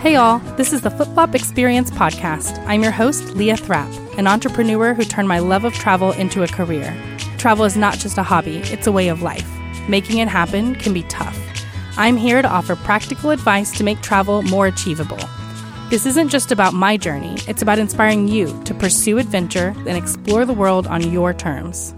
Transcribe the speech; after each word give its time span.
Hey, 0.00 0.16
all, 0.16 0.38
this 0.56 0.72
is 0.72 0.80
the 0.80 0.88
Flip 0.88 1.08
Flop 1.08 1.34
Experience 1.34 1.90
Podcast. 1.90 2.58
I'm 2.66 2.82
your 2.82 2.90
host, 2.90 3.36
Leah 3.36 3.58
Thrapp, 3.58 3.92
an 4.16 4.26
entrepreneur 4.26 4.94
who 4.94 5.04
turned 5.04 5.28
my 5.28 5.40
love 5.40 5.64
of 5.64 5.74
travel 5.74 6.12
into 6.12 6.42
a 6.42 6.48
career. 6.48 6.96
Travel 7.36 7.66
is 7.66 7.76
not 7.76 7.98
just 7.98 8.16
a 8.16 8.22
hobby, 8.22 8.62
it's 8.72 8.86
a 8.86 8.92
way 8.92 9.08
of 9.08 9.20
life. 9.20 9.46
Making 9.90 10.16
it 10.16 10.28
happen 10.28 10.74
can 10.74 10.94
be 10.94 11.02
tough. 11.02 11.38
I'm 11.98 12.16
here 12.16 12.40
to 12.40 12.48
offer 12.48 12.76
practical 12.76 13.28
advice 13.28 13.76
to 13.76 13.84
make 13.84 14.00
travel 14.00 14.40
more 14.44 14.68
achievable. 14.68 15.20
This 15.90 16.06
isn't 16.06 16.30
just 16.30 16.50
about 16.50 16.72
my 16.72 16.96
journey, 16.96 17.36
it's 17.46 17.60
about 17.60 17.78
inspiring 17.78 18.26
you 18.26 18.58
to 18.64 18.72
pursue 18.72 19.18
adventure 19.18 19.74
and 19.76 19.98
explore 19.98 20.46
the 20.46 20.54
world 20.54 20.86
on 20.86 21.12
your 21.12 21.34
terms. 21.34 21.94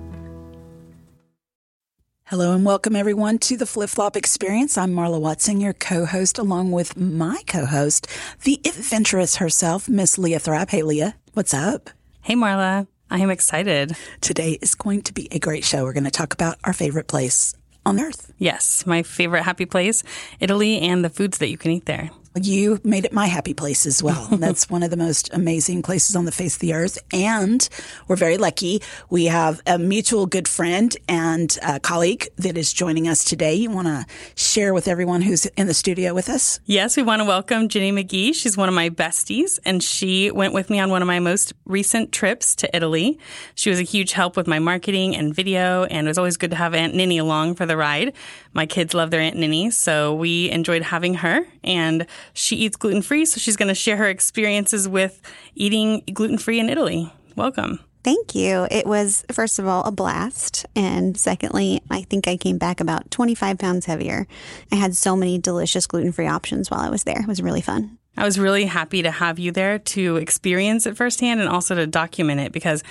Hello 2.33 2.55
and 2.55 2.65
welcome 2.65 2.97
everyone 2.97 3.37
to 3.41 3.59
the 3.59 3.67
Flip 3.67 3.91
Flop 3.91 4.17
Experience. 4.17 4.79
I'm 4.79 4.95
Marla 4.95 5.21
Watson, 5.21 5.61
your 5.61 5.75
co-host, 5.75 6.39
along 6.39 6.71
with 6.71 6.97
my 6.97 7.43
co-host, 7.47 8.07
the 8.45 8.59
adventurous 8.65 9.37
herself, 9.37 9.87
Miss 9.87 10.17
Leah 10.17 10.39
Thrapp. 10.39 10.71
Hey 10.71 10.83
Leah, 10.83 11.15
what's 11.35 11.53
up? 11.53 11.91
Hey 12.23 12.35
Marla, 12.35 12.87
I 13.11 13.19
am 13.19 13.29
excited. 13.29 13.95
Today 14.23 14.59
is 14.63 14.75
going 14.75 15.03
to 15.03 15.13
be 15.13 15.29
a 15.31 15.39
great 15.39 15.63
show. 15.63 15.85
We're 15.85 15.93
going 15.93 16.05
to 16.05 16.11
talk 16.11 16.33
about 16.33 16.57
our 16.65 16.73
favorite 16.73 17.07
place 17.07 17.55
on 17.85 18.01
earth. 18.01 18.33
Yes, 18.39 18.87
my 18.87 19.03
favorite 19.03 19.43
happy 19.43 19.67
place, 19.67 20.03
Italy, 20.41 20.79
and 20.79 21.05
the 21.05 21.11
foods 21.11 21.37
that 21.37 21.51
you 21.51 21.59
can 21.59 21.73
eat 21.73 21.85
there. 21.85 22.13
You 22.35 22.81
made 22.83 23.05
it 23.05 23.13
my 23.13 23.27
happy 23.27 23.53
place 23.53 23.85
as 23.85 24.03
well. 24.03 24.27
That's 24.33 24.71
one 24.71 24.83
of 24.83 24.91
the 24.91 24.97
most 24.97 25.33
amazing 25.35 25.83
places 25.83 26.17
on 26.17 26.25
the 26.25 26.33
face 26.33 26.55
of 26.55 26.61
the 26.61 26.73
earth. 26.73 26.99
And 27.13 27.69
we're 28.09 28.17
very 28.17 28.39
lucky. 28.39 28.81
We 29.11 29.27
have 29.27 29.61
a 29.67 29.79
mutual 29.79 30.27
good 30.27 30.49
friend 30.49 30.97
and 31.09 31.59
colleague 31.83 32.29
that 32.37 32.57
is 32.57 32.73
joining 32.73 33.07
us 33.07 33.25
today. 33.25 33.55
You 33.55 33.71
want 33.71 33.89
to 33.89 34.07
share 34.35 34.73
with 34.73 34.89
everyone 34.89 35.21
who's 35.21 35.45
in 35.45 35.67
the 35.67 35.75
studio 35.75 36.15
with 36.15 36.31
us? 36.31 36.59
Yes, 36.65 36.97
we 36.97 37.03
want 37.03 37.21
to 37.21 37.25
welcome 37.27 37.69
Jenny 37.69 37.93
McGee. 37.93 38.35
She's 38.35 38.57
one 38.57 38.69
of 38.69 38.75
my 38.75 38.89
besties, 38.89 39.59
and 39.67 39.83
she 39.83 40.31
went 40.31 40.55
with 40.55 40.71
me 40.71 40.81
on 40.81 40.91
one 40.91 41.03
of 41.03 41.09
my 41.09 41.19
most 41.19 41.53
recent 41.67 42.13
trips 42.13 42.57
to 42.57 42.77
Italy. 42.77 43.19
She 43.55 43.69
was 43.69 43.79
a 43.79 43.83
huge 43.85 44.13
help 44.13 44.37
with 44.37 44.47
my 44.47 44.59
marketing 44.59 45.15
and 45.15 45.35
video, 45.35 45.85
and 45.85 46.07
it 46.07 46.11
was 46.11 46.19
always 46.19 46.37
good 46.37 46.51
to 46.51 46.57
have 46.57 46.75
Aunt 46.75 46.95
Ninny 46.95 47.19
along 47.19 47.57
for 47.57 47.67
the 47.67 47.77
ride. 47.77 48.15
My 48.55 48.67
kids 48.67 48.95
love 48.95 49.11
their 49.11 49.21
Aunt 49.21 49.37
Ninny, 49.37 49.71
so 49.71 50.15
we 50.15 50.51
enjoyed 50.51 50.83
having 50.83 51.15
her. 51.15 51.47
And 51.65 52.07
she 52.33 52.57
eats 52.57 52.77
gluten 52.77 53.03
free, 53.03 53.25
so 53.25 53.39
she's 53.39 53.57
going 53.57 53.69
to 53.69 53.75
share 53.75 53.97
her 53.97 54.09
experiences 54.09 54.89
with 54.89 55.21
eating 55.55 56.03
gluten 56.13 56.39
free 56.39 56.61
in 56.61 56.69
Italy. 56.69 57.13
Welcome. 57.37 57.81
Thank 58.05 58.35
you. 58.35 58.67
It 58.71 58.85
was, 58.87 59.25
first 59.31 59.59
of 59.59 59.67
all, 59.67 59.85
a 59.85 59.93
blast. 59.93 60.67
And 60.75 61.17
secondly, 61.17 61.81
I 61.89 62.03
think 62.03 62.27
I 62.27 62.37
came 62.37 62.59
back 62.59 62.81
about 62.81 63.11
25 63.11 63.59
pounds 63.59 63.87
heavier. 63.87 64.27
I 64.73 64.77
had 64.77 64.97
so 64.97 65.15
many 65.17 65.39
delicious 65.39 65.87
gluten 65.87 66.11
free 66.11 66.27
options 66.27 66.71
while 66.71 66.81
I 66.81 66.91
was 66.91 67.05
there. 67.05 67.21
It 67.21 67.29
was 67.29 67.41
really 67.41 67.61
fun. 67.61 67.99
I 68.17 68.25
was 68.25 68.39
really 68.39 68.67
happy 68.67 69.03
to 69.03 69.11
have 69.11 69.39
you 69.39 69.53
there 69.53 69.79
to 69.79 70.17
experience 70.17 70.87
it 70.87 70.97
firsthand 70.97 71.41
and 71.41 71.49
also 71.49 71.75
to 71.75 71.87
document 71.87 72.41
it 72.41 72.53
because 72.53 72.83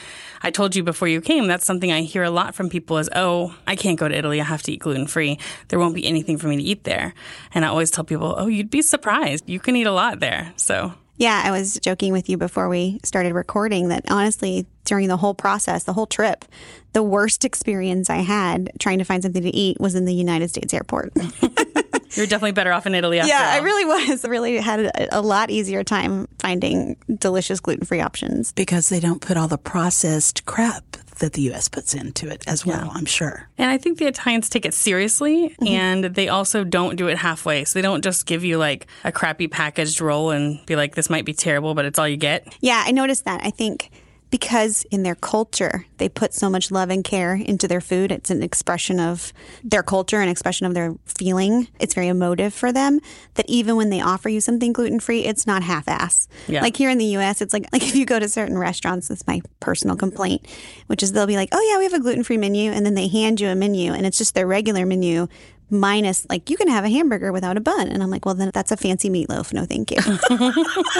I 0.42 0.50
told 0.50 0.76
you 0.76 0.84
before 0.84 1.08
you 1.08 1.22
came 1.22 1.48
that's 1.48 1.66
something 1.66 1.92
I 1.92 2.02
hear 2.02 2.24
a 2.24 2.32
lot 2.32 2.56
from 2.56 2.70
people 2.70 2.98
is, 2.98 3.10
oh, 3.16 3.56
I 3.68 3.76
can't 3.76 4.00
go 4.00 4.08
to 4.08 4.18
Italy. 4.18 4.42
I 4.42 4.46
have 4.46 4.64
to 4.64 4.72
eat 4.72 4.80
gluten 4.80 5.08
free. 5.08 5.38
There 5.68 5.78
won't 5.78 5.96
be 5.96 6.08
anything 6.08 6.38
for 6.38 6.48
me 6.48 6.58
to 6.58 6.64
eat 6.64 6.86
there. 6.86 7.14
And 7.54 7.64
I 7.64 7.68
always 7.68 7.92
tell 7.92 8.04
people, 8.04 8.34
oh, 8.38 8.48
you'd 8.48 8.72
be 8.72 8.82
surprised. 8.82 9.48
You 9.48 9.60
can 9.60 9.76
eat 9.76 9.88
a 9.88 9.92
lot 9.92 10.20
there. 10.20 10.54
So 10.56 10.94
yeah, 11.18 11.44
I 11.46 11.52
was 11.52 11.80
joking 11.80 12.14
with 12.14 12.30
you 12.30 12.38
before 12.38 12.68
we 12.68 13.00
started 13.04 13.36
recording 13.36 13.90
that 13.90 14.10
honestly, 14.10 14.66
during 14.86 15.08
the 15.08 15.18
whole 15.18 15.36
process, 15.36 15.84
the 15.84 15.94
whole 15.94 16.08
trip, 16.08 16.46
the 16.94 17.04
worst 17.04 17.46
experience 17.46 18.10
I 18.10 18.18
had 18.18 18.72
trying 18.80 18.98
to 18.98 19.04
find 19.04 19.22
something 19.22 19.44
to 19.44 19.56
eat 19.56 19.80
was 19.80 19.94
in 19.94 20.06
the 20.06 20.16
United 20.16 20.50
States 20.50 20.74
airport. 20.74 21.14
You're 22.16 22.28
definitely 22.28 22.54
better 22.54 22.72
off 22.72 22.86
in 22.86 22.96
Italy. 22.96 23.18
yeah, 23.18 23.24
all. 23.24 23.52
I 23.54 23.58
really 23.60 23.86
was. 23.86 24.26
I 24.26 24.28
really 24.28 24.58
had 24.58 24.80
a, 24.80 25.20
a 25.20 25.22
lot 25.22 25.50
easier 25.50 25.84
time 25.84 26.28
finding 26.40 26.98
delicious 27.18 27.60
gluten 27.60 27.86
free 27.86 28.02
options 28.02 28.52
because 28.54 28.90
they 28.90 29.00
don't 29.00 29.22
put 29.22 29.38
all 29.38 29.48
the 29.48 29.58
processed 29.58 30.46
crap 30.46 30.98
that 31.22 31.34
the 31.34 31.44
U.S. 31.44 31.70
puts 31.70 31.94
into 31.94 32.28
it 32.28 32.44
as 32.48 32.66
well, 32.66 32.86
yeah. 32.86 32.92
I'm 32.94 33.06
sure. 33.06 33.48
And 33.58 33.72
I 33.72 33.78
think 33.78 33.98
the 33.98 34.08
Italians 34.08 34.50
take 34.50 34.66
it 34.66 34.74
seriously 34.74 35.50
mm-hmm. 35.50 35.68
and 35.68 36.04
they 36.04 36.28
also 36.28 36.64
don't 36.64 36.98
do 36.98 37.08
it 37.08 37.18
halfway. 37.18 37.64
So 37.64 37.78
they 37.78 37.82
don't 37.82 38.04
just 38.04 38.26
give 38.26 38.44
you 38.44 38.58
like 38.58 38.88
a 39.04 39.12
crappy 39.12 39.48
packaged 39.48 40.02
roll 40.02 40.32
and 40.32 40.64
be 40.66 40.76
like, 40.76 40.96
this 40.96 41.10
might 41.10 41.24
be 41.24 41.34
terrible, 41.34 41.74
but 41.74 41.86
it's 41.86 41.98
all 41.98 42.08
you 42.08 42.18
get. 42.18 42.54
Yeah, 42.60 42.84
I 42.86 42.92
noticed 42.92 43.26
that. 43.26 43.42
I 43.44 43.52
think 43.52 43.92
because 44.32 44.84
in 44.90 45.04
their 45.04 45.16
culture 45.16 45.86
they 45.98 46.10
put 46.10 46.34
so 46.34 46.50
much 46.50 46.72
love 46.72 46.90
and 46.90 47.04
care 47.04 47.36
into 47.36 47.68
their 47.68 47.82
food. 47.82 48.12
It's 48.12 48.32
an 48.32 48.42
expression 48.42 49.00
of 49.00 49.32
their 49.64 49.84
culture, 49.84 50.20
an 50.20 50.30
expression 50.30 50.66
of 50.66 50.74
their 50.74 50.96
feeling. 51.06 51.68
It's 51.80 51.94
very 51.94 52.08
emotive 52.08 52.54
for 52.54 52.72
them 52.72 53.00
that 53.36 53.48
even 53.48 53.76
when 53.76 53.90
they 53.90 54.02
offer 54.02 54.30
you 54.30 54.42
something 54.42 54.74
gluten 54.74 55.00
free, 55.00 55.26
it's 55.26 55.46
not 55.46 55.62
half 55.62 55.88
ass. 55.88 56.28
Yeah. 56.48 56.62
Like 56.62 56.76
here 56.76 56.90
in 56.90 56.98
the 56.98 57.18
US, 57.18 57.42
it's 57.42 57.54
like 57.54 57.68
like 57.74 57.84
if 57.84 57.96
you 57.96 58.06
go 58.06 58.18
to 58.18 58.28
certain 58.28 58.58
restaurants, 58.58 59.10
that's 59.10 59.28
my 59.28 59.42
personal 59.60 59.96
complaint, 59.96 60.48
which 60.88 61.04
is 61.04 61.12
they'll 61.12 61.28
be 61.28 61.36
like, 61.36 61.50
Oh 61.52 61.70
yeah, 61.70 61.78
we 61.78 61.84
have 61.84 61.94
a 61.94 62.00
gluten 62.00 62.24
free 62.24 62.38
menu 62.38 62.72
and 62.72 62.86
then 62.86 62.96
they 62.96 63.08
hand 63.08 63.40
you 63.40 63.50
a 63.50 63.56
menu 63.56 63.94
and 63.94 64.06
it's 64.06 64.18
just 64.18 64.34
their 64.34 64.48
regular 64.48 64.86
menu, 64.86 65.28
minus 65.72 66.28
like 66.30 66.50
you 66.50 66.58
can 66.58 66.68
have 66.68 66.84
a 66.84 66.90
hamburger 66.90 67.32
without 67.32 67.58
a 67.58 67.62
bun. 67.62 67.88
And 67.88 68.04
i'm 68.04 68.10
like 68.10 68.26
well 68.26 68.36
then 68.36 68.52
that's 68.54 68.72
a 68.72 68.78
fancy 68.78 69.10
meatloaf. 69.10 69.54
No 69.54 69.66
thank 69.66 69.92
you. 69.92 69.98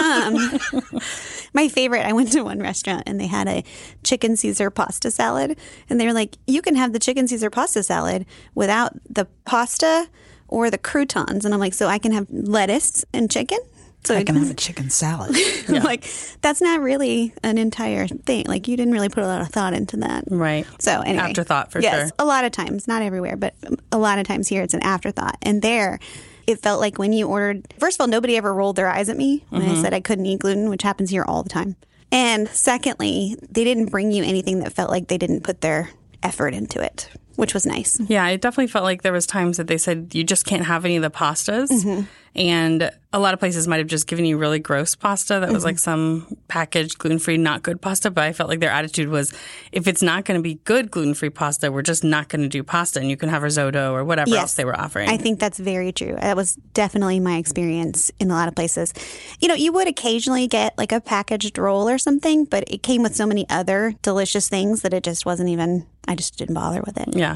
Um, 0.02 0.34
my 1.52 1.68
favorite 1.68 2.04
i 2.06 2.12
went 2.12 2.32
to 2.32 2.42
one 2.42 2.58
restaurant 2.58 3.04
and 3.06 3.20
they 3.20 3.26
had 3.26 3.46
a 3.48 3.62
chicken 4.02 4.36
caesar 4.36 4.70
pasta 4.70 5.10
salad. 5.10 5.58
And 5.88 6.00
they 6.00 6.06
were 6.06 6.12
like 6.12 6.36
you 6.46 6.62
can 6.62 6.74
have 6.76 6.92
the 6.92 6.98
chicken 6.98 7.28
caesar 7.28 7.50
pasta 7.50 7.82
salad 7.82 8.26
without 8.54 8.92
the 9.08 9.26
pasta 9.44 10.08
or 10.48 10.70
the 10.70 10.78
croutons. 10.78 11.44
And 11.44 11.54
i'm 11.54 11.60
like 11.60 11.74
so 11.74 11.86
i 11.88 11.98
can 11.98 12.12
have 12.12 12.26
lettuce 12.30 13.04
and 13.12 13.30
chicken 13.30 13.58
so 14.04 14.16
I 14.16 14.24
can 14.24 14.36
have 14.36 14.50
a 14.50 14.54
chicken 14.56 14.90
salad. 14.90 15.36
yeah. 15.68 15.82
like 15.82 16.06
that's 16.40 16.60
not 16.60 16.80
really 16.80 17.32
an 17.42 17.58
entire 17.58 18.06
thing. 18.06 18.44
Like 18.46 18.68
you 18.68 18.76
didn't 18.76 18.92
really 18.92 19.08
put 19.08 19.22
a 19.24 19.26
lot 19.26 19.40
of 19.40 19.48
thought 19.48 19.74
into 19.74 19.96
that. 19.98 20.24
Right. 20.28 20.66
So 20.78 21.00
anyway, 21.00 21.24
afterthought 21.24 21.70
for 21.70 21.80
yes, 21.80 22.08
sure. 22.08 22.10
a 22.18 22.24
lot 22.24 22.44
of 22.44 22.52
times, 22.52 22.88
not 22.88 23.02
everywhere, 23.02 23.36
but 23.36 23.54
a 23.90 23.98
lot 23.98 24.18
of 24.18 24.26
times 24.26 24.48
here 24.48 24.62
it's 24.62 24.74
an 24.74 24.82
afterthought. 24.82 25.36
And 25.42 25.62
there, 25.62 25.98
it 26.46 26.60
felt 26.60 26.80
like 26.80 26.98
when 26.98 27.12
you 27.12 27.28
ordered. 27.28 27.72
First 27.78 27.96
of 27.96 28.02
all, 28.02 28.08
nobody 28.08 28.36
ever 28.36 28.52
rolled 28.52 28.76
their 28.76 28.88
eyes 28.88 29.08
at 29.08 29.16
me 29.16 29.44
when 29.50 29.62
mm-hmm. 29.62 29.72
I 29.72 29.82
said 29.82 29.94
I 29.94 30.00
couldn't 30.00 30.26
eat 30.26 30.40
gluten, 30.40 30.68
which 30.68 30.82
happens 30.82 31.10
here 31.10 31.24
all 31.26 31.42
the 31.42 31.50
time. 31.50 31.76
And 32.10 32.48
secondly, 32.48 33.36
they 33.50 33.64
didn't 33.64 33.86
bring 33.86 34.12
you 34.12 34.22
anything 34.22 34.58
that 34.60 34.72
felt 34.72 34.90
like 34.90 35.08
they 35.08 35.16
didn't 35.16 35.44
put 35.44 35.62
their 35.62 35.90
effort 36.22 36.54
into 36.54 36.80
it 36.80 37.08
which 37.36 37.54
was 37.54 37.66
nice. 37.66 37.98
Yeah, 38.00 38.26
it 38.28 38.40
definitely 38.40 38.68
felt 38.68 38.84
like 38.84 39.02
there 39.02 39.12
was 39.12 39.26
times 39.26 39.56
that 39.56 39.66
they 39.66 39.78
said 39.78 40.14
you 40.14 40.24
just 40.24 40.44
can't 40.44 40.64
have 40.64 40.84
any 40.84 40.96
of 40.96 41.02
the 41.02 41.10
pastas. 41.10 41.68
Mm-hmm. 41.68 42.02
And 42.34 42.90
a 43.12 43.18
lot 43.18 43.34
of 43.34 43.40
places 43.40 43.68
might 43.68 43.76
have 43.76 43.88
just 43.88 44.06
given 44.06 44.24
you 44.24 44.38
really 44.38 44.58
gross 44.58 44.94
pasta 44.94 45.34
that 45.40 45.52
was 45.52 45.58
mm-hmm. 45.58 45.66
like 45.66 45.78
some 45.78 46.34
packaged 46.48 46.96
gluten 46.96 47.18
free, 47.18 47.36
not 47.36 47.62
good 47.62 47.82
pasta. 47.82 48.10
But 48.10 48.24
I 48.24 48.32
felt 48.32 48.48
like 48.48 48.60
their 48.60 48.70
attitude 48.70 49.10
was 49.10 49.34
if 49.70 49.86
it's 49.86 50.02
not 50.02 50.24
going 50.24 50.38
to 50.38 50.42
be 50.42 50.54
good 50.64 50.90
gluten 50.90 51.12
free 51.12 51.28
pasta, 51.28 51.70
we're 51.70 51.82
just 51.82 52.02
not 52.02 52.30
going 52.30 52.40
to 52.40 52.48
do 52.48 52.62
pasta 52.62 53.00
and 53.00 53.10
you 53.10 53.18
can 53.18 53.28
have 53.28 53.42
risotto 53.42 53.92
or 53.92 54.02
whatever 54.02 54.30
yes, 54.30 54.40
else 54.40 54.54
they 54.54 54.64
were 54.64 54.78
offering. 54.78 55.10
I 55.10 55.18
think 55.18 55.40
that's 55.40 55.58
very 55.58 55.92
true. 55.92 56.16
That 56.18 56.34
was 56.34 56.56
definitely 56.72 57.20
my 57.20 57.36
experience 57.36 58.10
in 58.18 58.30
a 58.30 58.34
lot 58.34 58.48
of 58.48 58.54
places. 58.54 58.94
You 59.40 59.48
know, 59.48 59.54
you 59.54 59.70
would 59.72 59.86
occasionally 59.86 60.46
get 60.46 60.78
like 60.78 60.92
a 60.92 61.02
packaged 61.02 61.58
roll 61.58 61.86
or 61.86 61.98
something, 61.98 62.46
but 62.46 62.64
it 62.66 62.82
came 62.82 63.02
with 63.02 63.14
so 63.14 63.26
many 63.26 63.46
other 63.50 63.92
delicious 64.00 64.48
things 64.48 64.80
that 64.80 64.94
it 64.94 65.04
just 65.04 65.26
wasn't 65.26 65.50
even, 65.50 65.86
I 66.08 66.14
just 66.14 66.38
didn't 66.38 66.54
bother 66.54 66.80
with 66.80 66.96
it. 66.96 67.14
Yeah. 67.14 67.31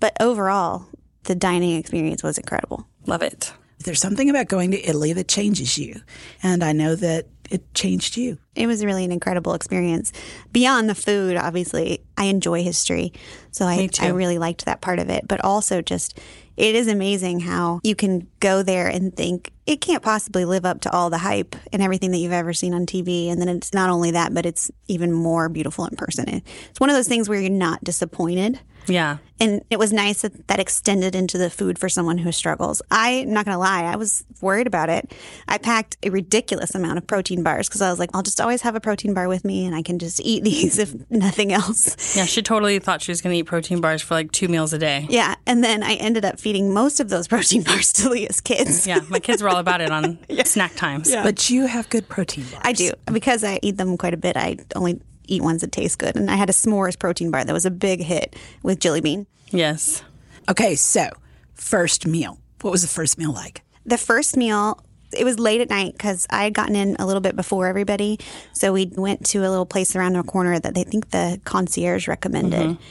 But 0.00 0.16
overall, 0.20 0.86
the 1.24 1.34
dining 1.34 1.76
experience 1.76 2.22
was 2.22 2.38
incredible. 2.38 2.86
Love 3.06 3.22
it. 3.22 3.52
There's 3.84 4.00
something 4.00 4.30
about 4.30 4.48
going 4.48 4.70
to 4.72 4.82
Italy 4.82 5.12
that 5.12 5.28
changes 5.28 5.78
you. 5.78 6.00
And 6.42 6.64
I 6.64 6.72
know 6.72 6.94
that 6.96 7.26
it 7.50 7.72
changed 7.74 8.16
you. 8.16 8.38
It 8.54 8.66
was 8.66 8.84
really 8.84 9.04
an 9.04 9.12
incredible 9.12 9.54
experience. 9.54 10.12
Beyond 10.52 10.88
the 10.88 10.94
food, 10.94 11.36
obviously, 11.36 12.02
I 12.16 12.24
enjoy 12.24 12.62
history. 12.64 13.12
So 13.52 13.64
I, 13.66 13.88
I 14.00 14.08
really 14.08 14.38
liked 14.38 14.64
that 14.64 14.80
part 14.80 14.98
of 14.98 15.08
it. 15.08 15.28
But 15.28 15.44
also 15.44 15.82
just 15.82 16.18
it 16.56 16.74
is 16.74 16.88
amazing 16.88 17.40
how 17.40 17.80
you 17.84 17.94
can 17.94 18.26
go 18.40 18.62
there 18.62 18.88
and 18.88 19.14
think 19.14 19.52
it 19.66 19.80
can't 19.80 20.02
possibly 20.02 20.44
live 20.44 20.64
up 20.64 20.80
to 20.82 20.90
all 20.92 21.10
the 21.10 21.18
hype 21.18 21.54
and 21.72 21.82
everything 21.82 22.12
that 22.12 22.18
you've 22.18 22.32
ever 22.32 22.54
seen 22.54 22.72
on 22.72 22.86
TV. 22.86 23.30
And 23.30 23.40
then 23.40 23.48
it's 23.48 23.74
not 23.74 23.90
only 23.90 24.12
that, 24.12 24.32
but 24.32 24.46
it's 24.46 24.70
even 24.88 25.12
more 25.12 25.48
beautiful 25.48 25.84
in 25.84 25.96
person. 25.96 26.42
It's 26.70 26.80
one 26.80 26.88
of 26.88 26.96
those 26.96 27.08
things 27.08 27.28
where 27.28 27.40
you're 27.40 27.50
not 27.50 27.84
disappointed. 27.84 28.58
Yeah. 28.88 29.18
And 29.38 29.62
it 29.68 29.78
was 29.78 29.92
nice 29.92 30.22
that 30.22 30.46
that 30.48 30.58
extended 30.58 31.14
into 31.14 31.36
the 31.36 31.50
food 31.50 31.78
for 31.78 31.88
someone 31.88 32.16
who 32.18 32.32
struggles. 32.32 32.80
I'm 32.90 33.32
not 33.32 33.44
going 33.44 33.54
to 33.54 33.58
lie, 33.58 33.82
I 33.82 33.96
was 33.96 34.24
worried 34.40 34.66
about 34.66 34.88
it. 34.88 35.12
I 35.46 35.58
packed 35.58 35.98
a 36.02 36.10
ridiculous 36.10 36.74
amount 36.74 36.96
of 36.98 37.06
protein 37.06 37.42
bars 37.42 37.68
because 37.68 37.82
I 37.82 37.90
was 37.90 37.98
like, 37.98 38.10
I'll 38.14 38.22
just 38.22 38.40
always 38.40 38.62
have 38.62 38.74
a 38.74 38.80
protein 38.80 39.12
bar 39.12 39.28
with 39.28 39.44
me 39.44 39.66
and 39.66 39.74
I 39.74 39.82
can 39.82 39.98
just 39.98 40.20
eat 40.24 40.42
these 40.44 40.78
if 40.78 40.94
nothing 41.10 41.52
else. 41.52 42.16
Yeah, 42.16 42.24
she 42.24 42.40
totally 42.42 42.78
thought 42.78 43.02
she 43.02 43.12
was 43.12 43.20
going 43.20 43.34
to 43.34 43.38
eat 43.40 43.44
protein 43.44 43.80
bars 43.80 44.00
for 44.00 44.14
like 44.14 44.32
two 44.32 44.48
meals 44.48 44.72
a 44.72 44.78
day. 44.78 45.06
Yeah. 45.10 45.34
And 45.46 45.62
then 45.62 45.82
I 45.82 45.94
ended 45.94 46.24
up 46.24 46.40
feeding 46.40 46.72
most 46.72 47.00
of 47.00 47.10
those 47.10 47.28
protein 47.36 47.62
bars 47.62 47.92
to 47.94 48.08
Leah's 48.08 48.40
kids. 48.40 48.86
yeah. 48.86 49.00
My 49.08 49.20
kids 49.20 49.42
were 49.42 49.48
all 49.48 49.58
about 49.58 49.80
it 49.82 49.90
on 49.90 50.18
yeah. 50.28 50.44
snack 50.44 50.76
times. 50.76 51.10
Yeah. 51.10 51.22
But 51.22 51.50
you 51.50 51.66
have 51.66 51.90
good 51.90 52.08
protein 52.08 52.44
bars. 52.44 52.62
I 52.62 52.72
do. 52.72 52.92
Because 53.06 53.44
I 53.44 53.58
eat 53.62 53.76
them 53.76 53.98
quite 53.98 54.14
a 54.14 54.18
bit, 54.18 54.36
I 54.36 54.56
only 54.74 55.00
eat 55.26 55.42
ones 55.42 55.60
that 55.60 55.72
taste 55.72 55.98
good. 55.98 56.16
And 56.16 56.30
I 56.30 56.36
had 56.36 56.48
a 56.50 56.52
s'mores 56.52 56.98
protein 56.98 57.30
bar 57.30 57.44
that 57.44 57.52
was 57.52 57.66
a 57.66 57.70
big 57.70 58.02
hit 58.02 58.36
with 58.62 58.80
Jelly 58.80 59.00
Bean. 59.00 59.26
Yes. 59.50 60.02
Okay, 60.48 60.74
so 60.74 61.08
first 61.54 62.06
meal. 62.06 62.38
What 62.62 62.70
was 62.70 62.82
the 62.82 62.88
first 62.88 63.18
meal 63.18 63.32
like? 63.32 63.62
The 63.84 63.98
first 63.98 64.36
meal 64.36 64.82
it 65.16 65.24
was 65.24 65.38
late 65.38 65.60
at 65.60 65.70
night 65.70 65.92
because 65.92 66.26
I 66.30 66.44
had 66.44 66.52
gotten 66.54 66.74
in 66.76 66.96
a 66.98 67.06
little 67.06 67.20
bit 67.20 67.36
before 67.36 67.66
everybody. 67.68 68.18
So 68.52 68.72
we 68.72 68.86
went 68.86 69.24
to 69.26 69.38
a 69.38 69.48
little 69.48 69.64
place 69.66 69.94
around 69.94 70.14
the 70.14 70.22
corner 70.22 70.58
that 70.58 70.74
they 70.74 70.82
think 70.84 71.10
the 71.10 71.40
concierge 71.44 72.08
recommended. 72.08 72.60
Mm-hmm. 72.60 72.82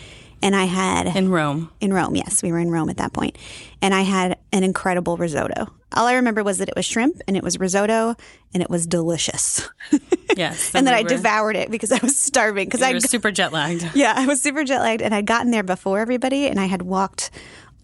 And 0.41 0.55
I 0.55 0.65
had 0.65 1.07
In 1.15 1.29
Rome. 1.29 1.71
in 1.81 1.91
Rome. 1.93 2.15
Yes, 2.15 2.43
we 2.43 2.51
were 2.51 2.59
in 2.59 2.69
Rome 2.69 2.89
at 2.89 2.97
that 2.97 3.13
point, 3.13 3.37
and 3.81 3.93
I 3.95 4.01
had 4.01 4.37
an 4.51 4.63
incredible 4.63 5.17
risotto. 5.17 5.67
All 5.95 6.07
I 6.07 6.13
remember 6.15 6.43
was 6.43 6.57
that 6.59 6.67
it 6.69 6.75
was 6.75 6.85
shrimp 6.85 7.21
and 7.27 7.35
it 7.37 7.43
was 7.43 7.59
risotto 7.59 8.15
and 8.53 8.61
it 8.63 8.69
was 8.69 8.85
delicious. 8.87 9.67
Yes. 10.37 10.75
and 10.75 10.85
then 10.85 10.93
we 10.93 10.99
I 10.99 11.03
were- 11.03 11.07
devoured 11.07 11.55
it 11.55 11.71
because 11.71 11.93
I 11.93 11.99
was 12.01 12.19
starving 12.19 12.67
because 12.67 12.81
I 12.81 12.91
was 12.91 13.05
super 13.05 13.31
jet 13.31 13.53
lagged. 13.53 13.89
yeah, 13.95 14.13
I 14.17 14.25
was 14.25 14.41
super 14.41 14.65
jet 14.65 14.81
lagged 14.81 15.01
and 15.01 15.15
I'd 15.15 15.25
gotten 15.25 15.49
there 15.51 15.63
before 15.63 15.99
everybody 15.99 16.47
and 16.47 16.59
I 16.59 16.65
had 16.65 16.81
walked 16.81 17.29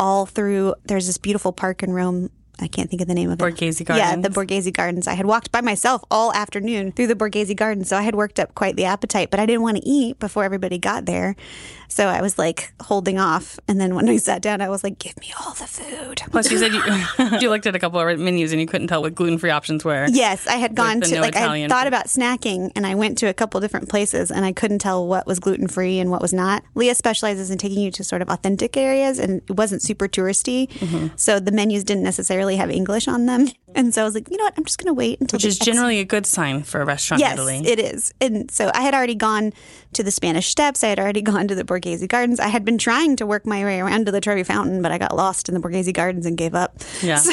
all 0.02 0.26
through 0.26 0.76
there's 0.84 1.08
this 1.08 1.18
beautiful 1.18 1.54
park 1.54 1.82
in 1.82 1.94
Rome. 1.94 2.30
I 2.62 2.68
can't 2.68 2.90
think 2.90 3.02
of 3.02 3.08
the 3.08 3.14
name 3.14 3.30
of 3.32 3.40
Borghese 3.40 3.82
it. 3.82 3.90
Yeah, 3.90 4.16
Gardens. 4.16 4.24
the 4.24 4.30
Borghese 4.30 4.74
Gardens. 4.74 5.08
I 5.08 5.14
had 5.14 5.26
walked 5.26 5.52
by 5.52 5.62
myself 5.62 6.04
all 6.12 6.32
afternoon 6.34 6.92
through 6.92 7.08
the 7.08 7.16
Borghese 7.16 7.56
Gardens, 7.56 7.90
so 7.90 7.98
I 7.98 8.04
had 8.04 8.16
worked 8.16 8.40
up 8.40 8.54
quite 8.56 8.76
the 8.76 8.86
appetite, 8.86 9.32
but 9.32 9.40
I 9.40 9.46
didn't 9.46 9.62
want 9.64 9.78
to 9.78 9.84
eat 9.88 10.20
before 10.20 10.44
everybody 10.44 10.78
got 10.78 11.06
there. 11.06 11.36
So 11.88 12.08
I 12.08 12.22
was 12.22 12.38
like 12.40 12.72
holding 12.82 13.20
off. 13.20 13.60
And 13.68 13.82
then 13.82 13.96
when 13.96 14.08
I 14.08 14.16
sat 14.16 14.42
down, 14.42 14.62
I 14.62 14.70
was 14.70 14.82
like, 14.82 14.98
give 14.98 15.18
me 15.20 15.34
all 15.44 15.54
the 15.56 15.66
food. 15.68 16.22
Plus, 16.32 16.50
you 16.50 16.58
said 16.58 16.72
you, 16.72 16.82
you 17.42 17.50
looked 17.50 17.66
at 17.68 17.76
a 17.76 17.80
couple 17.80 18.00
of 18.00 18.18
menus 18.18 18.54
and 18.54 18.62
you 18.62 18.68
couldn't 18.68 18.88
tell 18.88 19.02
what 19.02 19.14
gluten 19.14 19.38
free 19.38 19.50
options 19.50 19.84
were. 19.84 20.08
Yes, 20.10 20.48
I 20.48 20.56
had 20.56 20.74
gone 20.74 21.02
to 21.02 21.16
no 21.16 21.22
like 21.22 21.36
I 21.36 21.40
Italian 21.40 21.70
had 21.70 21.76
thought 21.76 21.84
food. 21.84 21.88
about 21.90 22.06
snacking, 22.06 22.72
and 22.78 22.88
I 22.88 22.96
went 22.96 23.18
to 23.18 23.26
a 23.28 23.34
couple 23.34 23.60
different 23.60 23.90
places, 23.90 24.32
and 24.32 24.46
I 24.46 24.54
couldn't 24.54 24.80
tell 24.80 25.06
what 25.06 25.28
was 25.28 25.40
gluten 25.40 25.68
free 25.68 26.00
and 26.00 26.10
what 26.10 26.22
was 26.22 26.32
not. 26.32 26.64
Leah 26.76 26.96
specializes 26.96 27.52
in 27.52 27.58
taking 27.58 27.80
you 27.80 27.92
to 27.92 28.04
sort 28.06 28.22
of 28.22 28.30
authentic 28.30 28.78
areas, 28.78 29.20
and 29.20 29.42
it 29.50 29.58
wasn't 29.58 29.82
super 29.82 30.08
touristy, 30.08 30.70
Mm-hmm. 30.82 31.08
so 31.18 31.40
the 31.42 31.52
menus 31.52 31.84
didn't 31.84 32.04
necessarily 32.04 32.51
have 32.58 32.70
English 32.70 33.08
on 33.08 33.26
them. 33.26 33.48
And 33.74 33.94
so 33.94 34.02
I 34.02 34.06
was 34.06 34.16
like, 34.16 34.30
you 34.30 34.38
know 34.38 34.44
what, 34.44 34.54
I'm 34.58 34.66
just 34.66 34.78
going 34.78 34.88
to 34.88 34.94
wait 34.94 35.22
until 35.22 35.38
Which 35.38 35.46
is 35.46 35.56
ex- 35.58 35.66
generally 35.66 36.00
a 36.00 36.04
good 36.06 36.26
sign 36.26 36.64
for 36.64 36.82
a 36.82 36.86
restaurant 36.86 37.22
Yes, 37.22 37.34
in 37.34 37.38
Italy. 37.40 37.68
it 37.68 37.80
is. 37.80 38.14
And 38.20 38.52
so 38.52 38.70
I 38.74 38.82
had 38.82 38.94
already 38.94 39.16
gone 39.16 39.54
to 39.94 40.04
the 40.04 40.12
Spanish 40.12 40.50
Steps. 40.50 40.84
I 40.84 40.88
had 40.88 41.00
already 41.00 41.22
gone 41.32 41.48
to 41.48 41.56
the 41.56 41.64
Borghese 41.64 42.06
Gardens. 42.08 42.40
I 42.40 42.48
had 42.50 42.66
been 42.66 42.78
trying 42.78 43.16
to 43.18 43.26
work 43.26 43.46
my 43.46 43.64
way 43.64 43.80
around 43.80 44.08
to 44.08 44.12
the 44.12 44.20
Trevi 44.22 44.44
Fountain, 44.44 44.82
but 44.82 44.92
I 44.92 44.98
got 44.98 45.16
lost 45.16 45.48
in 45.48 45.56
the 45.56 45.62
Borghese 45.62 45.94
Gardens 45.94 46.26
and 46.26 46.38
gave 46.38 46.54
up. 46.56 46.80
Yeah. 47.02 47.20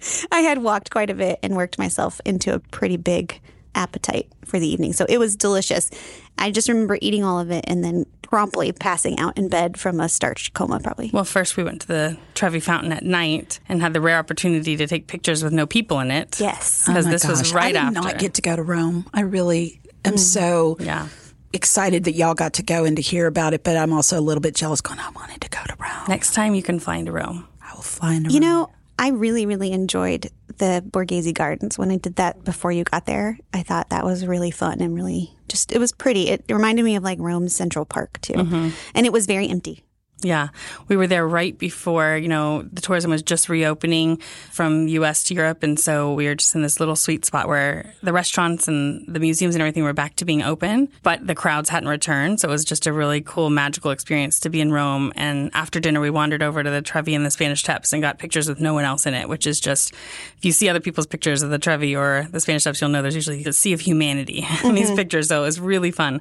So 0.00 0.26
I 0.32 0.40
had 0.40 0.58
walked 0.62 0.90
quite 0.90 1.10
a 1.10 1.14
bit 1.14 1.38
and 1.42 1.56
worked 1.56 1.78
myself 1.78 2.20
into 2.24 2.54
a 2.54 2.58
pretty 2.60 2.96
big 2.96 3.40
appetite 3.74 4.28
for 4.44 4.58
the 4.58 4.66
evening. 4.66 4.92
So 4.92 5.06
it 5.08 5.18
was 5.18 5.36
delicious. 5.36 5.90
I 6.38 6.50
just 6.50 6.68
remember 6.68 6.98
eating 7.00 7.24
all 7.24 7.38
of 7.38 7.50
it 7.50 7.64
and 7.68 7.82
then 7.84 8.06
promptly 8.22 8.72
passing 8.72 9.18
out 9.18 9.36
in 9.38 9.48
bed 9.48 9.78
from 9.78 10.00
a 10.00 10.08
starch 10.08 10.52
coma, 10.52 10.80
probably. 10.80 11.10
Well, 11.12 11.24
first 11.24 11.56
we 11.56 11.64
went 11.64 11.80
to 11.82 11.86
the 11.88 12.18
Trevi 12.34 12.60
Fountain 12.60 12.92
at 12.92 13.04
night 13.04 13.60
and 13.68 13.80
had 13.80 13.92
the 13.92 14.00
rare 14.00 14.18
opportunity 14.18 14.76
to 14.76 14.86
take 14.86 15.06
pictures 15.06 15.42
with 15.42 15.52
no 15.52 15.66
people 15.66 15.98
in 16.00 16.10
it. 16.10 16.38
Yes. 16.40 16.86
Because 16.86 17.06
Oh 17.06 17.08
my 17.08 17.12
this 17.12 17.26
was 17.26 17.42
gosh, 17.42 17.52
right 17.52 17.64
I 17.76 17.90
did 17.90 17.96
after. 17.96 18.00
not 18.08 18.18
get 18.18 18.34
to 18.34 18.42
go 18.42 18.54
to 18.56 18.62
Rome. 18.62 19.06
I 19.14 19.22
really 19.22 19.80
am 20.04 20.14
mm. 20.14 20.18
so 20.18 20.76
yeah. 20.80 21.08
excited 21.52 22.04
that 22.04 22.12
y'all 22.12 22.34
got 22.34 22.54
to 22.54 22.62
go 22.62 22.84
and 22.84 22.96
to 22.96 23.02
hear 23.02 23.26
about 23.26 23.54
it, 23.54 23.64
but 23.64 23.76
I'm 23.76 23.92
also 23.92 24.18
a 24.18 24.22
little 24.22 24.42
bit 24.42 24.54
jealous 24.54 24.80
going, 24.80 24.98
I 25.00 25.10
wanted 25.10 25.40
to 25.40 25.48
go 25.48 25.60
to 25.66 25.74
Rome. 25.80 26.04
Next 26.08 26.34
time 26.34 26.54
you 26.54 26.62
can 26.62 26.78
find 26.78 27.08
Rome. 27.08 27.48
I 27.62 27.74
will 27.74 27.82
fly 27.82 28.14
into 28.14 28.30
You 28.30 28.40
Rome. 28.40 28.48
know, 28.48 28.70
I 28.98 29.10
really, 29.10 29.46
really 29.46 29.72
enjoyed 29.72 30.30
the 30.58 30.84
Borghese 30.90 31.32
Gardens 31.32 31.78
when 31.78 31.90
I 31.90 31.96
did 31.96 32.16
that 32.16 32.44
before 32.44 32.72
you 32.72 32.82
got 32.84 33.06
there. 33.06 33.38
I 33.54 33.62
thought 33.62 33.90
that 33.90 34.04
was 34.04 34.26
really 34.26 34.50
fun 34.50 34.80
and 34.80 34.94
really 34.94 35.36
just, 35.48 35.72
it 35.72 35.78
was 35.78 35.92
pretty. 35.92 36.28
It 36.28 36.44
reminded 36.48 36.84
me 36.84 36.96
of 36.96 37.04
like 37.04 37.18
Rome's 37.20 37.54
Central 37.54 37.84
Park 37.84 38.20
too. 38.20 38.34
Mm-hmm. 38.34 38.70
And 38.94 39.06
it 39.06 39.12
was 39.12 39.26
very 39.26 39.48
empty. 39.48 39.84
Yeah. 40.20 40.48
We 40.88 40.96
were 40.96 41.06
there 41.06 41.26
right 41.26 41.56
before, 41.56 42.16
you 42.16 42.28
know, 42.28 42.62
the 42.62 42.80
tourism 42.80 43.10
was 43.10 43.22
just 43.22 43.48
reopening 43.48 44.16
from 44.50 44.88
US 44.88 45.22
to 45.24 45.34
Europe. 45.34 45.62
And 45.62 45.78
so 45.78 46.12
we 46.12 46.26
were 46.26 46.34
just 46.34 46.54
in 46.54 46.62
this 46.62 46.80
little 46.80 46.96
sweet 46.96 47.24
spot 47.24 47.46
where 47.46 47.94
the 48.02 48.12
restaurants 48.12 48.66
and 48.66 49.04
the 49.06 49.20
museums 49.20 49.54
and 49.54 49.62
everything 49.62 49.84
were 49.84 49.92
back 49.92 50.16
to 50.16 50.24
being 50.24 50.42
open, 50.42 50.88
but 51.02 51.24
the 51.24 51.34
crowds 51.34 51.68
hadn't 51.68 51.88
returned. 51.88 52.40
So 52.40 52.48
it 52.48 52.50
was 52.50 52.64
just 52.64 52.86
a 52.86 52.92
really 52.92 53.20
cool, 53.20 53.48
magical 53.48 53.92
experience 53.92 54.40
to 54.40 54.50
be 54.50 54.60
in 54.60 54.72
Rome. 54.72 55.12
And 55.14 55.50
after 55.54 55.78
dinner, 55.78 56.00
we 56.00 56.10
wandered 56.10 56.42
over 56.42 56.62
to 56.62 56.70
the 56.70 56.82
Trevi 56.82 57.14
and 57.14 57.24
the 57.24 57.30
Spanish 57.30 57.60
Steps 57.60 57.92
and 57.92 58.02
got 58.02 58.18
pictures 58.18 58.48
with 58.48 58.60
no 58.60 58.74
one 58.74 58.84
else 58.84 59.06
in 59.06 59.14
it, 59.14 59.28
which 59.28 59.46
is 59.46 59.60
just, 59.60 59.92
if 59.92 60.44
you 60.44 60.52
see 60.52 60.68
other 60.68 60.80
people's 60.80 61.06
pictures 61.06 61.42
of 61.42 61.50
the 61.50 61.58
Trevi 61.58 61.94
or 61.94 62.26
the 62.30 62.40
Spanish 62.40 62.62
Steps, 62.62 62.80
you'll 62.80 62.90
know 62.90 63.02
there's 63.02 63.14
usually 63.14 63.44
a 63.44 63.52
sea 63.52 63.72
of 63.72 63.80
humanity 63.80 64.44
in 64.64 64.74
these 64.74 64.88
mm-hmm. 64.88 64.96
pictures. 64.96 65.28
So 65.28 65.42
it 65.42 65.46
was 65.46 65.60
really 65.60 65.92
fun 65.92 66.20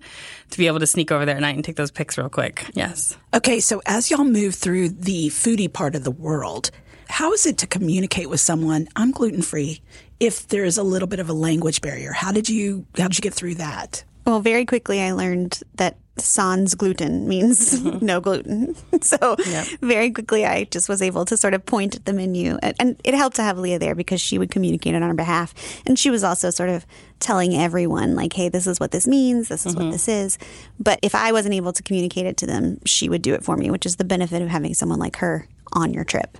to 0.51 0.57
be 0.57 0.67
able 0.67 0.79
to 0.79 0.88
sneak 0.88 1.11
over 1.11 1.25
there 1.25 1.35
at 1.35 1.41
night 1.41 1.55
and 1.55 1.65
take 1.65 1.75
those 1.75 1.91
pics 1.91 2.17
real 2.17 2.29
quick. 2.29 2.69
Yes. 2.73 3.17
Okay, 3.33 3.59
so 3.59 3.81
as 3.88 4.12
y'all 4.12 4.25
move 4.25 4.54
through 4.54 4.89
the 4.89 5.30
foodie 5.30 5.72
part 5.72 5.95
of 5.95 6.04
the 6.04 6.12
world, 6.12 6.69
how 7.07 7.31
is 7.34 7.45
it 7.45 7.57
to 7.60 7.68
communicate 7.68 8.30
with 8.30 8.42
someone? 8.42 8.88
I'm 8.95 9.12
gluten 9.12 9.42
free. 9.42 9.81
If 10.19 10.50
there 10.50 10.66
is 10.66 10.78
a 10.78 10.84
little 10.84 11.07
bit 11.07 11.19
of 11.19 11.30
a 11.30 11.34
language 11.34 11.81
barrier, 11.81 12.12
how 12.12 12.31
did 12.31 12.50
you 12.50 12.86
how 12.98 13.07
did 13.07 13.18
you 13.18 13.22
get 13.22 13.34
through 13.34 13.56
that? 13.56 14.04
Well, 14.25 14.42
very 14.42 14.66
quickly 14.66 15.01
I 15.01 15.13
learned 15.13 15.62
that 15.75 15.98
sans 16.21 16.75
gluten 16.75 17.27
means 17.27 17.79
mm-hmm. 17.79 18.05
no 18.05 18.19
gluten. 18.19 18.75
so 19.01 19.35
very 19.81 20.11
quickly 20.11 20.45
I 20.45 20.65
just 20.65 20.89
was 20.89 21.01
able 21.01 21.25
to 21.25 21.37
sort 21.37 21.53
of 21.53 21.65
point 21.65 21.95
at 21.95 22.05
the 22.05 22.13
menu. 22.13 22.57
And, 22.79 22.99
it 23.03 23.13
helped 23.13 23.35
to 23.37 23.43
have 23.43 23.57
Leah 23.57 23.79
there 23.79 23.95
because 23.95 24.19
she 24.19 24.37
would 24.37 24.51
communicate 24.51 24.93
it 24.95 24.97
on 24.97 25.03
our 25.03 25.13
behalf. 25.13 25.53
And 25.85 25.97
she 25.97 26.09
was 26.09 26.23
also 26.23 26.49
sort 26.49 26.69
of 26.69 26.85
telling 27.19 27.55
everyone, 27.55 28.15
like, 28.15 28.33
hey, 28.33 28.49
this 28.49 28.67
is 28.67 28.79
what 28.79 28.91
this 28.91 29.07
means, 29.07 29.49
this 29.49 29.65
is 29.65 29.75
what 29.75 29.83
mm-hmm. 29.83 29.91
this 29.91 30.07
is. 30.07 30.37
But 30.79 30.99
if 31.01 31.15
I 31.15 31.31
wasn't 31.31 31.53
able 31.55 31.73
to 31.73 31.83
communicate 31.83 32.25
it 32.25 32.37
to 32.37 32.45
them, 32.45 32.79
she 32.85 33.07
would 33.07 33.21
do 33.21 33.33
it 33.33 33.43
for 33.43 33.55
me, 33.55 33.69
which 33.69 33.85
is 33.85 33.97
the 33.97 34.03
benefit 34.03 34.41
of 34.41 34.49
having 34.49 34.73
someone 34.73 34.99
like 34.99 35.17
her 35.17 35.47
on 35.73 35.93
your 35.93 36.03
trip. 36.03 36.37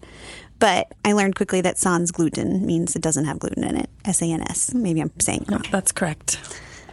But 0.60 0.94
I 1.06 1.14
learned 1.14 1.36
quickly 1.36 1.62
that 1.62 1.78
sans 1.78 2.12
gluten 2.12 2.66
means 2.66 2.96
it 2.96 3.02
doesn't 3.02 3.26
have 3.26 3.40
gluten 3.40 3.64
in 3.64 3.78
it. 3.78 3.90
S 4.06 4.22
A 4.22 4.26
N 4.26 4.42
S. 4.42 4.74
Maybe 4.74 5.02
I'm 5.02 5.12
saying 5.20 5.44
it 5.44 5.52
wrong. 5.52 5.64
That's 5.72 5.92
correct. 5.92 6.40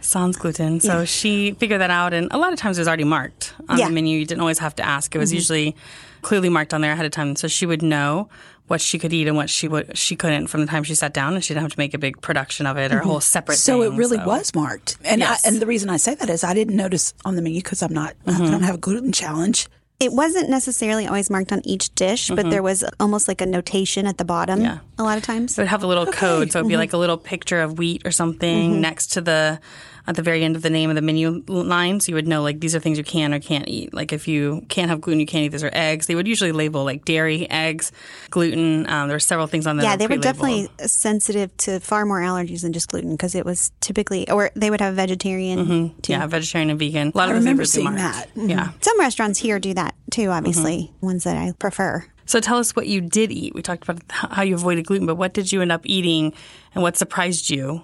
Sans 0.05 0.35
gluten. 0.37 0.79
So 0.79 1.05
she 1.05 1.51
figured 1.53 1.81
that 1.81 1.91
out, 1.91 2.13
and 2.13 2.31
a 2.31 2.37
lot 2.37 2.53
of 2.53 2.59
times 2.59 2.77
it 2.77 2.81
was 2.81 2.87
already 2.87 3.03
marked 3.03 3.53
on 3.67 3.77
Yeah. 3.77 3.87
the 3.87 3.93
menu. 3.93 4.19
You 4.19 4.25
didn't 4.25 4.41
always 4.41 4.59
have 4.59 4.75
to 4.75 4.83
ask. 4.85 5.15
It 5.15 5.19
was 5.19 5.29
mm-hmm. 5.29 5.35
usually 5.35 5.75
clearly 6.21 6.49
marked 6.49 6.73
on 6.73 6.81
there 6.81 6.93
ahead 6.93 7.05
of 7.05 7.11
time, 7.11 7.35
so 7.35 7.47
she 7.47 7.65
would 7.65 7.81
know 7.81 8.29
what 8.67 8.81
she 8.81 8.97
could 8.97 9.13
eat 9.13 9.27
and 9.27 9.37
what 9.37 9.47
she 9.49 9.67
would 9.67 9.95
she 9.95 10.15
couldn't 10.15 10.47
from 10.47 10.61
the 10.61 10.67
time 10.67 10.83
she 10.83 10.95
sat 10.95 11.13
down, 11.13 11.33
and 11.35 11.43
she 11.43 11.53
didn't 11.53 11.63
have 11.63 11.73
to 11.73 11.79
make 11.79 11.93
a 11.93 11.99
big 11.99 12.19
production 12.21 12.65
of 12.65 12.77
it 12.77 12.91
or 12.91 12.99
a 12.99 13.03
whole 13.03 13.15
mm-hmm. 13.15 13.21
separate. 13.21 13.55
Thing. 13.55 13.75
So 13.75 13.81
it 13.83 13.93
really 13.93 14.17
so- 14.17 14.25
was 14.25 14.53
marked, 14.55 14.97
and 15.03 15.21
Yes. 15.21 15.45
I, 15.45 15.49
and 15.49 15.61
the 15.61 15.65
reason 15.67 15.89
I 15.89 15.97
say 15.97 16.15
that 16.15 16.29
is 16.29 16.43
I 16.43 16.53
didn't 16.53 16.75
notice 16.75 17.13
on 17.25 17.35
the 17.35 17.41
menu 17.41 17.61
because 17.61 17.81
I'm 17.81 17.93
not 17.93 18.15
I 18.25 18.31
mm-hmm. 18.31 18.45
don't 18.51 18.63
have 18.63 18.75
a 18.75 18.79
gluten 18.79 19.11
challenge. 19.11 19.67
It 19.97 20.11
wasn't 20.11 20.49
necessarily 20.49 21.07
always 21.07 21.29
marked 21.29 21.53
on 21.53 21.61
each 21.63 21.93
dish, 21.95 22.27
but 22.27 22.49
there 22.49 22.61
was 22.61 22.83
almost 22.99 23.29
like 23.29 23.39
a 23.39 23.45
notation 23.45 24.05
at 24.07 24.17
the 24.17 24.25
bottom 24.25 24.59
Yeah. 24.59 24.79
a 24.97 25.03
lot 25.03 25.17
of 25.17 25.23
times. 25.23 25.57
It'd 25.57 25.69
have 25.69 25.83
a 25.83 25.87
little 25.87 26.05
code. 26.05 26.51
So 26.51 26.59
it'd 26.59 26.67
be 26.67 26.75
like 26.75 26.91
a 26.91 26.97
little 26.97 27.17
picture 27.17 27.61
of 27.61 27.77
wheat 27.79 28.01
or 28.03 28.11
something 28.11 28.81
next 28.81 29.13
to 29.13 29.21
the 29.21 29.61
at 30.07 30.15
the 30.15 30.21
very 30.21 30.43
end 30.43 30.55
of 30.55 30.61
the 30.61 30.69
name 30.69 30.89
of 30.89 30.95
the 30.95 31.01
menu 31.01 31.43
line. 31.47 31.99
So 31.99 32.09
you 32.09 32.15
would 32.15 32.27
know 32.27 32.41
like 32.41 32.59
these 32.59 32.75
are 32.75 32.79
things 32.79 32.97
you 32.97 33.03
can 33.03 33.33
or 33.33 33.39
can't 33.39 33.67
eat. 33.67 33.93
Like 33.93 34.13
if 34.13 34.27
you 34.27 34.65
can't 34.69 34.89
have 34.89 35.01
gluten, 35.01 35.19
you 35.19 35.25
can't 35.25 35.45
eat. 35.45 35.49
These 35.49 35.63
are 35.63 35.71
eggs. 35.73 36.07
They 36.07 36.15
would 36.15 36.27
usually 36.27 36.51
label 36.51 36.83
like 36.83 37.05
dairy, 37.05 37.49
eggs, 37.49 37.91
gluten. 38.29 38.87
Um, 38.87 39.07
there 39.07 39.15
were 39.15 39.19
several 39.19 39.47
things 39.47 39.67
on 39.67 39.77
there. 39.77 39.85
Yeah, 39.85 39.95
they 39.95 40.07
were 40.07 40.17
definitely 40.17 40.69
sensitive 40.85 41.55
to 41.57 41.79
far 41.79 42.05
more 42.05 42.21
allergies 42.21 42.61
than 42.61 42.73
just 42.73 42.89
gluten 42.89 43.11
because 43.11 43.35
it 43.35 43.45
was 43.45 43.71
typically, 43.79 44.29
or 44.29 44.51
they 44.55 44.69
would 44.69 44.81
have 44.81 44.95
vegetarian 44.95 45.59
mm-hmm. 45.65 45.99
too. 46.01 46.13
Yeah, 46.13 46.27
vegetarian 46.27 46.69
and 46.69 46.79
vegan. 46.79 47.11
A 47.13 47.17
lot 47.17 47.29
I 47.29 47.31
of 47.31 47.37
remember 47.39 47.65
things 47.65 47.85
would 47.85 47.91
be 47.95 47.97
seeing 47.97 48.11
marked. 48.11 48.35
that. 48.35 48.49
Yeah. 48.49 48.65
Mm-hmm. 48.65 48.77
Some 48.81 48.99
restaurants 48.99 49.39
here 49.39 49.59
do 49.59 49.73
that 49.73 49.95
too, 50.11 50.29
obviously, 50.29 50.91
mm-hmm. 50.93 51.05
ones 51.05 51.23
that 51.23 51.37
I 51.37 51.51
prefer. 51.57 52.05
So 52.27 52.39
tell 52.39 52.57
us 52.57 52.75
what 52.75 52.87
you 52.87 53.01
did 53.01 53.31
eat. 53.31 53.53
We 53.53 53.61
talked 53.61 53.83
about 53.83 54.01
how 54.09 54.41
you 54.41 54.55
avoided 54.55 54.87
gluten, 54.87 55.05
but 55.05 55.15
what 55.15 55.33
did 55.33 55.51
you 55.51 55.61
end 55.61 55.71
up 55.71 55.81
eating 55.85 56.33
and 56.73 56.81
what 56.81 56.97
surprised 56.97 57.49
you? 57.49 57.83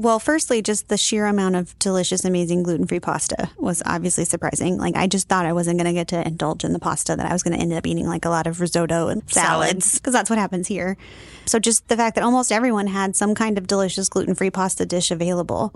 Well, 0.00 0.18
firstly, 0.18 0.62
just 0.62 0.88
the 0.88 0.96
sheer 0.96 1.26
amount 1.26 1.56
of 1.56 1.78
delicious, 1.78 2.24
amazing 2.24 2.62
gluten 2.62 2.86
free 2.86 3.00
pasta 3.00 3.50
was 3.58 3.82
obviously 3.84 4.24
surprising. 4.24 4.78
Like, 4.78 4.96
I 4.96 5.06
just 5.06 5.28
thought 5.28 5.44
I 5.44 5.52
wasn't 5.52 5.76
going 5.76 5.88
to 5.88 5.92
get 5.92 6.08
to 6.08 6.26
indulge 6.26 6.64
in 6.64 6.72
the 6.72 6.78
pasta, 6.78 7.16
that 7.16 7.26
I 7.26 7.34
was 7.34 7.42
going 7.42 7.54
to 7.54 7.60
end 7.60 7.74
up 7.74 7.86
eating 7.86 8.06
like 8.06 8.24
a 8.24 8.30
lot 8.30 8.46
of 8.46 8.62
risotto 8.62 9.08
and 9.08 9.22
salads, 9.30 9.98
because 9.98 10.14
that's 10.14 10.30
what 10.30 10.38
happens 10.38 10.68
here. 10.68 10.96
So, 11.44 11.58
just 11.58 11.86
the 11.88 11.98
fact 11.98 12.14
that 12.14 12.24
almost 12.24 12.50
everyone 12.50 12.86
had 12.86 13.14
some 13.14 13.34
kind 13.34 13.58
of 13.58 13.66
delicious 13.66 14.08
gluten 14.08 14.34
free 14.34 14.48
pasta 14.48 14.86
dish 14.86 15.10
available. 15.10 15.74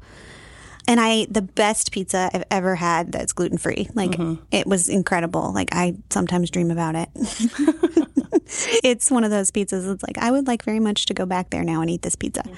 And 0.88 1.00
I, 1.00 1.10
ate 1.10 1.34
the 1.34 1.42
best 1.42 1.92
pizza 1.92 2.30
I've 2.32 2.44
ever 2.50 2.76
had 2.76 3.12
that's 3.12 3.34
gluten 3.34 3.58
free. 3.58 3.90
Like, 3.92 4.18
it 4.50 4.66
was 4.66 4.88
incredible. 4.88 5.52
Like, 5.52 5.68
I 5.72 5.96
sometimes 6.08 6.50
dream 6.50 6.70
about 6.70 6.94
it. 6.94 7.08
it's 8.84 9.10
one 9.10 9.24
of 9.24 9.30
those 9.30 9.50
pizzas 9.50 9.86
that's 9.86 10.02
like, 10.02 10.18
I 10.18 10.30
would 10.30 10.46
like 10.46 10.64
very 10.64 10.80
much 10.80 11.06
to 11.06 11.14
go 11.14 11.26
back 11.26 11.50
there 11.50 11.64
now 11.64 11.80
and 11.80 11.90
eat 11.90 12.02
this 12.02 12.16
pizza. 12.16 12.42
Eh, 12.46 12.52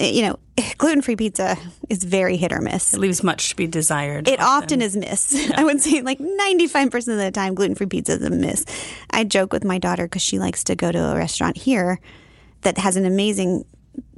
Eh, 0.00 0.10
you 0.10 0.22
know, 0.22 0.38
gluten 0.78 1.02
free 1.02 1.16
pizza 1.16 1.56
is 1.88 2.04
very 2.04 2.36
hit 2.36 2.52
or 2.52 2.60
miss. 2.60 2.94
It 2.94 3.00
leaves 3.00 3.22
much 3.22 3.50
to 3.50 3.56
be 3.56 3.66
desired. 3.66 4.28
It 4.28 4.40
often 4.40 4.82
is 4.82 4.96
miss. 4.96 5.50
I 5.56 5.64
would 5.64 5.80
say 5.80 6.02
like 6.02 6.18
95% 6.18 6.94
of 6.94 7.18
the 7.18 7.30
time, 7.32 7.54
gluten 7.54 7.74
free 7.74 7.86
pizza 7.86 8.12
is 8.12 8.22
a 8.22 8.30
miss. 8.30 8.64
I 9.10 9.24
joke 9.24 9.52
with 9.52 9.64
my 9.64 9.78
daughter 9.78 10.04
because 10.04 10.22
she 10.22 10.38
likes 10.38 10.64
to 10.64 10.76
go 10.76 10.92
to 10.92 11.12
a 11.12 11.16
restaurant 11.16 11.56
here 11.56 12.00
that 12.62 12.78
has 12.78 12.96
an 12.96 13.06
amazing 13.06 13.64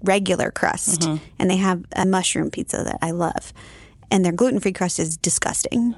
regular 0.02 0.50
crust, 0.50 1.02
mm-hmm. 1.02 1.25
and 1.38 1.50
they 1.50 1.56
have 1.56 1.84
a 1.94 2.06
mushroom 2.06 2.50
pizza 2.50 2.82
that 2.82 2.99
I 3.02 3.10
love. 3.10 3.52
And 4.10 4.25
their 4.25 4.32
gluten 4.32 4.60
free 4.60 4.72
crust 4.72 4.99
is 4.99 5.16
disgusting. 5.16 5.94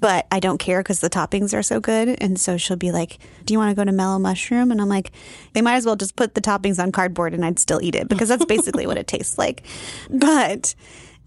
But 0.00 0.26
I 0.30 0.40
don't 0.40 0.58
care 0.58 0.80
because 0.80 1.00
the 1.00 1.10
toppings 1.10 1.56
are 1.56 1.62
so 1.62 1.80
good. 1.80 2.16
And 2.20 2.38
so 2.38 2.56
she'll 2.56 2.76
be 2.76 2.92
like, 2.92 3.18
Do 3.44 3.52
you 3.52 3.58
want 3.58 3.70
to 3.70 3.74
go 3.74 3.84
to 3.84 3.92
Mellow 3.92 4.18
Mushroom? 4.18 4.70
And 4.70 4.80
I'm 4.80 4.88
like, 4.88 5.12
They 5.52 5.62
might 5.62 5.76
as 5.76 5.86
well 5.86 5.96
just 5.96 6.16
put 6.16 6.34
the 6.34 6.40
toppings 6.40 6.82
on 6.82 6.92
cardboard 6.92 7.34
and 7.34 7.44
I'd 7.44 7.58
still 7.58 7.80
eat 7.82 7.94
it 7.94 8.08
because 8.08 8.28
that's 8.28 8.44
basically 8.44 8.86
what 8.86 8.98
it 8.98 9.06
tastes 9.06 9.38
like. 9.38 9.64
But 10.10 10.74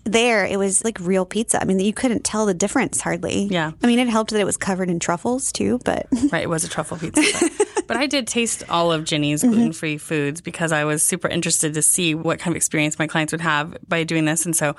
there, 0.03 0.46
it 0.46 0.58
was 0.58 0.84
like 0.84 0.98
real 1.00 1.25
pizza. 1.25 1.62
I 1.62 1.65
mean, 1.65 1.79
you 1.79 1.93
couldn't 1.93 2.24
tell 2.24 2.46
the 2.46 2.53
difference 2.53 3.01
hardly. 3.01 3.43
Yeah. 3.46 3.72
I 3.81 3.88
mean, 3.88 4.00
it 4.00 4.08
helped 4.08 4.31
that 4.31 4.39
it 4.39 4.46
was 4.46 4.58
covered 4.58 4.89
in 4.89 5.00
truffles 5.00 5.51
too, 5.51 5.79
but 5.86 6.08
Right, 6.31 6.43
it 6.43 6.50
was 6.50 6.63
a 6.63 6.70
truffle 6.70 6.98
pizza. 6.98 7.22
But, 7.22 7.88
but 7.88 7.98
I 7.98 8.08
did 8.08 8.27
taste 8.27 8.63
all 8.70 8.91
of 8.91 9.03
Jenny's 9.03 9.41
mm-hmm. 9.41 9.51
gluten 9.51 9.74
free 9.74 9.98
foods 9.98 10.41
because 10.41 10.72
I 10.72 10.86
was 10.86 11.03
super 11.03 11.27
interested 11.27 11.74
to 11.74 11.81
see 11.81 12.15
what 12.15 12.39
kind 12.39 12.53
of 12.53 12.55
experience 12.58 12.98
my 12.98 13.08
clients 13.08 13.34
would 13.34 13.41
have 13.41 13.77
by 13.88 14.03
doing 14.03 14.25
this. 14.25 14.46
And 14.46 14.55
so 14.55 14.75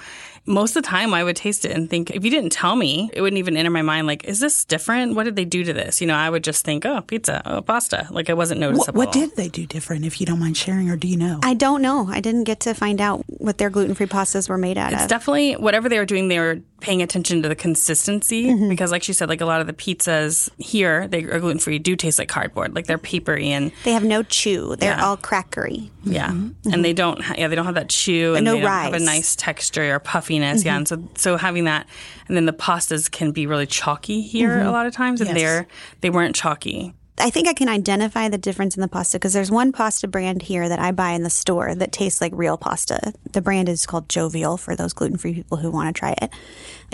most 0.47 0.77
of 0.77 0.83
the 0.83 0.89
time 0.89 1.15
I 1.15 1.23
would 1.23 1.37
taste 1.37 1.65
it 1.65 1.73
and 1.73 1.89
think, 1.89 2.11
if 2.11 2.25
you 2.25 2.31
didn't 2.31 2.51
tell 2.51 2.75
me, 2.75 3.11
it 3.13 3.21
wouldn't 3.21 3.39
even 3.39 3.57
enter 3.57 3.71
my 3.71 3.83
mind, 3.83 4.07
like, 4.07 4.25
is 4.25 4.41
this 4.41 4.65
different? 4.65 5.15
What 5.15 5.25
did 5.25 5.37
they 5.37 5.45
do 5.45 5.63
to 5.65 5.73
this? 5.73 6.01
You 6.01 6.07
know, 6.07 6.15
I 6.17 6.29
would 6.31 6.43
just 6.43 6.65
think, 6.65 6.85
oh, 6.85 7.01
pizza, 7.03 7.43
oh, 7.45 7.61
pasta. 7.61 8.09
Like 8.11 8.29
it 8.29 8.37
wasn't 8.37 8.61
What, 8.61 8.71
noticeable. 8.71 8.99
what 8.99 9.13
did 9.13 9.37
they 9.37 9.49
do 9.49 9.67
different, 9.67 10.05
if 10.05 10.21
you 10.21 10.27
don't 10.27 10.41
mind 10.41 10.57
sharing, 10.57 10.91
or 10.91 10.97
do 10.97 11.07
you 11.07 11.17
know? 11.17 11.39
I 11.43 11.55
don't 11.55 11.83
know. 11.83 12.09
I 12.09 12.21
didn't 12.21 12.45
get 12.45 12.61
to 12.61 12.75
find 12.75 13.01
out 13.01 13.25
what 13.29 13.59
their 13.59 13.71
gluten 13.71 13.95
free 13.95 14.07
pastas 14.07 14.49
were 14.49 14.59
made 14.59 14.79
out 14.79 14.93
It's 14.93 15.05
of. 15.05 15.09
Definitely 15.13 15.53
whatever 15.57 15.91
they 15.91 15.99
were 15.99 16.07
doing, 16.07 16.29
they 16.29 16.39
were 16.39 16.59
paying 16.81 17.03
attention 17.03 17.43
to 17.43 17.49
the 17.49 17.55
consistency 17.55 18.47
Mm-hmm. 18.47 18.71
because, 18.71 18.91
like 18.91 19.03
she 19.03 19.13
said, 19.13 19.29
like 19.29 19.43
a 19.43 19.45
lot 19.45 19.61
of 19.61 19.67
the 19.67 19.75
pizzas 19.75 20.49
here, 20.57 21.07
they 21.07 21.23
are 21.25 21.39
gluten 21.39 21.59
free, 21.59 21.79
do 21.79 21.95
taste 21.97 22.19
like 22.19 22.29
cardboard. 22.29 22.75
Like 22.75 22.87
they're 22.87 22.97
papery 22.97 23.49
and 23.51 23.73
they 23.85 23.93
have 23.93 24.05
no 24.05 24.23
chew. 24.23 24.75
They're 24.77 24.97
Yeah. 24.97 25.05
all 25.05 25.19
crackery. 25.19 25.91
Yeah, 26.05 26.29
mm-hmm. 26.29 26.37
and 26.37 26.65
mm-hmm. 26.65 26.83
they 26.83 26.95
don't. 26.95 27.21
Ha- 27.21 27.35
yeah, 27.37 27.49
they 27.49 27.55
don't 27.55 27.67
have 27.67 27.75
that 27.75 27.91
chew, 27.91 28.35
and 28.35 28.45
no 28.45 28.55
they 28.55 28.61
don't 28.63 28.71
have 28.71 28.95
a 28.95 28.99
nice 29.01 29.37
texture 29.37 29.95
or 29.95 29.99
puffiness. 30.01 30.65
Yeah, 30.65 30.77
and 30.77 30.87
mm-hmm. 30.87 31.07
so 31.15 31.33
so 31.33 31.37
having 31.37 31.65
that, 31.65 31.87
and 32.29 32.37
then 32.37 32.47
the 32.47 32.53
pastas 32.55 33.11
can 33.11 33.33
be 33.33 33.47
really 33.47 33.67
chalky 33.67 34.23
here 34.23 34.61
a 34.63 34.71
lot 34.73 34.87
of 34.87 34.95
times, 34.95 35.21
and 35.21 35.29
Yes. 35.29 35.39
they're 35.39 35.67
they 36.01 36.11
weren't 36.11 36.35
chalky. 36.35 36.95
I 37.19 37.31
think 37.31 37.47
I 37.47 37.53
can 37.53 37.69
identify 37.69 38.29
the 38.29 38.39
difference 38.39 38.75
in 38.75 38.81
the 38.81 38.89
pasta 38.89 39.19
because 39.19 39.33
there's 39.33 39.51
one 39.51 39.71
pasta 39.71 40.09
brand 40.09 40.43
here 40.43 40.69
that 40.69 40.79
I 40.79 40.93
buy 40.93 41.11
in 41.11 41.23
the 41.23 41.31
store 41.31 41.75
that 41.75 41.93
tastes 41.93 42.21
like 42.21 42.33
real 42.35 42.57
pasta. 42.57 43.13
The 43.33 43.43
brand 43.43 43.69
is 43.69 43.87
called 43.87 44.09
Jovial 44.09 44.57
for 44.57 44.75
those 44.75 44.93
gluten 44.93 45.19
free 45.19 45.35
people 45.35 45.59
who 45.59 45.71
want 45.71 45.95
to 45.95 45.99
try 45.99 46.15
it. 46.21 46.31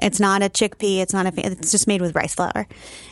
It's 0.03 0.19
not 0.19 0.43
a 0.43 0.47
chickpea. 0.47 1.01
It's 1.01 1.13
not 1.13 1.27
a. 1.27 1.47
It's 1.47 1.71
just 1.71 1.87
made 1.87 2.01
with 2.01 2.17
rice 2.17 2.35
flour, 2.35 2.67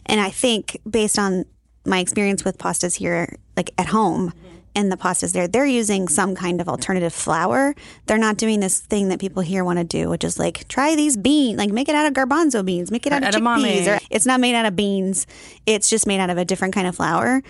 and 0.07 0.21
I 0.21 0.31
think 0.31 0.81
based 0.89 1.19
on 1.19 1.45
my 1.85 2.01
experience 2.01 2.45
with 2.45 2.59
pastas 2.59 2.97
here, 2.97 3.37
like 3.57 3.71
at 3.79 3.87
home. 3.87 4.33
And 4.77 4.93
the 4.93 4.97
pastas 4.99 5.33
there, 5.33 5.49
they're 5.49 5.65
using 5.65 6.03
mm-hmm. 6.03 6.13
some 6.13 6.35
kind 6.35 6.61
of 6.61 6.69
alternative 6.69 7.15
flour. 7.15 7.75
They're 8.05 8.19
not 8.19 8.37
doing 8.37 8.61
this 8.61 8.79
thing 8.79 9.09
that 9.09 9.19
people 9.19 9.43
here 9.43 9.65
want 9.65 9.79
to 9.79 9.85
do, 9.85 10.11
which 10.11 10.23
is 10.23 10.39
like 10.39 10.69
try 10.69 10.95
these 10.95 11.17
beans, 11.17 11.57
like 11.57 11.71
make 11.71 11.89
it 11.89 11.95
out 11.95 12.07
of 12.07 12.13
garbanzo 12.13 12.63
beans, 12.63 12.91
make 12.91 13.07
it 13.07 13.13
out 13.13 13.25
of 13.25 13.31
edamame. 13.35 13.65
chickpeas, 13.65 13.97
or 13.97 14.01
it's 14.11 14.27
not 14.27 14.39
made 14.39 14.55
out 14.55 14.67
of 14.67 14.77
beans. 14.77 15.27
It's 15.65 15.89
just 15.89 16.07
made 16.07 16.21
out 16.21 16.29
of 16.29 16.37
a 16.37 16.45
different 16.45 16.75
kind 16.75 16.87
of 16.87 16.95
flour. 16.95 17.43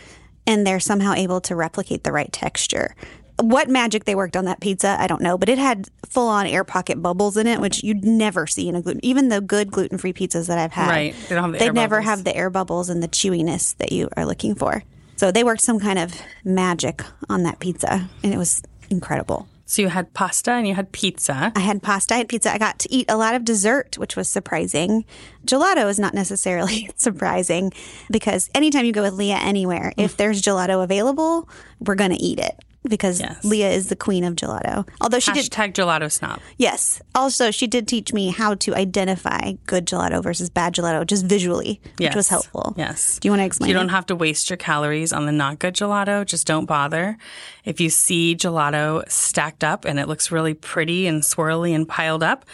And 0.47 0.65
they're 0.65 0.79
somehow 0.79 1.15
able 1.15 1.41
to 1.43 1.57
replicate 1.57 2.05
the 2.05 2.13
right 2.13 2.33
texture. 2.33 2.95
What 3.41 3.69
magic 3.69 4.05
they 4.05 4.15
worked 4.15 4.37
on 4.37 4.45
that 4.45 4.61
pizza, 4.61 4.97
I 4.99 5.09
don't 5.09 5.21
know, 5.21 5.37
but 5.37 5.49
it 5.49 5.59
had 5.59 5.89
full 6.09 6.29
on 6.29 6.47
air 6.47 6.63
pocket 6.63 7.03
bubbles 7.03 7.37
in 7.37 7.49
it, 7.49 7.61
which 7.61 7.83
you'd 7.83 8.05
never 8.05 8.47
see 8.47 8.69
in 8.69 8.77
a 8.77 8.81
gluten. 8.81 9.05
Even 9.05 9.29
the 9.29 9.41
good 9.41 9.73
gluten 9.73 9.99
free 9.99 10.13
pizzas 10.13 10.47
that 10.47 10.59
I've 10.59 10.73
had, 10.73 10.89
Right. 10.89 11.15
They 11.29 11.35
don't 11.35 11.43
have 11.43 11.53
the 11.53 11.59
they 11.59 11.71
never 11.71 11.97
bubbles. 11.97 12.09
have 12.09 12.25
the 12.25 12.37
air 12.37 12.51
bubbles 12.51 12.89
and 12.89 13.03
the 13.03 13.09
chewiness 13.09 13.77
that 13.79 13.91
you 13.91 14.09
are 14.17 14.25
looking 14.25 14.55
for. 14.55 14.85
So 15.17 15.33
they 15.33 15.45
worked 15.45 15.63
some 15.63 15.81
kind 15.81 15.99
of 15.99 16.15
magic 16.45 17.03
on 17.29 17.43
that 17.43 17.59
pizza, 17.59 18.09
and 18.23 18.35
it 18.35 18.39
was 18.39 18.63
incredible. 18.91 19.49
So 19.69 19.83
you 19.83 19.89
had 19.89 20.15
pasta 20.15 20.53
and 20.53 20.69
you 20.69 20.75
had 20.75 20.93
pizza. 20.93 21.53
I 21.57 21.61
had 21.61 21.83
pasta, 21.83 22.15
I 22.15 22.19
had 22.19 22.29
pizza. 22.29 22.53
I 22.53 22.59
got 22.59 22.79
to 22.81 22.93
eat 22.93 23.11
a 23.11 23.17
lot 23.17 23.35
of 23.35 23.45
dessert, 23.45 23.99
which 23.99 24.15
was 24.15 24.29
surprising. 24.29 25.05
Gelato 25.45 25.89
is 25.89 25.99
not 25.99 26.15
necessarily 26.15 26.89
surprising 26.97 27.73
because 28.09 28.49
anytime 28.55 28.85
you 28.85 28.93
go 28.93 29.03
with 29.03 29.15
Leah 29.15 29.41
anywhere, 29.43 29.93
if 29.97 30.15
mm. 30.15 30.17
there's 30.19 30.41
gelato 30.41 30.85
available, 30.85 31.49
we're 31.81 31.97
going 31.97 32.13
to 32.13 32.23
eat 32.23 32.39
it 32.39 32.57
because 32.89 33.21
Yes. 33.21 33.45
Leah 33.45 33.71
is 33.71 33.89
the 33.89 33.97
queen 33.97 34.25
of 34.25 34.35
gelato. 34.37 34.87
Although 35.01 35.19
she 35.19 35.33
did, 35.33 35.45
Hashtag 35.51 35.73
gelato 35.73 36.11
snob. 36.11 36.41
yes. 36.59 37.01
Also, 37.15 37.51
she 37.51 37.67
did 37.67 37.87
teach 37.89 38.13
me 38.13 38.29
how 38.31 38.55
to 38.57 38.75
identify 38.75 39.53
good 39.67 39.87
gelato 39.87 40.23
versus 40.23 40.51
bad 40.51 40.75
gelato 40.75 41.07
just 41.07 41.25
visually, 41.27 41.81
which 41.85 42.01
Yes. 42.01 42.15
was 42.17 42.29
helpful. 42.29 42.75
Yes. 42.77 43.19
Do 43.21 43.29
you 43.29 43.33
want 43.33 43.41
to 43.41 43.47
explain? 43.47 43.69
You 43.69 43.75
don't 43.75 43.89
it? 43.89 43.93
have 43.93 44.07
to 44.07 44.17
waste 44.17 44.51
your 44.51 44.57
calories 44.57 45.13
on 45.13 45.27
the 45.27 45.33
not 45.33 45.59
good 45.59 45.75
gelato. 45.75 46.25
Just 46.25 46.47
don't 46.47 46.67
bother. 46.67 47.17
If 47.65 47.81
you 47.81 47.91
see 47.91 48.35
gelato 48.37 49.03
stacked 49.11 49.65
up 49.65 49.85
and 49.85 49.99
it 49.99 50.09
looks 50.09 50.31
really 50.31 50.55
pretty 50.55 51.07
and 51.07 51.23
swirly 51.23 51.75
and 51.75 51.89
piled 51.89 52.23
up, 52.23 52.45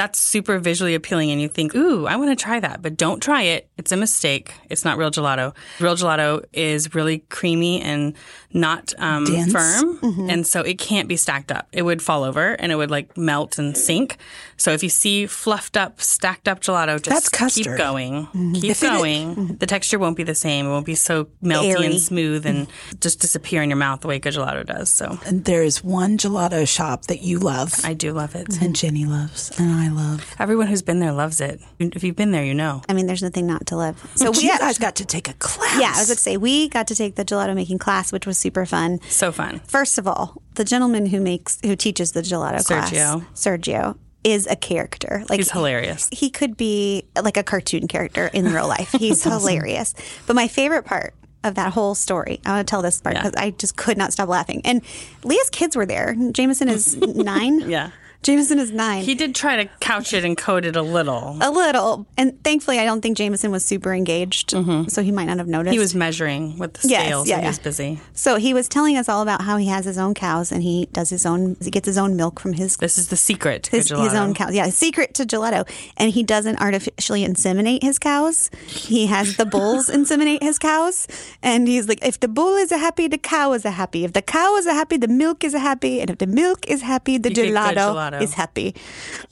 that's 0.00 0.18
super 0.18 0.58
visually 0.58 0.94
appealing 0.94 1.30
and 1.30 1.42
you 1.42 1.48
think, 1.48 1.74
ooh, 1.74 2.06
I 2.06 2.16
want 2.16 2.30
to 2.30 2.42
try 2.42 2.58
that. 2.58 2.80
But 2.80 2.96
don't 2.96 3.20
try 3.22 3.42
it. 3.42 3.68
It's 3.76 3.92
a 3.92 3.98
mistake. 3.98 4.54
It's 4.70 4.82
not 4.82 4.96
real 4.96 5.10
gelato. 5.10 5.54
Real 5.78 5.94
gelato 5.94 6.42
is 6.54 6.94
really 6.94 7.18
creamy 7.28 7.82
and 7.82 8.14
not 8.54 8.94
um, 8.96 9.26
firm. 9.26 9.98
Mm-hmm. 9.98 10.30
And 10.30 10.46
so 10.46 10.62
it 10.62 10.78
can't 10.78 11.06
be 11.06 11.16
stacked 11.16 11.52
up. 11.52 11.68
It 11.72 11.82
would 11.82 12.00
fall 12.00 12.24
over 12.24 12.54
and 12.54 12.72
it 12.72 12.76
would 12.76 12.90
like 12.90 13.14
melt 13.18 13.58
and 13.58 13.76
sink. 13.76 14.16
So 14.60 14.72
if 14.72 14.82
you 14.82 14.90
see 14.90 15.26
fluffed 15.26 15.76
up, 15.78 16.02
stacked 16.02 16.46
up 16.46 16.60
gelato, 16.60 16.96
just 17.00 17.08
That's 17.08 17.28
keep 17.30 17.64
custard. 17.64 17.78
going. 17.78 18.26
Mm-hmm. 18.26 18.52
Keep 18.52 18.70
If 18.70 18.82
it- 18.82 18.86
going. 18.86 19.34
Mm-hmm. 19.34 19.54
The 19.56 19.66
texture 19.66 19.98
won't 19.98 20.16
be 20.18 20.22
the 20.22 20.34
same. 20.34 20.66
It 20.66 20.68
won't 20.68 20.84
be 20.84 20.94
so 20.94 21.28
melty 21.42 21.70
Airy. 21.72 21.86
and 21.86 21.98
smooth 22.00 22.44
and 22.44 22.66
just 23.00 23.20
disappear 23.20 23.62
in 23.62 23.70
your 23.70 23.78
mouth 23.78 24.02
the 24.02 24.08
way 24.08 24.18
good 24.18 24.34
gelato 24.34 24.64
does. 24.66 24.92
So 24.92 25.18
And 25.24 25.46
there 25.46 25.62
is 25.62 25.82
one 25.82 26.18
gelato 26.18 26.68
shop 26.68 27.06
that 27.06 27.22
you 27.22 27.38
love, 27.38 27.72
I 27.84 27.94
do 27.94 28.12
love 28.12 28.34
it. 28.34 28.60
and 28.60 28.76
Jenny 28.76 29.06
loves, 29.06 29.50
and 29.58 29.70
I 29.72 29.88
love. 29.88 30.26
Everyone 30.38 30.66
who's 30.66 30.82
been 30.82 31.00
there 31.00 31.12
loves 31.12 31.40
it. 31.40 31.60
If 31.78 32.04
you've 32.04 32.16
been 32.16 32.30
there, 32.32 32.44
you 32.44 32.52
know. 32.54 32.82
I 32.86 32.92
mean, 32.92 33.06
there's 33.06 33.22
nothing 33.22 33.46
not 33.46 33.66
to 33.68 33.76
love. 33.76 33.98
So 34.14 34.26
So 34.26 34.40
we 34.40 34.46
you 34.52 34.58
guys 34.58 34.76
got 34.76 34.96
to 34.96 35.06
take 35.06 35.28
a 35.30 35.34
class. 35.34 35.80
yeah, 35.80 35.92
I 35.96 36.00
was 36.00 36.08
going 36.08 36.16
to 36.16 36.22
say 36.22 36.36
we 36.36 36.68
got 36.68 36.86
to 36.88 36.94
take 36.94 37.14
the 37.16 37.24
gelato 37.24 37.54
making 37.54 37.78
class, 37.78 38.12
which 38.12 38.26
was 38.26 38.36
super 38.36 38.66
fun. 38.66 39.00
So 39.08 39.32
fun. 39.32 39.60
First 39.66 39.96
of 39.98 40.06
all, 40.06 40.42
the 40.56 40.64
gentleman 40.64 41.06
who 41.06 41.20
makes 41.20 41.58
who 41.64 41.76
teaches 41.76 42.12
the 42.12 42.20
gelato 42.20 42.62
class, 42.66 42.90
Sergio 42.90 43.24
Sergio. 43.34 43.96
Is 44.22 44.46
a 44.46 44.56
character. 44.56 45.24
Like 45.30 45.38
He's 45.38 45.50
hilarious. 45.50 46.08
He 46.12 46.28
could 46.30 46.56
be 46.56 47.04
like 47.20 47.36
a 47.38 47.42
cartoon 47.42 47.88
character 47.88 48.26
in 48.34 48.44
real 48.52 48.68
life. 48.68 48.92
He's 48.98 49.24
hilarious. 49.24 49.94
But 50.26 50.36
my 50.36 50.46
favorite 50.46 50.84
part 50.84 51.14
of 51.42 51.54
that 51.54 51.72
whole 51.72 51.94
story, 51.94 52.38
I 52.44 52.50
want 52.52 52.68
to 52.68 52.70
tell 52.70 52.82
this 52.82 53.00
part 53.00 53.16
Yeah. 53.16 53.22
because 53.22 53.42
I 53.42 53.50
just 53.52 53.76
could 53.76 53.96
not 53.96 54.12
stop 54.12 54.28
laughing. 54.28 54.60
And 54.66 54.82
Leah's 55.24 55.48
kids 55.48 55.74
were 55.74 55.86
there. 55.86 56.14
Jameson 56.32 56.68
is 56.68 56.96
nine. 57.00 57.60
Yeah. 57.70 57.92
Jameson 58.22 58.58
is 58.58 58.70
nine. 58.70 59.02
He 59.02 59.14
did 59.14 59.34
try 59.34 59.56
to 59.56 59.70
couch 59.80 60.12
it 60.12 60.24
and 60.24 60.36
code 60.36 60.66
it 60.66 60.76
a 60.76 60.82
little. 60.82 61.38
a 61.40 61.50
little, 61.50 62.06
and 62.18 62.42
thankfully, 62.44 62.78
I 62.78 62.84
don't 62.84 63.00
think 63.00 63.16
Jameson 63.16 63.50
was 63.50 63.64
super 63.64 63.94
engaged, 63.94 64.50
mm-hmm. 64.50 64.88
so 64.88 65.02
he 65.02 65.10
might 65.10 65.24
not 65.24 65.38
have 65.38 65.48
noticed. 65.48 65.72
He 65.72 65.78
was 65.78 65.94
measuring 65.94 66.58
with 66.58 66.74
the 66.74 66.88
Yes, 66.88 67.06
scales 67.06 67.28
yeah, 67.28 67.36
and 67.36 67.42
he 67.42 67.46
yeah. 67.46 67.50
was 67.50 67.58
busy. 67.58 68.00
So 68.12 68.36
he 68.36 68.52
was 68.52 68.68
telling 68.68 68.96
us 68.98 69.08
all 69.08 69.22
about 69.22 69.42
how 69.42 69.56
he 69.56 69.66
has 69.68 69.86
his 69.86 69.96
own 69.96 70.12
cows 70.12 70.52
and 70.52 70.62
he 70.62 70.86
does 70.92 71.08
his 71.08 71.24
own, 71.24 71.56
he 71.62 71.70
gets 71.70 71.86
his 71.86 71.96
own 71.96 72.16
milk 72.16 72.40
from 72.40 72.52
his 72.52 72.76
This 72.76 72.98
is 72.98 73.08
the 73.08 73.16
secret 73.16 73.64
to 73.64 73.70
his, 73.70 73.88
his 73.88 74.14
own 74.14 74.34
cows. 74.34 74.54
Yeah, 74.54 74.68
secret 74.68 75.14
to 75.14 75.24
gelato. 75.24 75.68
And 75.96 76.12
he 76.12 76.22
doesn't 76.22 76.60
artificially 76.60 77.24
inseminate 77.24 77.82
his 77.82 77.98
cows. 77.98 78.50
He 78.66 79.06
has 79.06 79.36
the 79.36 79.46
bulls 79.46 79.88
inseminate 79.90 80.42
his 80.42 80.58
cows. 80.58 81.08
And 81.42 81.66
he's 81.66 81.88
like, 81.88 82.04
if 82.04 82.20
the 82.20 82.28
bull 82.28 82.56
is 82.56 82.70
a 82.70 82.78
happy, 82.78 83.08
the 83.08 83.18
cow 83.18 83.52
is 83.52 83.64
a 83.64 83.70
happy. 83.70 84.04
If 84.04 84.12
the 84.12 84.22
cow 84.22 84.56
is 84.56 84.66
a 84.66 84.74
happy, 84.74 84.98
the 84.98 85.08
milk 85.08 85.42
is 85.42 85.54
a 85.54 85.58
happy. 85.58 86.00
And 86.00 86.10
if 86.10 86.18
the 86.18 86.26
milk 86.26 86.66
is 86.68 86.82
happy, 86.82 87.16
the 87.16 87.30
You 87.30 87.52
gelato, 87.52 88.09
gelato. 88.10 88.22
is 88.22 88.34
happy. 88.34 88.74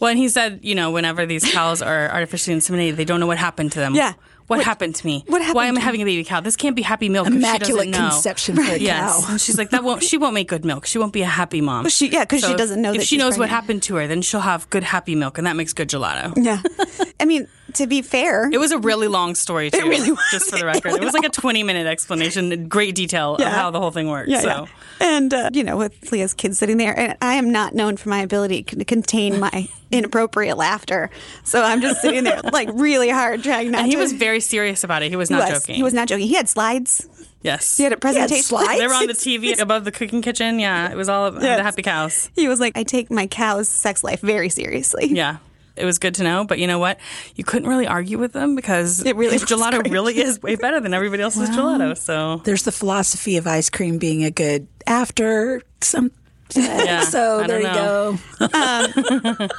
Well, 0.01 0.11
and 0.11 0.19
he 0.19 0.29
said, 0.29 0.61
you 0.63 0.75
know, 0.75 0.91
whenever 0.91 1.27
these 1.27 1.45
cows 1.51 1.83
are 1.83 2.11
artificially 2.11 2.57
inseminated, 2.57 2.97
they 2.97 3.05
don't 3.05 3.21
know 3.21 3.27
what 3.27 3.39
happened 3.39 3.73
to 3.73 3.79
them. 3.79 3.95
Yeah. 3.95 4.15
What, 4.47 4.59
What- 4.59 4.65
happened 4.67 4.95
to 4.95 5.05
me? 5.07 5.25
what 5.27 5.43
happened 5.43 5.57
Why 5.57 5.67
am 5.67 5.77
I 5.77 5.81
having 5.81 6.01
a 6.01 6.07
baby 6.07 6.25
cow? 6.25 6.41
This 6.41 6.57
can't 6.57 6.75
be 6.75 6.81
happy 6.81 7.11
milk. 7.11 7.27
Immaculate 7.27 7.89
know. 7.91 7.99
conception 8.09 8.57
for 8.57 8.63
a 8.63 8.79
Yes, 8.79 9.27
cow. 9.27 9.33
and 9.33 9.39
she's 9.41 9.59
like 9.59 9.69
that 9.71 9.85
won't. 9.85 10.03
She 10.03 10.17
won't 10.17 10.33
make 10.33 10.49
good 10.49 10.65
milk. 10.65 10.87
She 10.87 10.97
won't 10.99 11.13
be 11.13 11.21
a 11.21 11.27
happy 11.27 11.61
mom. 11.61 11.83
Well, 11.83 11.91
she- 11.91 12.09
yeah, 12.09 12.25
'cause 12.25 12.41
she 12.41 12.55
doesn't 12.55 12.81
know 12.81 12.95
If 12.95 13.03
she 13.03 13.19
knows 13.19 13.37
what 13.37 13.51
happened 13.51 13.83
to 13.85 13.97
her, 13.97 14.07
then 14.07 14.23
she'll 14.23 14.41
have 14.41 14.69
good 14.71 14.85
happy 14.85 15.15
milk, 15.15 15.37
and 15.37 15.47
that 15.47 15.55
makes 15.55 15.75
good 15.75 15.89
gelato. 15.91 16.33
Yeah. 16.43 16.63
I 17.21 17.27
mean, 17.27 17.47
to 17.75 17.87
be 17.87 18.03
fair, 18.03 18.49
It 18.53 18.59
was 18.59 18.73
a 18.73 18.79
really 18.79 19.09
long 19.09 19.35
story 19.35 19.71
too. 19.71 19.89
really 19.89 20.11
was. 20.11 20.21
Just 20.31 20.51
for 20.51 20.57
the 20.59 20.63
It 20.65 20.67
record, 20.67 20.87
it, 20.89 20.93
went 20.95 21.05
was 21.05 21.15
like 21.15 21.25
a 21.25 21.29
twenty-minute 21.29 21.87
explanation, 21.87 22.53
in 22.53 22.69
great 22.69 22.95
detail 22.95 23.37
of 23.37 23.43
how 23.43 23.71
the 23.71 23.81
whole 23.81 23.91
thing 23.91 24.09
works. 24.09 24.29
Yeah, 24.31 24.41
so. 24.41 24.49
yeah. 24.49 24.67
And, 25.01 25.33
uh, 25.33 25.51
you 25.53 25.63
know, 25.63 25.77
with 25.77 26.11
Leah's 26.11 26.35
kids 26.35 26.59
sitting 26.59 26.77
there, 26.77 26.99
and 26.99 27.17
I 27.23 27.35
am 27.35 27.53
not 27.53 27.73
known 27.75 27.97
for 27.97 28.09
my 28.09 28.19
ability 28.21 28.65
to 28.65 28.85
contain 28.85 29.39
my 29.39 29.69
inappropriate 29.93 30.57
laughter. 30.57 31.09
So 31.45 31.63
I'm 31.63 31.81
just 31.81 32.01
sitting 32.03 32.25
there, 32.25 32.41
like, 32.53 32.69
really 32.73 33.09
hard 33.09 33.45
trying 33.45 33.71
not 33.71 33.83
And 33.83 33.87
he 33.87 33.93
to. 33.95 33.99
was 34.01 34.13
very 34.13 34.41
serious 34.41 34.83
about 34.83 35.03
it. 35.05 35.11
He 35.11 35.17
was 35.17 35.29
he 35.29 35.37
not 35.37 35.49
was. 35.51 35.61
joking. 35.61 35.77
He 35.77 35.83
was 35.85 35.95
not 35.95 36.09
joking. 36.09 36.27
He 36.27 36.35
had 36.35 36.49
slides. 36.49 37.07
Yes. 37.43 37.77
He 37.77 37.85
had 37.85 37.93
a 37.93 37.97
presentation. 37.97 38.43
slides? 38.43 38.81
They 38.81 38.87
were 38.89 38.93
on 38.95 39.07
the 39.07 39.13
TV 39.13 39.57
above 39.61 39.85
the 39.85 39.93
cooking 39.93 40.21
kitchen. 40.23 40.59
Yeah, 40.59 40.91
it 40.91 40.97
was 40.97 41.09
all 41.09 41.27
of 41.27 41.35
Yes. 41.41 41.59
the 41.59 41.63
happy 41.63 41.83
cows. 41.83 42.31
He 42.35 42.49
was 42.49 42.59
like, 42.59 42.77
I 42.77 42.83
take 42.83 43.09
my 43.09 43.29
cow's 43.29 43.69
sex 43.69 44.03
life 44.03 44.21
very 44.21 44.49
seriously. 44.49 45.07
Yeah. 45.13 45.37
It 45.79 45.85
was 45.85 45.99
good 45.99 46.15
to 46.17 46.23
know, 46.25 46.45
but 46.45 46.59
you 46.59 46.67
know 46.67 46.79
what? 46.79 46.99
You 47.37 47.45
couldn't 47.45 47.69
really 47.69 47.87
argue 47.87 48.19
with 48.19 48.33
them 48.33 48.55
because 48.57 49.05
It 49.05 49.17
really 49.17 49.35
his 49.35 49.45
gelato 49.45 49.81
great. 49.81 49.93
really 49.93 50.19
is 50.19 50.41
way 50.43 50.57
better 50.57 50.81
than 50.81 50.93
everybody 50.95 51.23
else's 51.23 51.49
gelato. 51.51 51.97
So 51.97 52.43
There's 52.45 52.65
the 52.65 52.73
philosophy 52.73 53.37
of 53.37 53.47
ice 53.47 53.71
cream 53.71 53.99
being 53.99 54.25
a 54.25 54.31
good 54.31 54.67
after 54.87 55.63
some. 55.81 56.11
Yeah, 56.55 57.01
so 57.05 57.41
I 57.41 57.47
there 57.47 57.61
don't 57.63 57.69
you 57.71 57.79
know. 57.79 58.19
go. 58.39 59.39
Um, 59.51 59.59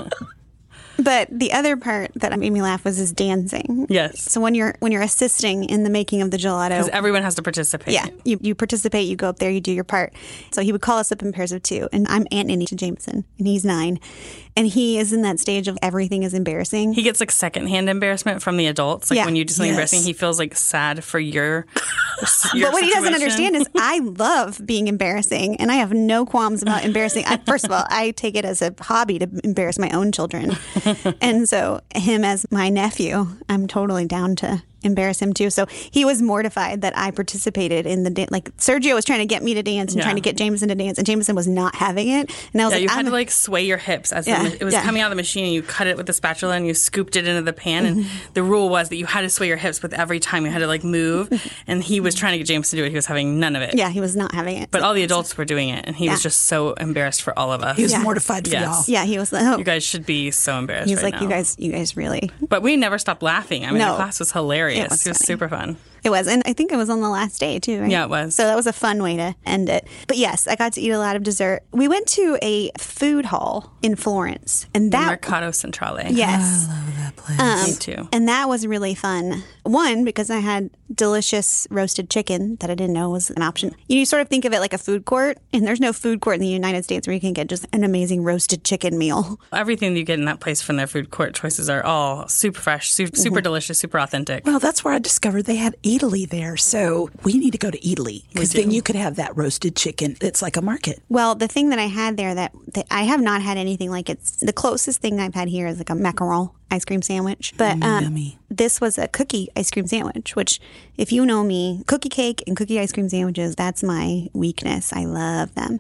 but 1.01 1.29
the 1.31 1.53
other 1.53 1.77
part 1.77 2.11
that 2.15 2.37
made 2.37 2.49
me 2.51 2.61
laugh 2.61 2.83
was 2.83 2.97
his 2.97 3.13
dancing. 3.13 3.85
Yes. 3.89 4.21
So 4.29 4.41
when 4.41 4.53
you're 4.53 4.75
when 4.79 4.91
you're 4.91 5.01
assisting 5.01 5.63
in 5.63 5.83
the 5.83 5.89
making 5.89 6.21
of 6.21 6.29
the 6.29 6.35
gelato, 6.35 6.71
Because 6.71 6.89
everyone 6.89 7.21
has 7.23 7.35
to 7.35 7.41
participate. 7.41 7.93
yeah, 7.93 8.07
you, 8.25 8.37
you 8.41 8.53
participate, 8.53 9.07
you 9.07 9.15
go 9.15 9.29
up 9.29 9.39
there, 9.39 9.49
you 9.49 9.61
do 9.61 9.71
your 9.71 9.85
part. 9.85 10.13
So 10.51 10.61
he 10.61 10.73
would 10.73 10.81
call 10.81 10.97
us 10.97 11.09
up 11.13 11.21
in 11.21 11.31
pairs 11.31 11.53
of 11.53 11.63
two, 11.63 11.87
and 11.93 12.05
I'm 12.09 12.27
Aunt 12.33 12.49
Ninny 12.49 12.65
to 12.65 12.75
Jameson, 12.75 13.23
and 13.37 13.47
he's 13.47 13.63
nine, 13.63 13.99
and 14.55 14.67
he 14.67 14.97
is 14.99 15.13
in 15.13 15.21
that 15.23 15.39
stage 15.39 15.67
of 15.67 15.77
everything 15.81 16.23
is 16.23 16.33
embarrassing. 16.33 16.93
He 16.93 17.01
gets 17.03 17.19
like 17.19 17.31
secondhand 17.31 17.89
embarrassment 17.89 18.41
from 18.41 18.57
the 18.57 18.67
adults. 18.67 19.09
Like 19.09 19.17
Yeah. 19.17 19.25
when 19.25 19.35
you 19.35 19.45
do 19.45 19.53
something 19.53 19.67
Yes. 19.69 19.75
embarrassing, 19.75 20.03
he 20.03 20.13
feels 20.13 20.37
like 20.39 20.55
sad 20.55 21.03
for 21.03 21.19
your. 21.19 21.65
your 22.53 22.67
but 22.67 22.73
what 22.73 22.83
he 22.83 22.91
doesn't 22.91 23.13
understand 23.13 23.55
is 23.55 23.67
I 23.75 23.99
love 23.99 24.61
being 24.65 24.87
embarrassing 24.87 25.57
and 25.57 25.71
I 25.71 25.75
have 25.75 25.93
no 25.93 26.25
qualms 26.25 26.61
about 26.61 26.83
embarrassing. 26.83 27.25
I, 27.25 27.37
first 27.37 27.65
of 27.65 27.71
all, 27.71 27.85
I 27.89 28.11
take 28.11 28.35
it 28.35 28.45
as 28.45 28.61
a 28.61 28.73
hobby 28.79 29.19
to 29.19 29.29
embarrass 29.43 29.79
my 29.79 29.89
own 29.91 30.11
children. 30.11 30.57
and 31.21 31.47
so, 31.47 31.81
him 31.95 32.23
as 32.23 32.45
my 32.51 32.69
nephew, 32.69 33.27
I'm 33.47 33.67
totally 33.67 34.05
down 34.05 34.35
to 34.37 34.61
embarrass 34.83 35.21
him 35.21 35.33
too. 35.33 35.49
So, 35.49 35.65
he 35.69 36.05
was 36.05 36.21
mortified 36.21 36.81
that 36.81 36.97
I 36.97 37.11
participated 37.11 37.85
in 37.85 38.03
the 38.03 38.09
dance. 38.09 38.31
Like, 38.31 38.55
Sergio 38.57 38.95
was 38.95 39.05
trying 39.05 39.19
to 39.19 39.25
get 39.25 39.43
me 39.43 39.53
to 39.53 39.63
dance 39.63 39.91
and 39.93 39.99
Yeah. 39.99 40.03
trying 40.05 40.15
to 40.15 40.21
get 40.21 40.37
Jameson 40.37 40.69
to 40.69 40.75
dance, 40.75 40.97
and 40.97 41.05
Jameson 41.05 41.35
was 41.35 41.47
not 41.47 41.75
having 41.75 42.07
it. 42.09 42.31
And 42.53 42.61
I 42.61 42.65
was 42.65 42.71
Yeah, 42.73 42.77
like, 42.77 42.81
you 42.83 42.89
had 42.89 42.99
I'm 42.99 43.05
to 43.05 43.11
like 43.11 43.31
sway 43.31 43.63
your 43.65 43.77
hips 43.77 44.11
as 44.11 44.27
Yeah, 44.27 44.43
ma- 44.43 44.49
it 44.49 44.63
was 44.63 44.73
yeah. 44.73 44.83
coming 44.83 45.01
out 45.01 45.07
of 45.07 45.11
the 45.11 45.15
machine. 45.15 45.45
and 45.45 45.53
You 45.53 45.61
cut 45.61 45.87
it 45.87 45.97
with 45.97 46.05
the 46.05 46.13
spatula 46.13 46.55
and 46.55 46.65
you 46.67 46.73
scooped 46.73 47.15
it 47.15 47.27
into 47.27 47.41
the 47.41 47.53
pan. 47.53 47.85
And 47.85 47.97
Mm-hmm. 47.99 48.33
the 48.33 48.43
rule 48.43 48.69
was 48.69 48.89
that 48.89 48.95
you 48.97 49.05
had 49.05 49.21
to 49.21 49.29
sway 49.29 49.47
your 49.47 49.57
hips 49.57 49.81
with 49.81 49.93
every 49.93 50.19
time 50.19 50.45
you 50.45 50.51
had 50.51 50.59
to 50.59 50.67
like 50.67 50.83
move. 50.83 51.29
And 51.67 51.83
he 51.83 51.99
was 51.99 52.15
trying 52.15 52.31
to 52.33 52.37
get 52.39 52.47
James 52.47 52.69
to 52.71 52.75
do 52.77 52.83
it. 52.83 52.89
He 52.89 52.95
was 52.95 53.05
having 53.05 53.39
none 53.39 53.55
of 53.55 53.61
it. 53.61 53.75
yeah, 53.75 53.89
he 53.89 53.99
was 54.01 54.15
not 54.15 54.33
having 54.33 54.57
it. 54.57 54.71
But 54.71 54.81
all 54.81 54.93
the 54.93 55.03
adults 55.03 55.37
were 55.37 55.45
doing 55.45 55.69
it, 55.69 55.85
and 55.85 55.95
he 55.95 56.09
was 56.09 56.23
just 56.23 56.43
so 56.45 56.73
embarrassed 56.73 57.21
for 57.21 57.37
all 57.37 57.51
of 57.51 57.61
us. 57.61 57.75
He 57.77 57.83
was 57.83 57.91
Yeah. 57.91 58.01
mortified 58.01 58.47
for 58.47 58.53
Yes. 58.53 58.63
y'all. 58.63 58.93
yeah, 58.93 59.05
he 59.05 59.17
was 59.19 59.31
like, 59.31 59.43
oh, 59.43 59.57
You 59.57 59.63
guys 59.63 59.83
should 59.83 60.05
be 60.05 60.31
so 60.31 60.57
embarrassed. 60.57 60.87
he 60.89 60.95
was 60.95 61.03
right 61.03 61.13
like, 61.13 61.21
you 61.21 61.27
guys, 61.29 61.55
you 61.59 61.71
guys 61.71 61.95
really 61.97 62.31
But 62.47 62.63
we 62.63 62.75
never 62.77 62.97
stopped 62.97 63.21
laughing. 63.21 63.65
I 63.65 63.69
mean, 63.69 63.79
No. 63.79 63.91
the 63.91 63.95
class 63.97 64.19
was 64.19 64.31
hilarious. 64.31 64.68
It 64.77 64.89
was 64.89 65.05
It 65.05 65.09
was 65.09 65.17
funny. 65.17 65.25
super 65.25 65.49
fun. 65.49 65.77
It 66.01 66.11
was, 66.11 66.27
and 66.27 66.41
I 66.45 66.53
think 66.53 66.71
it 66.71 66.77
was 66.77 66.89
on 66.89 67.01
the 67.01 67.09
last 67.09 67.41
day 67.41 67.59
too. 67.59 67.81
Right? 67.81 67.91
Yeah, 67.91 68.05
it 68.05 68.09
was. 68.09 68.33
So 68.33 68.43
that 68.45 68.55
was 68.55 68.67
a 68.67 68.71
fun 68.71 69.03
way 69.03 69.17
to 69.17 69.35
end 69.45 69.67
it. 69.67 69.85
But 70.07 70.15
yes, 70.15 70.47
I 70.47 70.55
got 70.55 70.71
to 70.73 70.81
eat 70.81 70.91
a 70.91 70.97
lot 70.97 71.17
of 71.17 71.23
dessert. 71.23 71.63
We 71.71 71.89
went 71.89 72.07
to 72.09 72.37
a 72.41 72.71
food 72.79 73.25
hall 73.25 73.73
in 73.81 73.97
Florence, 73.97 74.65
and 74.73 74.93
that 74.93 75.07
Mercato 75.07 75.51
Centrale. 75.51 75.99
yes, 76.09 76.67
I 76.69 76.73
love 76.85 76.95
that 76.97 77.15
place. 77.17 77.39
Um, 77.39 77.69
Me 77.69 77.75
too. 77.75 78.07
and 78.13 78.29
that 78.29 78.47
was 78.47 78.65
really 78.65 78.95
fun. 78.95 79.43
One 79.63 80.05
because 80.05 80.29
I 80.29 80.37
had 80.39 80.69
delicious 81.03 81.67
roasted 81.69 82.09
chicken 82.09 82.55
that 82.61 82.69
I 82.69 82.75
didn't 82.75 82.93
know 82.93 83.09
was 83.09 83.29
an 83.31 83.41
option. 83.41 83.75
You 83.87 84.05
sort 84.05 84.21
of 84.21 84.27
think 84.29 84.45
of 84.45 84.53
it 84.53 84.59
like 84.59 84.73
a 84.73 84.77
food 84.77 85.05
court, 85.05 85.37
and 85.51 85.67
there's 85.67 85.79
no 85.81 85.91
food 85.91 86.21
court 86.21 86.35
in 86.35 86.41
the 86.41 86.47
United 86.47 86.83
States 86.83 87.07
where 87.07 87.13
you 87.13 87.19
can 87.19 87.33
get 87.33 87.47
just 87.47 87.65
an 87.73 87.83
amazing 87.83 88.23
roasted 88.23 88.63
chicken 88.63 88.97
meal. 88.97 89.39
Everything 89.51 89.95
you 89.97 90.03
get 90.03 90.17
in 90.19 90.25
that 90.25 90.39
place 90.39 90.61
from 90.61 90.77
their 90.77 90.87
food 90.87 91.09
court 91.11 91.35
choices 91.35 91.69
are 91.69 91.83
all 91.85 92.27
super 92.27 92.59
fresh, 92.61 92.89
super, 92.91 93.09
Mm-hmm. 93.17 93.39
delicious, 93.43 93.79
super 93.79 93.99
authentic. 93.99 94.45
Well, 94.45 94.58
that's 94.59 94.83
where 94.83 94.93
I 94.93 94.99
discovered 94.99 95.43
they 95.43 95.55
had 95.55 95.75
Italy 95.83 96.25
there. 96.25 96.57
So 96.57 97.09
we 97.23 97.33
need 97.33 97.51
to 97.51 97.57
go 97.57 97.71
to 97.71 97.89
Italy 97.89 98.25
because 98.31 98.53
then 98.53 98.71
you 98.71 98.81
could 98.81 98.95
have 98.95 99.15
that 99.15 99.35
roasted 99.35 99.75
chicken. 99.75 100.17
It's 100.21 100.41
like 100.41 100.57
a 100.57 100.61
market. 100.61 101.01
Well, 101.09 101.35
the 101.35 101.47
thing 101.47 101.69
that 101.69 101.79
I 101.79 101.87
had 101.87 102.17
there 102.17 102.35
that, 102.35 102.53
that 102.73 102.85
I 102.91 103.03
have 103.03 103.21
not 103.21 103.41
had 103.41 103.57
anything 103.57 103.89
like 103.89 104.09
it's 104.09 104.37
the 104.37 104.53
closest 104.53 105.01
thing 105.01 105.19
I've 105.19 105.33
had 105.33 105.47
here 105.47 105.67
is 105.67 105.77
like 105.77 105.89
a 105.89 105.93
macaron 105.93 106.51
ice 106.71 106.85
cream 106.85 107.01
sandwich. 107.01 107.53
But 107.57 107.81
um, 107.83 108.33
this 108.49 108.79
was 108.81 108.97
a 108.97 109.07
cookie 109.07 109.49
ice 109.55 109.71
cream 109.71 109.87
sandwich, 109.87 110.35
which 110.35 110.59
if 110.97 111.11
you 111.11 111.25
know 111.25 111.43
me, 111.43 111.83
cookie 111.87 112.09
cake 112.09 112.43
and 112.47 112.57
cookie 112.57 112.79
ice 112.79 112.91
cream 112.91 113.07
sandwiches, 113.09 113.55
that's 113.55 113.83
my 113.83 114.27
weakness. 114.33 114.91
I 114.93 115.05
love 115.05 115.55
them. 115.55 115.79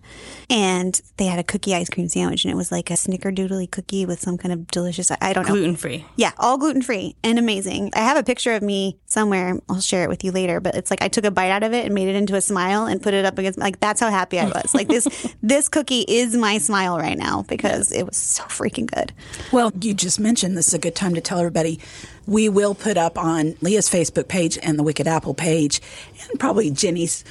And 0.49 0.99
they 1.17 1.25
had 1.25 1.39
a 1.39 1.43
cookie 1.43 1.75
ice 1.75 1.89
cream 1.89 2.07
sandwich 2.07 2.45
and 2.45 2.51
it 2.51 2.55
was 2.55 2.71
like 2.71 2.89
a 2.89 2.93
snickerdoodly 2.93 3.69
cookie 3.71 4.05
with 4.05 4.19
some 4.19 4.37
kind 4.37 4.53
of 4.53 4.67
delicious, 4.67 5.11
I- 5.11 5.33
don't 5.33 5.47
know. 5.47 5.53
Gluten 5.53 5.75
free. 5.75 6.05
Yeah, 6.15 6.31
all 6.37 6.57
gluten 6.57 6.81
free 6.81 7.15
and 7.23 7.37
amazing. 7.37 7.91
I 7.95 7.99
have 7.99 8.17
a 8.17 8.23
picture 8.23 8.53
of 8.53 8.63
me 8.63 8.97
somewhere. 9.05 9.59
I'll 9.69 9.81
share 9.81 10.03
it 10.03 10.09
with 10.09 10.23
you 10.23 10.31
later. 10.31 10.59
But 10.59 10.75
it's 10.75 10.89
like 10.89 11.01
I 11.01 11.07
took 11.07 11.25
a 11.25 11.31
bite 11.31 11.51
out 11.51 11.63
of 11.63 11.73
it 11.73 11.85
and 11.85 11.93
made 11.93 12.07
it 12.07 12.15
into 12.15 12.35
a 12.35 12.41
smile 12.41 12.85
and 12.85 13.01
put 13.01 13.13
it 13.13 13.25
up 13.25 13.37
against. 13.37 13.59
Like 13.59 13.79
that's 13.79 13.99
how 13.99 14.09
happy 14.09 14.39
I 14.39 14.45
was. 14.55 14.73
Like 14.73 14.87
this, 14.87 15.07
this 15.41 15.69
cookie 15.69 16.01
is 16.07 16.35
my 16.35 16.57
smile 16.57 16.97
right 16.97 17.17
now 17.17 17.43
because 17.47 17.91
it 17.91 18.05
was 18.05 18.17
so 18.17 18.43
freaking 18.43 18.85
good. 18.91 19.13
Well, 19.51 19.71
you 19.81 19.93
just 19.93 20.19
mentioned 20.19 20.57
is 20.57 20.65
a 20.79 20.81
good 20.81 20.95
time 20.95 21.13
to 21.13 21.21
tell 21.21 21.39
everybody 21.39 21.79
we 22.25 22.47
will 22.47 22.75
put 22.75 22.95
up 22.95 23.17
on 23.17 23.55
Leah's 23.61 23.89
Facebook 23.89 24.27
page 24.27 24.57
and 24.61 24.77
the 24.77 24.83
Wicked 24.83 25.07
Apple 25.07 25.33
page, 25.33 25.81
and 26.29 26.39
probably 26.39 26.69
Jenny's, 26.69 27.23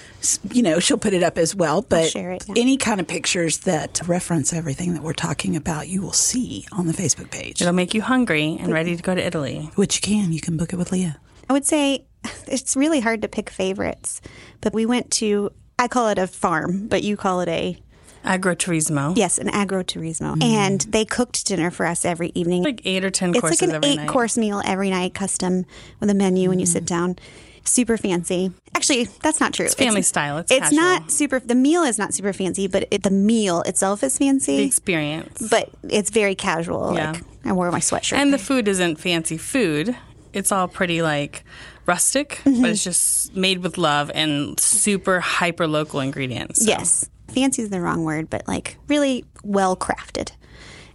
you 0.53 0.63
know, 0.63 0.81
she'll 0.81 0.99
put 0.99 1.15
it 1.15 1.23
up 1.23 1.39
as 1.39 1.55
well. 1.55 1.83
But 1.83 2.11
share 2.11 2.33
it, 2.33 2.45
yeah. 2.49 2.55
any 2.57 2.77
kind 2.77 3.01
of 3.01 3.07
pictures 3.07 3.59
that 3.59 4.01
reference 4.07 4.53
everything 4.53 4.95
that 4.95 5.03
we're 5.03 5.13
talking 5.13 5.57
about, 5.57 5.89
you 5.89 6.03
will 6.03 6.13
see 6.13 6.67
on 6.73 6.87
the 6.87 6.93
Facebook 6.93 7.31
page, 7.31 7.63
It'll 7.63 7.73
make 7.73 7.95
you 7.95 8.03
hungry 8.03 8.59
and 8.61 8.73
ready 8.73 8.97
to 8.97 9.03
go 9.03 9.15
to 9.15 9.25
Italy. 9.25 9.71
which 9.77 9.97
you 9.97 10.03
can. 10.03 10.33
You 10.33 10.41
can 10.41 10.57
book 10.57 10.73
it 10.73 10.77
with 10.77 10.93
Leah. 10.93 11.19
I 11.49 11.53
would 11.53 11.65
say 11.65 12.05
it's 12.47 12.77
really 12.77 13.01
hard 13.01 13.23
to 13.23 13.29
pick 13.29 13.51
favorites, 13.51 14.21
but 14.61 14.75
we 14.75 14.85
went 14.85 15.11
to. 15.13 15.51
I 15.79 15.87
call 15.87 16.09
it 16.09 16.19
a 16.19 16.27
farm, 16.27 16.89
but 16.89 17.05
you 17.05 17.17
call 17.17 17.41
it 17.41 17.49
a 17.49 17.81
Agroturismo. 18.29 19.17
yes, 19.17 19.39
an 19.39 19.49
agroturismo, 19.49 20.43
and 20.43 20.83
they 20.83 21.05
cooked 21.05 21.47
dinner 21.47 21.71
for 21.71 21.87
us 21.87 22.05
every 22.05 22.31
evening. 22.35 22.63
Like 22.63 22.83
eight 22.85 23.05
or 23.05 23.11
ten 23.11 23.31
it's 23.31 23.41
courses 23.41 23.63
like 23.63 23.77
an 23.77 23.85
eight 23.85 23.97
night. 23.97 24.09
course 24.09 24.37
meal 24.37 24.61
every 24.65 24.91
night, 24.91 25.15
custom 25.15 25.65
with 26.01 26.11
a 26.11 26.15
menu 26.15 26.49
when 26.51 26.59
you 26.59 26.67
sit 26.67 26.85
down. 26.85 27.17
Super 27.65 27.97
fancy. 27.99 28.51
Actually, 28.75 29.05
that's 29.23 29.41
not 29.41 29.53
true. 29.53 29.67
It's 29.67 29.75
family 29.75 30.01
style. 30.03 30.39
It's 30.39 30.51
it's 30.53 30.73
not 30.73 31.11
super. 31.11 31.39
The 31.41 31.55
meal 31.55 31.83
is 31.83 31.99
not 31.99 32.15
super 32.15 32.33
fancy, 32.33 32.67
but 32.67 32.87
it, 32.91 33.03
the 33.03 33.11
meal 33.11 33.61
itself 33.63 34.03
is 34.03 34.17
fancy. 34.17 34.57
the 34.59 34.63
experience. 34.65 35.49
But 35.51 35.71
it's 35.89 36.11
very 36.11 36.35
casual. 36.35 36.95
Yeah. 36.95 37.13
Like 37.13 37.23
I 37.45 37.53
wore 37.53 37.71
my 37.71 37.81
sweatshirt. 37.81 38.17
And 38.17 38.33
the 38.33 38.39
food 38.39 38.69
isn't 38.69 38.97
fancy 38.97 39.37
food. 39.37 39.95
It's 40.33 40.51
all 40.53 40.69
pretty 40.69 41.03
like 41.03 41.45
rustic, 41.87 42.41
Mm-hmm. 42.45 42.63
but 42.63 42.71
it's 42.71 42.85
just 42.85 43.35
made 43.37 43.63
with 43.63 43.77
love 43.79 44.11
and 44.15 44.59
super 44.61 45.21
hyper 45.21 45.67
local 45.67 46.01
ingredients. 46.01 46.65
So 46.65 46.69
yes, 46.71 47.09
fancy 47.29 47.63
is 47.63 47.71
the 47.71 47.81
wrong 47.81 48.05
word, 48.05 48.29
but 48.31 48.47
like 48.49 48.77
really 48.89 49.25
well 49.45 49.77
crafted. 49.77 50.33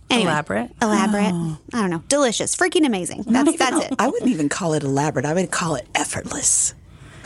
Anyway, 0.09 0.29
Elaborate. 0.29 0.71
Elaborate. 0.81 1.33
I 1.73 1.81
don't 1.81 1.89
know. 1.89 2.03
Delicious. 2.07 2.55
Freaking 2.55 2.85
amazing. 2.85 3.23
That's 3.25 3.57
that's 3.57 3.85
it. 3.85 3.93
I 3.97 4.07
wouldn't 4.07 4.29
even 4.29 4.49
call 4.49 4.73
it 4.73 4.83
elaborate. 4.83 5.25
I 5.25 5.33
would 5.33 5.49
call 5.49 5.75
it 5.75 5.87
effortless. 5.95 6.75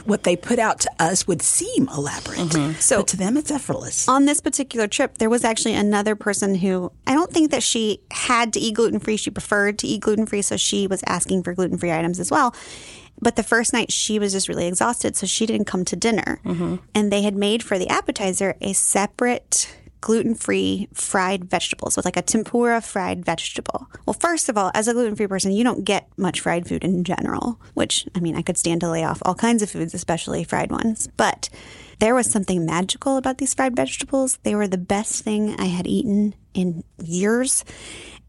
What 0.06 0.24
they 0.24 0.38
put 0.38 0.58
out 0.58 0.80
to 0.82 0.90
us 1.00 1.28
would 1.28 1.42
seem 1.42 1.90
elaborate, 1.90 2.38
Mm-hmm. 2.40 2.80
So- 2.80 3.00
but 3.00 3.08
to 3.10 3.18
them 3.18 3.36
it's 3.36 3.52
effortless. 3.52 4.08
on 4.08 4.24
this 4.26 4.40
particular 4.40 4.88
trip, 4.88 5.18
there 5.18 5.30
was 5.30 5.44
actually 5.44 5.74
another 5.74 6.16
person 6.16 6.56
who 6.56 6.94
I 7.06 7.14
don't 7.14 7.30
think 7.34 7.52
that 7.52 7.62
she 7.62 8.00
had 8.12 8.54
to 8.54 8.60
eat 8.62 8.76
gluten 8.76 9.00
free. 9.00 9.18
She 9.18 9.32
preferred 9.32 9.78
to 9.80 9.88
eat 9.88 10.00
gluten 10.00 10.26
free, 10.26 10.42
so 10.42 10.56
she 10.56 10.88
was 10.88 11.04
asking 11.08 11.44
for 11.44 11.54
gluten 11.54 11.78
free 11.78 11.92
items 11.92 12.22
as 12.22 12.32
well. 12.32 12.56
But 13.20 13.36
the 13.36 13.44
first 13.44 13.74
night, 13.74 13.92
she 13.92 14.20
was 14.20 14.32
just 14.32 14.48
really 14.48 14.68
exhausted, 14.68 15.16
so 15.16 15.26
she 15.26 15.46
didn't 15.46 15.66
come 15.66 15.86
to 15.86 15.96
dinner. 15.96 16.40
Mm-hmm. 16.46 16.76
And 16.94 17.12
they 17.12 17.24
had 17.24 17.36
made 17.36 17.64
for 17.64 17.80
the 17.80 17.90
appetizer 17.90 18.56
a 18.62 18.74
separate 18.74 19.68
gluten 20.02 20.36
free 20.36 20.88
fried 20.94 21.46
vegetables 21.46 21.96
with 21.96 22.06
like 22.06 22.18
a 22.18 22.22
tempura 22.22 22.82
fried 22.82 23.26
vegetable. 23.26 23.88
Well, 24.06 24.14
first 24.14 24.48
of 24.48 24.58
all, 24.58 24.72
as 24.74 24.88
a 24.88 24.94
gluten 24.94 25.16
free 25.16 25.28
person, 25.28 25.52
you 25.52 25.64
don't 25.64 25.84
get 25.84 26.08
much 26.18 26.40
fried 26.42 26.68
food 26.68 26.84
in 26.84 27.04
general, 27.04 27.60
which 27.74 28.08
I 28.16 28.20
mean, 28.20 28.36
I 28.36 28.42
could 28.42 28.58
stand 28.58 28.82
to 28.82 28.90
lay 28.90 29.04
off 29.04 29.22
all 29.26 29.36
kinds 29.36 29.64
of 29.64 29.70
foods, 29.70 29.94
especially 29.94 30.44
fried 30.44 30.72
ones. 30.72 31.10
But 31.18 31.50
there 32.00 32.16
was 32.16 32.30
something 32.30 32.66
magical 32.66 33.18
about 33.18 33.40
these 33.40 33.54
fried 33.54 33.76
vegetables. 33.76 34.38
They 34.44 34.56
were 34.56 34.68
the 34.68 34.78
best 34.78 35.24
thing 35.24 35.56
I 35.60 35.66
had 35.66 35.88
eaten 35.88 36.36
in 36.54 36.84
years. 37.04 37.66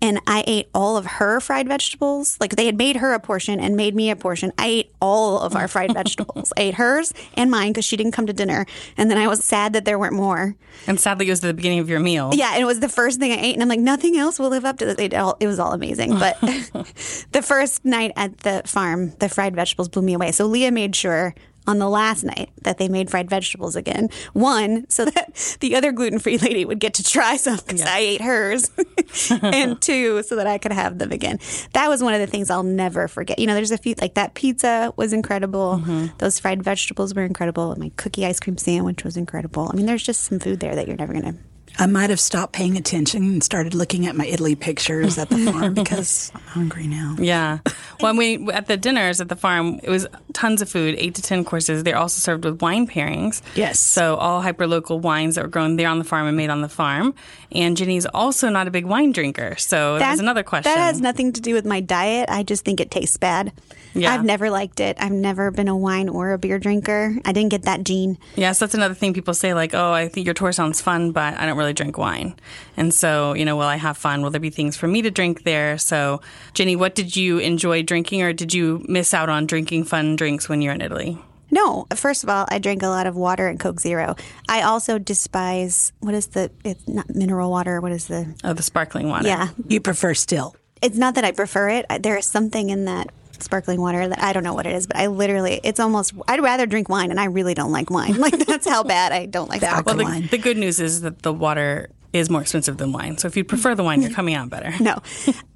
And 0.00 0.20
I 0.26 0.44
ate 0.46 0.68
all 0.74 0.96
of 0.96 1.06
her 1.06 1.40
fried 1.40 1.68
vegetables. 1.68 2.36
Like 2.40 2.56
they 2.56 2.66
had 2.66 2.78
made 2.78 2.96
her 2.96 3.12
a 3.12 3.20
portion 3.20 3.58
and 3.58 3.76
made 3.76 3.94
me 3.94 4.10
a 4.10 4.16
portion. 4.16 4.52
I 4.56 4.66
ate 4.66 4.92
all 5.00 5.40
of 5.40 5.56
our 5.56 5.68
fried 5.68 5.92
vegetables. 5.94 6.52
I 6.56 6.62
ate 6.62 6.74
hers 6.74 7.12
and 7.34 7.50
mine 7.50 7.72
because 7.72 7.84
she 7.84 7.96
didn't 7.96 8.12
come 8.12 8.26
to 8.26 8.32
dinner. 8.32 8.66
And 8.96 9.10
then 9.10 9.18
I 9.18 9.26
was 9.26 9.44
sad 9.44 9.72
that 9.72 9.84
there 9.84 9.98
weren't 9.98 10.14
more. 10.14 10.54
And 10.86 11.00
sadly, 11.00 11.26
it 11.26 11.30
was 11.30 11.40
the 11.40 11.52
beginning 11.52 11.80
of 11.80 11.88
your 11.88 12.00
meal. 12.00 12.30
Yeah, 12.32 12.52
and 12.52 12.62
it 12.62 12.66
was 12.66 12.80
the 12.80 12.88
first 12.88 13.18
thing 13.18 13.32
I 13.32 13.36
ate, 13.36 13.54
and 13.54 13.62
I'm 13.62 13.68
like, 13.68 13.80
nothing 13.80 14.16
else 14.16 14.38
will 14.38 14.50
live 14.50 14.64
up 14.64 14.78
to 14.78 14.84
this. 14.86 14.96
It, 14.98 15.14
all, 15.14 15.36
it 15.40 15.46
was 15.46 15.58
all 15.58 15.72
amazing, 15.72 16.10
but 16.18 16.38
the 17.32 17.42
first 17.42 17.84
night 17.84 18.12
at 18.16 18.38
the 18.38 18.62
farm, 18.66 19.10
the 19.18 19.28
fried 19.28 19.54
vegetables 19.54 19.88
blew 19.88 20.02
me 20.02 20.14
away. 20.14 20.32
So 20.32 20.46
Leah 20.46 20.70
made 20.70 20.94
sure 20.94 21.34
on 21.68 21.78
the 21.78 21.88
last 21.88 22.24
night 22.24 22.48
that 22.62 22.78
they 22.78 22.88
made 22.88 23.10
fried 23.10 23.28
vegetables 23.28 23.76
again. 23.76 24.08
One, 24.32 24.88
so 24.88 25.04
that 25.04 25.56
the 25.60 25.76
other 25.76 25.92
gluten 25.92 26.18
free 26.18 26.38
lady 26.38 26.64
would 26.64 26.80
get 26.80 26.94
to 26.94 27.04
try 27.04 27.36
some 27.36 27.58
because 27.58 27.82
I 27.82 27.98
ate 27.98 28.22
hers, 28.22 28.70
and 29.30 29.80
two, 29.80 30.22
so 30.22 30.36
that 30.36 30.46
I 30.46 30.56
could 30.58 30.72
have 30.72 30.98
them 30.98 31.12
again. 31.12 31.38
That 31.74 31.88
was 31.88 32.02
one 32.02 32.14
of 32.14 32.20
the 32.20 32.26
things 32.26 32.50
I'll 32.50 32.62
never 32.62 33.06
forget. 33.06 33.38
You 33.38 33.46
know, 33.46 33.54
there's 33.54 33.70
a 33.70 33.78
few 33.78 33.94
like 34.00 34.14
that 34.14 34.34
pizza 34.34 34.92
was 34.96 35.12
incredible. 35.12 35.80
Mm-hmm. 35.82 36.16
Those 36.18 36.40
fried 36.40 36.62
vegetables 36.62 37.14
were 37.14 37.24
incredible. 37.24 37.76
My 37.76 37.92
cookie 37.96 38.24
ice 38.24 38.40
cream 38.40 38.56
sandwich 38.56 39.04
was 39.04 39.16
incredible. 39.16 39.68
I 39.70 39.76
mean, 39.76 39.86
there's 39.86 40.02
just 40.02 40.24
some 40.24 40.38
food 40.38 40.60
there 40.60 40.74
that 40.74 40.86
you're 40.86 40.96
never 40.96 41.12
gonna 41.12 41.36
I 41.80 41.86
might 41.86 42.10
have 42.10 42.18
stopped 42.18 42.52
paying 42.52 42.76
attention 42.76 43.22
and 43.22 43.42
started 43.44 43.74
looking 43.74 44.06
at 44.06 44.16
my 44.16 44.26
Italy 44.26 44.56
pictures 44.56 45.16
at 45.16 45.28
the 45.28 45.38
farm 45.52 45.74
because 45.74 46.32
I'm 46.34 46.40
hungry 46.42 46.86
now. 46.86 47.14
Yeah. 47.18 47.58
When 48.00 48.16
we 48.16 48.50
at 48.50 48.66
the 48.66 48.76
dinners 48.76 49.20
at 49.20 49.28
the 49.28 49.36
farm, 49.36 49.78
it 49.82 49.88
was 49.88 50.06
tons 50.32 50.60
of 50.60 50.68
food, 50.68 50.96
eight 50.98 51.14
to 51.14 51.22
ten 51.22 51.44
courses. 51.44 51.84
They're 51.84 51.96
also 51.96 52.18
served 52.20 52.44
with 52.44 52.60
wine 52.60 52.86
pairings. 52.86 53.42
Yes. 53.54 53.78
So 53.78 54.16
all 54.16 54.42
hyper 54.42 54.66
local 54.66 54.98
wines 54.98 55.36
that 55.36 55.42
were 55.42 55.48
grown 55.48 55.76
there 55.76 55.88
on 55.88 55.98
the 55.98 56.04
farm 56.04 56.26
and 56.26 56.36
made 56.36 56.50
on 56.50 56.62
the 56.62 56.68
farm. 56.68 57.14
And 57.52 57.76
Jenny's 57.76 58.06
also 58.06 58.48
not 58.48 58.66
a 58.66 58.70
big 58.70 58.84
wine 58.84 59.12
drinker, 59.12 59.56
so 59.56 59.98
that's 59.98 60.20
another 60.20 60.42
question. 60.42 60.72
That 60.72 60.78
has 60.78 61.00
nothing 61.00 61.32
to 61.32 61.40
do 61.40 61.54
with 61.54 61.64
my 61.64 61.80
diet. 61.80 62.28
I 62.28 62.42
just 62.42 62.64
think 62.64 62.80
it 62.80 62.90
tastes 62.90 63.16
bad. 63.16 63.52
Yeah. 63.94 64.12
I've 64.14 64.24
never 64.24 64.50
liked 64.50 64.80
it. 64.80 64.96
I've 65.00 65.12
never 65.12 65.50
been 65.50 65.68
a 65.68 65.76
wine 65.76 66.08
or 66.08 66.32
a 66.32 66.38
beer 66.38 66.58
drinker. 66.58 67.16
I 67.24 67.32
didn't 67.32 67.50
get 67.50 67.62
that 67.62 67.84
gene. 67.84 68.18
Yes, 68.36 68.58
that's 68.58 68.74
another 68.74 68.94
thing 68.94 69.14
people 69.14 69.34
say, 69.34 69.54
like, 69.54 69.74
oh, 69.74 69.92
I 69.92 70.08
think 70.08 70.24
your 70.26 70.34
tour 70.34 70.52
sounds 70.52 70.80
fun, 70.80 71.12
but 71.12 71.38
I 71.38 71.46
don't 71.46 71.56
really 71.58 71.72
drink 71.72 71.98
wine. 71.98 72.34
And 72.76 72.92
so, 72.94 73.32
you 73.34 73.44
know, 73.44 73.56
will 73.56 73.64
I 73.64 73.76
have 73.76 73.96
fun? 73.96 74.22
Will 74.22 74.30
there 74.30 74.40
be 74.40 74.50
things 74.50 74.76
for 74.76 74.86
me 74.86 75.02
to 75.02 75.10
drink 75.10 75.44
there? 75.44 75.78
So, 75.78 76.20
Jenny, 76.54 76.76
what 76.76 76.94
did 76.94 77.16
you 77.16 77.38
enjoy 77.38 77.82
drinking, 77.82 78.22
or 78.22 78.32
did 78.32 78.54
you 78.54 78.84
miss 78.88 79.12
out 79.14 79.28
on 79.28 79.46
drinking 79.46 79.84
fun 79.84 80.16
drinks 80.16 80.48
when 80.48 80.62
you're 80.62 80.74
in 80.74 80.80
Italy? 80.80 81.18
No, 81.50 81.86
first 81.94 82.22
of 82.24 82.28
all, 82.28 82.44
I 82.50 82.58
drank 82.58 82.82
a 82.82 82.88
lot 82.88 83.06
of 83.06 83.16
water 83.16 83.48
and 83.48 83.58
Coke 83.58 83.80
Zero. 83.80 84.16
I 84.50 84.60
also 84.60 84.98
despise 84.98 85.92
what 86.00 86.12
is 86.14 86.26
the 86.28 86.50
it's 86.62 86.86
not 86.86 87.08
mineral 87.08 87.50
water. 87.50 87.80
What 87.80 87.90
is 87.92 88.06
the 88.06 88.34
Oh, 88.44 88.52
the 88.52 88.62
sparkling 88.62 89.08
water. 89.08 89.26
yeah? 89.26 89.48
You 89.66 89.80
prefer 89.80 90.12
still. 90.12 90.54
It's 90.82 90.98
not 90.98 91.14
that 91.14 91.24
I 91.24 91.32
prefer 91.32 91.70
it. 91.70 91.86
There 92.02 92.18
is 92.18 92.26
something 92.26 92.68
in 92.68 92.84
that 92.84 93.08
sparkling 93.42 93.80
water 93.80 94.08
that 94.08 94.22
I 94.22 94.32
don't 94.32 94.44
know 94.44 94.54
what 94.54 94.66
it 94.66 94.74
is, 94.74 94.86
but 94.86 94.96
I 94.96 95.06
literally 95.06 95.60
it's 95.64 95.80
almost 95.80 96.14
I'd 96.26 96.42
rather 96.42 96.66
drink 96.66 96.88
wine, 96.88 97.10
and 97.10 97.18
I 97.20 97.26
really 97.26 97.54
don't 97.54 97.72
like 97.72 97.90
wine. 97.90 98.16
Like 98.28 98.38
that's 98.46 98.68
how 98.68 98.82
bad 98.82 99.12
I 99.12 99.26
don't 99.26 99.48
like 99.48 99.60
That-. 99.60 99.86
Well, 99.86 99.94
the, 99.96 100.04
wine. 100.04 100.28
the 100.30 100.38
good 100.38 100.56
news 100.58 100.80
is 100.80 101.00
that 101.02 101.22
the 101.22 101.32
water 101.32 101.88
is 102.12 102.30
more 102.30 102.40
expensive 102.40 102.78
than 102.78 102.92
wine. 102.92 103.18
So 103.18 103.28
if 103.28 103.36
you 103.36 103.44
prefer 103.44 103.74
the 103.74 103.84
wine, 103.84 104.00
you're 104.00 104.10
coming 104.10 104.34
out 104.34 104.50
better. 104.50 104.72
No, 104.88 105.02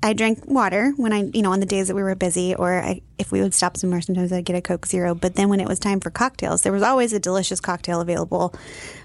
I 0.02 0.12
drank 0.12 0.44
water 0.46 0.92
when 0.96 1.12
I, 1.12 1.30
you 1.32 1.40
know, 1.40 1.52
on 1.52 1.60
the 1.60 1.66
days 1.66 1.88
that 1.88 1.94
we 1.94 2.02
were 2.02 2.14
busy, 2.14 2.54
or 2.54 2.82
I, 2.82 3.00
if 3.18 3.32
we 3.32 3.40
would 3.40 3.54
stop 3.54 3.78
somewhere, 3.78 4.02
sometimes 4.02 4.30
I'd 4.30 4.44
get 4.44 4.56
a 4.56 4.60
Coke 4.60 4.84
Zero. 4.84 5.14
But 5.14 5.36
then 5.36 5.48
when 5.48 5.60
it 5.60 5.68
was 5.68 5.78
time 5.78 6.00
for 6.00 6.10
cocktails, 6.10 6.62
there 6.62 6.72
was 6.72 6.82
always 6.82 7.14
a 7.14 7.20
delicious 7.20 7.60
cocktail 7.60 8.00
available. 8.02 8.54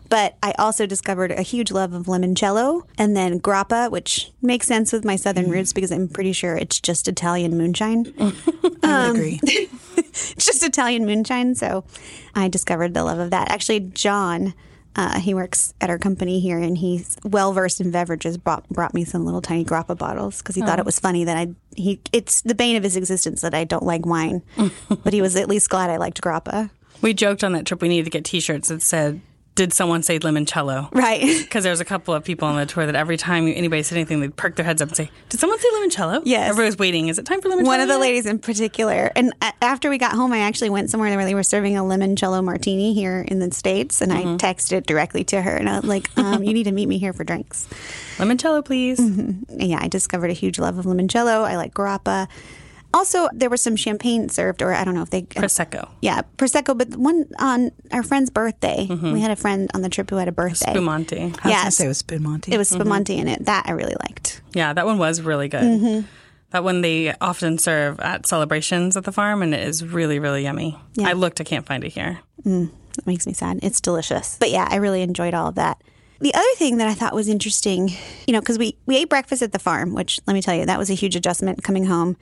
But 0.10 0.38
I 0.42 0.54
also 0.58 0.86
discovered 0.86 1.32
a 1.32 1.42
huge 1.42 1.72
love 1.72 1.94
of 1.94 2.08
limoncello 2.08 2.84
and 2.98 3.16
then 3.16 3.40
grappa, 3.40 3.90
which 3.92 4.32
makes 4.42 4.68
sense 4.68 4.92
with 4.92 5.06
my 5.06 5.16
southern 5.16 5.46
mm. 5.46 5.52
roots 5.52 5.72
because 5.72 5.92
I'm 5.92 6.08
pretty 6.08 6.34
sure 6.34 6.58
it's 6.58 6.80
just 6.80 7.08
Italian 7.08 7.58
moonshine. 7.58 8.14
I 8.84 9.12
would 9.12 9.16
agree. 9.16 9.40
it's 9.98 10.46
just 10.46 10.64
Italian 10.64 11.06
moonshine. 11.06 11.56
So 11.56 11.84
I 12.36 12.48
discovered 12.48 12.94
the 12.94 13.04
love 13.04 13.20
of 13.20 13.32
that. 13.32 13.50
Actually, 13.50 13.82
John, 13.82 14.54
uh, 14.98 15.20
he 15.20 15.34
works 15.34 15.76
at 15.80 15.90
our 15.92 16.00
company 16.00 16.40
here, 16.40 16.58
and 16.58 16.78
he's 16.78 17.18
well 17.24 17.54
versed 17.54 17.80
in 17.80 17.92
beverages. 17.92 18.38
Brought 18.38 18.68
brought 18.70 18.94
me 18.96 19.06
some 19.06 19.26
little 19.26 19.42
tiny 19.42 19.64
grappa 19.64 19.96
bottles 19.96 20.40
because 20.42 20.56
he 20.56 20.62
thought 20.62 20.80
it 20.80 20.86
was 20.86 21.00
funny 21.00 21.24
that 21.24 21.38
I 21.38 21.54
he. 21.76 22.02
It's 22.12 22.42
the 22.42 22.56
bane 22.56 22.76
of 22.76 22.84
his 22.84 22.98
existence 22.98 23.42
that 23.42 23.54
I 23.54 23.64
don't 23.64 23.84
like 23.84 24.06
wine, 24.06 24.42
but 25.04 25.14
he 25.14 25.22
was 25.22 25.36
at 25.36 25.48
least 25.48 25.70
glad 25.70 25.92
I 25.92 25.98
liked 25.98 26.20
grappa. 26.22 26.72
We 27.02 27.14
joked 27.14 27.44
on 27.44 27.52
that 27.52 27.68
trip 27.68 27.82
we 27.82 27.90
needed 27.90 28.06
to 28.06 28.10
get 28.10 28.26
T-shirts 28.26 28.70
that 28.70 28.82
said, 28.82 29.22
"Did 29.58 29.74
someone 29.74 30.04
say 30.04 30.20
limoncello?" 30.20 30.88
Right. 30.94 31.22
Because 31.48 31.64
there 31.64 31.72
was 31.72 31.82
a 31.82 31.86
couple 31.86 32.14
of 32.14 32.24
people 32.24 32.48
on 32.48 32.56
the 32.58 32.66
tour 32.66 32.86
that 32.86 32.96
every 32.96 33.18
time 33.18 33.48
anybody 33.48 33.82
said 33.84 33.98
anything, 33.98 34.20
they'd 34.20 34.36
perk 34.36 34.56
their 34.56 34.66
heads 34.66 34.82
up 34.82 34.90
and 34.90 34.96
say, 34.96 35.10
"Did 35.30 35.40
someone 35.40 35.60
say 35.60 35.68
limoncello?" 35.76 36.22
Yes. 36.24 36.50
Everybody 36.50 36.68
was 36.68 36.78
waiting. 36.78 37.08
Is 37.08 37.20
it 37.20 37.26
time 37.26 37.42
for 37.42 37.50
limoncello? 37.50 37.66
One 37.66 37.82
of 37.82 37.88
the 37.88 37.96
yet?" 37.96 38.02
ladies 38.02 38.26
in 38.26 38.40
particular. 38.40 39.12
And 39.16 39.34
uh, 39.42 39.52
after 39.62 39.90
we 39.90 39.98
got 39.98 40.14
home, 40.14 40.32
I 40.32 40.40
actually 40.40 40.70
went 40.70 40.90
somewhere 40.90 41.16
where 41.16 41.26
they 41.26 41.36
were 41.36 41.44
serving 41.44 41.76
a 41.76 41.82
limoncello 41.82 42.44
martini 42.44 42.94
here 42.94 43.26
in 43.28 43.40
the 43.40 43.52
States. 43.52 44.02
And 44.02 44.14
I 44.14 44.24
mm-hmm. 44.24 44.36
texted 44.38 44.74
it 44.74 44.86
directly 44.86 45.24
to 45.26 45.42
her. 45.42 45.56
And 45.56 45.70
I 45.70 45.80
was 45.80 45.90
like, 45.90 46.16
um, 46.18 46.44
you 46.44 46.54
need 46.54 46.66
to 46.66 46.72
meet 46.72 46.88
me 46.88 46.98
here 46.98 47.14
for 47.14 47.24
drinks. 47.24 47.68
limoncello, 48.18 48.64
please. 48.64 49.00
Mm-hmm. 49.00 49.60
yeah, 49.62 49.80
I 49.82 49.88
discovered 49.88 50.30
a 50.30 50.34
huge 50.34 50.60
love 50.60 50.78
of 50.78 50.86
limoncello. 50.86 51.44
I 51.44 51.58
like 51.58 51.74
grappa. 51.74 52.28
Also, 52.98 53.30
there 53.32 53.50
was 53.50 53.62
some 53.62 53.76
champagne 53.76 54.28
served, 54.28 54.64
or 54.64 54.74
I 54.74 54.84
don't 54.84 54.96
know 54.96 55.04
if 55.04 55.12
they. 55.12 55.20
Uh, 55.20 55.42
prosecco, 55.42 55.88
yeah, 56.02 56.24
prosecco. 56.38 56.76
But 56.76 56.98
one 56.98 57.26
on 57.38 57.72
our 57.92 58.02
friend's 58.02 58.32
birthday, 58.32 58.88
mm-hmm. 58.90 59.14
we 59.14 59.22
had 59.22 59.30
a 59.30 59.36
friend 59.36 59.70
on 59.76 59.84
the 59.84 59.90
trip 59.90 60.10
who 60.10 60.16
had 60.16 60.28
a 60.28 60.32
birthday. 60.32 60.72
Spumante. 60.72 61.34
I 61.44 61.50
Yes. 61.50 61.76
say 61.76 61.86
it 61.86 61.90
was 61.90 62.00
Spumante. 62.00 62.52
It 62.52 62.58
was 62.58 62.72
mm-hmm. 62.72 62.82
spumante 62.82 63.16
in 63.18 63.28
it. 63.28 63.46
That 63.46 63.66
I 63.68 63.72
really 63.74 63.96
liked. 64.02 64.42
Yeah, 64.54 64.74
that 64.74 64.88
one 64.88 64.98
was 64.98 65.22
really 65.22 65.48
good. 65.48 65.62
Mm-hmm. 65.62 66.08
That 66.52 66.64
one 66.64 66.82
they 66.82 67.14
often 67.22 67.60
serve 67.60 68.00
at 68.00 68.26
celebrations 68.26 68.98
at 68.98 69.04
the 69.04 69.12
farm, 69.12 69.44
and 69.44 69.54
it 69.54 69.68
is 69.68 69.86
really, 69.86 70.18
really 70.18 70.44
yummy. 70.44 70.80
Yeah. 70.96 71.10
I 71.10 71.14
looked, 71.14 71.40
I 71.40 71.44
can't 71.44 71.66
find 71.68 71.84
it 71.84 71.90
here. 71.90 72.20
Mm, 72.46 72.72
that 72.96 73.06
makes 73.06 73.28
me 73.28 73.34
sad. 73.34 73.60
It's 73.62 73.80
delicious. 73.80 74.38
But 74.40 74.50
yeah, 74.50 74.68
I 74.72 74.78
really 74.78 75.04
enjoyed 75.04 75.36
all 75.36 75.50
of 75.50 75.56
that. 75.56 75.82
The 76.20 76.34
other 76.34 76.56
thing 76.56 76.78
that 76.78 76.88
I 76.88 76.96
thought 76.96 77.14
was 77.14 77.28
interesting, 77.28 77.90
you 78.26 78.34
know, 78.34 78.40
because 78.40 78.58
we, 78.58 78.76
we 78.88 78.98
ate 78.98 79.10
breakfast 79.10 79.44
at 79.44 79.52
the 79.52 79.60
farm, 79.60 79.94
which 79.94 80.20
let 80.26 80.34
me 80.34 80.42
tell 80.42 80.56
you, 80.56 80.66
that 80.66 80.80
was 80.80 80.90
a 80.90 80.96
huge 80.96 81.16
adjustment 81.16 81.64
coming 81.64 81.86
home. 81.86 82.18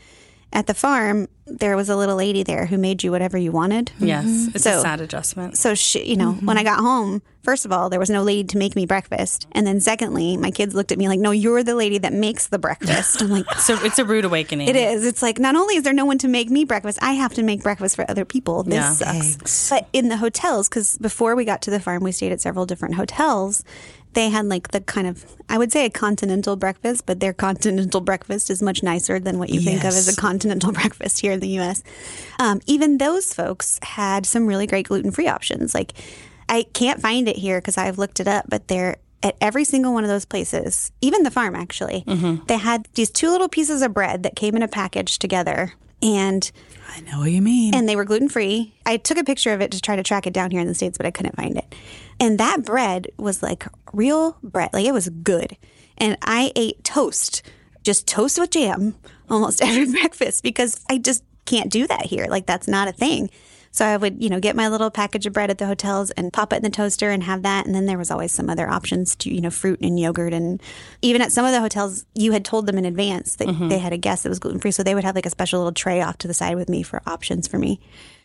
At 0.55 0.67
the 0.67 0.73
farm, 0.73 1.27
there 1.47 1.75
was 1.75 1.89
a 1.89 1.97
little 1.97 2.15
lady 2.15 2.41
there 2.41 2.65
who 2.65 2.77
made 2.77 3.03
you 3.03 3.11
whatever 3.11 3.37
you 3.37 3.51
wanted. 3.51 3.91
Yes, 3.99 4.47
it's 4.55 4.65
a 4.65 4.69
mm-hmm. 4.69 4.81
sad 4.81 5.01
adjustment. 5.01 5.57
So, 5.57 5.75
she, 5.75 6.05
you 6.05 6.15
know, 6.15 6.31
when 6.31 6.57
I 6.57 6.63
mm-hmm. 6.63 6.75
got 6.75 6.79
home, 6.79 7.21
first 7.43 7.65
of 7.65 7.73
all, 7.73 7.89
there 7.89 7.99
was 7.99 8.09
no 8.09 8.23
lady 8.23 8.45
to 8.45 8.57
make 8.57 8.73
me 8.73 8.85
breakfast. 8.85 9.47
And 9.51 9.67
then 9.67 9.81
secondly, 9.81 10.37
my 10.37 10.51
kids 10.51 10.73
looked 10.73 10.93
at 10.93 10.97
me 10.97 11.09
like, 11.09 11.19
no, 11.19 11.31
you're 11.31 11.61
the 11.61 11.75
lady 11.75 11.97
that 11.97 12.13
makes 12.13 12.47
the 12.47 12.57
breakfast. 12.57 13.21
I'm 13.21 13.29
like, 13.29 13.51
So 13.55 13.77
it's 13.83 13.99
a 13.99 14.05
rude 14.05 14.23
awakening. 14.23 14.69
it 14.69 14.77
is. 14.77 15.05
It's 15.05 15.21
like 15.21 15.37
not 15.37 15.57
only 15.57 15.75
is 15.75 15.83
there 15.83 15.93
no 15.93 16.05
one 16.05 16.19
to 16.19 16.29
make 16.29 16.49
me 16.49 16.63
breakfast, 16.63 16.99
I 17.01 17.11
have 17.11 17.33
to 17.33 17.43
make 17.43 17.61
breakfast 17.61 17.97
for 17.97 18.09
other 18.09 18.23
people. 18.23 18.63
This 18.63 19.01
Yeah. 19.01 19.11
sucks. 19.11 19.69
But 19.69 19.89
in 19.91 20.07
the 20.07 20.17
hotels, 20.17 20.69
because 20.69 20.97
before 20.99 21.35
we 21.35 21.43
got 21.43 21.61
to 21.63 21.69
the 21.69 21.81
farm, 21.81 22.01
we 22.01 22.13
stayed 22.13 22.31
at 22.31 22.39
several 22.39 22.65
different 22.65 22.95
hotels. 22.95 23.65
They 24.15 24.29
had 24.29 24.45
like 24.47 24.69
the 24.69 24.81
kind 24.81 25.05
of, 25.07 25.25
I 25.47 25.57
would 25.57 25.71
say 25.71 25.85
a 25.85 25.89
continental 25.89 26.55
breakfast, 26.55 27.05
but 27.05 27.19
their 27.19 27.33
continental 27.33 28.01
breakfast 28.09 28.49
is 28.49 28.61
much 28.63 28.81
nicer 28.81 29.19
than 29.19 29.37
what 29.39 29.49
you 29.49 29.61
think 29.61 29.81
of 29.81 29.89
as 29.89 30.07
a 30.07 30.15
continental 30.15 30.71
breakfast 30.79 31.19
here 31.21 31.33
in 31.33 31.39
the 31.39 31.59
US. 31.59 31.83
Um, 32.39 32.61
even 32.65 32.97
those 32.97 33.33
folks 33.33 33.79
had 33.83 34.25
some 34.25 34.47
really 34.47 34.65
great 34.67 34.87
gluten 34.87 35.11
free 35.11 35.27
options. 35.27 35.73
Like, 35.75 35.93
I 36.49 36.63
can't 36.73 37.01
find 37.01 37.27
it 37.29 37.35
here 37.37 37.59
because 37.59 37.77
I've 37.77 37.97
looked 37.97 38.19
it 38.19 38.27
up, 38.27 38.45
but 38.49 38.67
they're 38.67 38.97
at 39.23 39.35
every 39.41 39.63
single 39.63 39.93
one 39.93 40.03
of 40.03 40.09
those 40.09 40.25
places, 40.25 40.91
even 41.01 41.23
the 41.23 41.31
farm 41.31 41.55
actually, 41.55 42.03
they 42.47 42.57
had 42.57 42.87
these 42.93 43.09
two 43.09 43.29
little 43.31 43.49
pieces 43.49 43.81
of 43.81 43.91
bread 43.93 44.21
that 44.23 44.35
came 44.35 44.55
in 44.55 44.61
a 44.61 44.67
package 44.67 45.17
together. 45.17 45.73
And 46.03 46.51
I 46.89 47.01
know 47.01 47.19
what 47.19 47.31
you 47.31 47.41
mean. 47.41 47.73
and 47.73 47.89
they 47.89 47.95
were 47.95 48.05
gluten 48.05 48.29
free. 48.29 48.75
I 48.85 48.97
took 48.97 49.17
a 49.17 49.23
picture 49.23 49.51
of 49.53 49.61
it 49.61 49.71
to 49.71 49.81
try 49.81 49.95
to 49.95 50.03
track 50.03 50.27
it 50.27 50.33
down 50.33 50.51
here 50.51 50.61
in 50.61 50.67
the 50.67 50.75
States, 50.75 50.97
but 50.97 51.07
I 51.07 51.11
couldn't 51.11 51.35
find 51.35 51.57
it. 51.57 51.73
And 52.19 52.39
that 52.39 52.63
bread 52.63 53.07
was 53.17 53.43
like 53.43 53.65
real 53.93 54.37
bread. 54.41 54.69
Like 54.73 54.85
it 54.85 54.93
was 54.93 55.09
good. 55.09 55.57
And 55.97 56.17
I 56.21 56.51
ate 56.55 56.83
toast, 56.83 57.41
just 57.83 58.07
toast 58.07 58.39
with 58.39 58.51
jam 58.51 58.95
almost 59.29 59.61
every 59.63 59.91
breakfast 59.91 60.43
because 60.43 60.83
I 60.89 60.97
just 60.97 61.23
can't 61.45 61.71
do 61.71 61.87
that 61.87 62.05
here. 62.05 62.27
Like 62.29 62.45
that's 62.45 62.67
not 62.67 62.87
a 62.87 62.93
thing. 62.93 63.29
So 63.75 63.85
I 63.85 63.97
would, 63.97 64.23
you 64.23 64.29
know, 64.29 64.39
get 64.39 64.55
my 64.55 64.69
little 64.69 64.89
package 64.89 65.25
of 65.25 65.33
bread 65.33 65.49
at 65.49 65.57
the 65.57 65.65
hotels 65.65 66.09
and 66.11 66.31
pop 66.31 66.53
it 66.53 66.55
in 66.55 66.61
the 66.63 66.69
toaster 66.69 67.11
and 67.11 67.21
have 67.23 67.41
that. 67.41 67.65
And 67.65 67.75
then 67.75 67.87
there 67.87 67.97
was 67.97 68.09
always 68.09 68.31
some 68.31 68.49
other 68.49 68.69
options 68.69 69.17
to, 69.17 69.29
you 69.29 69.41
know, 69.41 69.49
fruit 69.49 69.81
and 69.81 69.99
yogurt. 69.99 70.31
And 70.31 70.63
even 71.01 71.21
at 71.21 71.33
some 71.33 71.43
of 71.43 71.51
the 71.51 71.59
hotels, 71.59 72.05
you 72.13 72.31
had 72.31 72.45
told 72.45 72.67
them 72.67 72.77
in 72.77 72.85
advance 72.85 73.35
that 73.35 73.49
mm-hmm. 73.49 73.67
they 73.67 73.79
had 73.79 73.91
a 73.91 73.97
guest 73.97 74.23
that 74.23 74.29
was 74.29 74.39
gluten 74.39 74.61
free. 74.61 74.71
So 74.71 74.81
they 74.81 74.95
would 74.95 75.03
have 75.03 75.13
like 75.13 75.25
a 75.25 75.29
special 75.29 75.59
little 75.59 75.73
tray 75.73 76.01
off 76.01 76.17
to 76.19 76.27
the 76.29 76.33
side 76.33 76.55
with 76.55 76.69
me 76.69 76.83
for 76.83 77.01
options 77.05 77.49
for 77.49 77.57
me. 77.57 77.81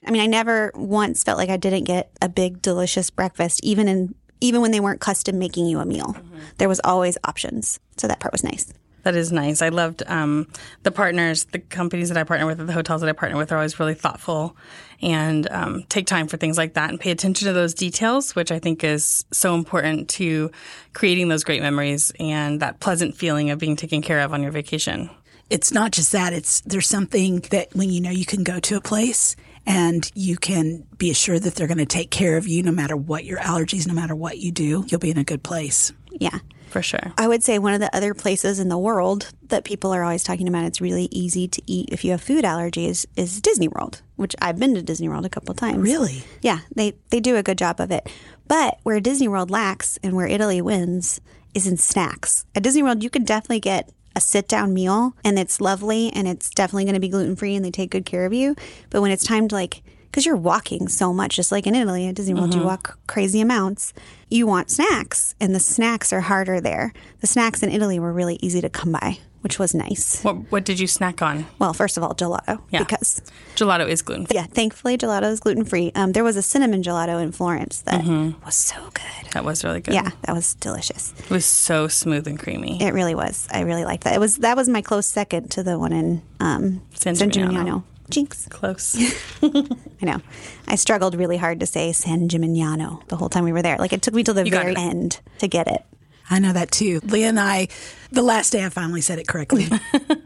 I 0.07 0.13
mean, 0.13 0.23
I 0.23 0.27
never 0.27 0.71
once 0.77 1.25
felt 1.25 1.37
like 1.37 1.51
I 1.51 1.57
didn't 1.57 1.83
get 1.83 2.13
a 2.23 2.29
big, 2.29 2.63
delicious 2.63 3.11
breakfast, 3.11 3.59
even 3.65 3.89
in, 3.89 4.15
even 4.41 4.61
when 4.61 4.71
they 4.71 4.79
weren't 4.79 5.01
custom 5.01 5.41
making 5.41 5.67
you 5.67 5.81
a 5.81 5.85
meal. 5.85 6.15
Mm-hmm. 6.17 6.39
There 6.59 6.69
was 6.69 6.81
always 6.85 7.19
options. 7.25 7.81
So 7.97 8.07
that 8.07 8.21
part 8.21 8.31
was 8.31 8.45
nice. 8.45 8.73
That 9.03 9.17
is 9.17 9.33
nice. 9.33 9.63
I 9.63 9.71
loved 9.71 10.03
um, 10.07 10.47
the 10.83 10.91
partners, 10.91 11.45
the 11.47 11.59
companies 11.59 12.09
that 12.09 12.19
I 12.19 12.25
partner 12.25 12.47
with, 12.47 12.59
the 12.67 12.73
hotels 12.73 13.01
that 13.01 13.09
I 13.09 13.13
partner 13.13 13.39
with 13.39 13.51
are 13.53 13.57
always 13.57 13.79
really 13.81 13.95
thoughtful 13.95 14.57
and 15.03 15.49
um, 15.51 15.85
take 15.89 16.07
time 16.07 16.29
for 16.29 16.37
things 16.37 16.59
like 16.59 16.75
that 16.75 16.91
and 16.91 17.01
pay 17.01 17.11
attention 17.11 17.47
to 17.47 17.53
those 17.55 17.73
details, 17.73 18.35
which 18.35 18.53
I 18.53 18.59
think 18.59 18.85
is 18.85 19.25
so 19.33 19.55
important 19.55 20.09
to 20.11 20.51
creating 20.93 21.29
those 21.29 21.45
great 21.45 21.63
memories 21.63 22.13
and 22.21 22.61
that 22.61 22.81
pleasant 22.81 23.17
feeling 23.17 23.51
of 23.51 23.59
being 23.59 23.77
taken 23.77 24.03
care 24.03 24.21
of 24.21 24.35
on 24.35 24.43
your 24.43 24.53
vacation. 24.53 25.09
it's 25.51 25.73
not 25.73 25.91
just 25.91 26.13
that 26.13 26.33
it's 26.33 26.61
there's 26.63 26.87
something 26.87 27.41
that 27.51 27.75
when 27.75 27.91
you 27.91 28.01
know 28.01 28.11
you 28.11 28.25
can 28.25 28.45
go 28.45 28.61
to 28.61 28.77
a 28.77 28.81
place 28.81 29.35
and 29.67 30.11
you 30.15 30.37
can 30.37 30.87
be 30.97 31.11
assured 31.11 31.43
that 31.43 31.55
they're 31.55 31.67
going 31.67 31.79
to 31.79 31.85
take 31.85 32.11
care 32.11 32.37
of 32.37 32.47
you 32.47 32.63
no 32.63 32.71
matter 32.71 32.97
what 32.97 33.25
your 33.25 33.39
allergies 33.39 33.87
no 33.87 33.93
matter 33.93 34.15
what 34.15 34.39
you 34.39 34.53
do 34.53 34.85
you'll 34.89 35.01
be 35.01 35.11
in 35.11 35.19
a 35.19 35.25
good 35.25 35.43
place 35.43 35.93
Yeah. 36.19 36.39
For 36.69 36.83
sure. 36.83 37.13
I 37.19 37.27
would 37.27 37.43
say 37.43 37.59
one 37.59 37.75
of 37.75 37.81
the 37.81 37.95
other 37.95 38.15
places 38.15 38.61
in 38.61 38.69
the 38.69 38.79
world 38.79 39.33
that 39.49 39.65
people 39.65 39.93
are 39.93 40.05
always 40.05 40.23
talking 40.23 40.47
about 40.47 40.65
it's 40.65 40.81
really 40.81 41.09
easy 41.11 41.49
to 41.49 41.63
eat 41.67 41.89
if 41.91 42.05
you 42.05 42.13
have 42.13 42.23
food 42.23 42.45
allergies 42.45 43.07
is 43.17 43.41
Disney 43.41 43.67
World, 43.67 44.03
which 44.15 44.37
I've 44.41 44.59
been 44.59 44.75
to 44.77 44.83
Disney 44.83 45.09
World 45.09 45.27
a 45.27 45.31
couple 45.31 45.53
times. 45.55 45.79
Really? 45.79 46.23
Yeah, 46.43 46.61
they 46.75 46.95
they 47.11 47.19
do 47.19 47.37
a 47.37 47.43
good 47.43 47.59
job 47.59 47.81
of 47.81 47.91
it. 47.91 48.09
But 48.47 48.79
where 48.85 49.01
Disney 49.01 49.27
World 49.27 49.51
lacks 49.51 49.99
and 50.03 50.15
where 50.15 50.29
Italy 50.29 50.63
wins 50.63 51.21
is 51.55 51.67
in 51.67 51.77
snacks. 51.77 52.47
At 52.55 52.63
Disney 52.63 52.85
World 52.85 53.03
you 53.03 53.11
can 53.11 53.25
definitely 53.25 53.61
get 53.61 53.91
a 54.15 54.21
sit 54.21 54.47
down 54.47 54.73
meal 54.73 55.15
and 55.25 55.39
it's 55.39 55.61
lovely 55.61 56.13
and 56.13 56.29
it's 56.29 56.51
definitely 56.51 56.85
going 56.85 56.95
to 56.95 57.01
be 57.01 57.09
gluten 57.09 57.35
free 57.37 57.57
and 57.57 57.65
they 57.65 57.71
take 57.73 57.91
good 57.91 58.07
care 58.07 58.27
of 58.27 58.33
you. 58.33 58.55
But 58.91 59.03
when 59.03 59.11
it's 59.11 59.25
time 59.25 59.49
to 59.49 59.55
like 59.57 59.83
because 60.11 60.27
you're 60.27 60.37
walking 60.37 60.89
so 60.89 61.13
much, 61.13 61.37
just 61.37 61.53
like 61.53 61.67
in 61.67 61.75
Italy 61.75 62.07
at 62.09 62.15
Disney 62.17 62.35
World, 62.35 62.55
you 62.55 62.63
walk 62.63 62.99
crazy 63.07 63.41
amounts. 63.41 63.93
You 64.29 64.47
want 64.47 64.71
snacks, 64.71 65.35
and 65.41 65.55
the 65.55 65.61
snacks 65.61 66.13
are 66.13 66.21
harder 66.23 66.61
there. 66.61 66.93
The 67.21 67.27
snacks 67.27 67.63
in 67.63 67.71
Italy 67.71 67.99
were 67.99 68.13
really 68.13 68.39
easy 68.43 68.61
to 68.61 68.69
come 68.69 68.93
by, 68.93 69.19
which 69.41 69.59
was 69.59 69.75
nice. 69.75 70.23
What 70.23 70.51
what 70.53 70.65
did 70.65 70.79
you 70.81 70.87
snack 70.87 71.21
on? 71.23 71.47
Well, 71.59 71.73
first 71.73 71.97
of 71.97 72.03
all, 72.05 72.15
gelato 72.15 72.61
Yeah. 72.71 72.81
because 72.81 73.23
Gelato 73.57 73.89
is 73.89 74.03
gluten 74.03 74.27
free. 74.27 74.37
yeah, 74.37 74.47
thankfully 74.47 74.97
gelato 74.97 75.31
is 75.31 75.41
gluten 75.41 75.65
free. 75.65 75.91
Um, 75.95 76.13
there 76.13 76.25
was 76.25 76.37
a 76.37 76.43
cinnamon 76.43 76.83
gelato 76.83 77.21
in 77.23 77.33
Florence 77.33 77.83
that 77.83 78.03
Mm-hmm. 78.03 78.45
was 78.45 78.55
so 78.57 78.77
good. 78.95 79.33
That 79.33 79.45
was 79.45 79.65
really 79.65 79.81
good. 79.81 79.95
Yeah, 79.95 80.11
that 80.23 80.35
was 80.35 80.55
delicious. 80.55 81.13
It 81.19 81.31
was 81.31 81.45
so 81.45 81.87
smooth 81.89 82.27
and 82.27 82.39
creamy. 82.39 82.83
It 82.83 82.93
really 82.95 83.15
was. 83.15 83.47
I 83.53 83.61
really 83.61 83.85
liked 83.85 84.05
that. 84.05 84.15
It 84.15 84.21
was 84.21 84.39
that 84.39 84.57
was 84.57 84.69
my 84.69 84.83
close 84.83 85.07
second 85.07 85.51
to 85.53 85.63
the 85.63 85.79
one 85.79 85.93
in 85.93 86.23
um, 86.41 86.83
San 86.95 87.15
San 87.17 87.31
Gimignano. 87.31 87.65
Gimignano. 87.65 87.83
Jinx. 88.11 88.47
Close. 88.49 88.97
I 89.43 90.05
know. 90.05 90.21
I 90.67 90.75
struggled 90.77 91.15
really 91.15 91.37
hard 91.37 91.61
to 91.61 91.67
say 91.67 91.93
San 91.93 92.29
Gimignano 92.29 93.07
the 93.09 93.17
whole 93.17 93.29
time 93.29 93.45
we 93.45 93.53
were 93.53 93.63
there. 93.63 93.77
Like 93.79 93.93
it 93.93 94.03
took 94.03 94.15
me 94.15 94.25
till 94.25 94.35
the 94.35 94.49
got 94.49 94.63
very 94.65 94.77
end 94.77 95.21
to 95.39 95.49
get 95.49 95.69
it. 95.69 95.85
I 96.29 96.39
know 96.39 96.53
that 96.53 96.71
too. 96.71 97.01
Leah 97.05 97.29
and 97.29 97.41
I, 97.41 97.69
the 98.13 98.23
last 98.23 98.51
day 98.53 98.65
I 98.65 98.69
finally 98.69 99.01
said 99.01 99.19
it 99.19 99.27
correctly. 99.27 99.67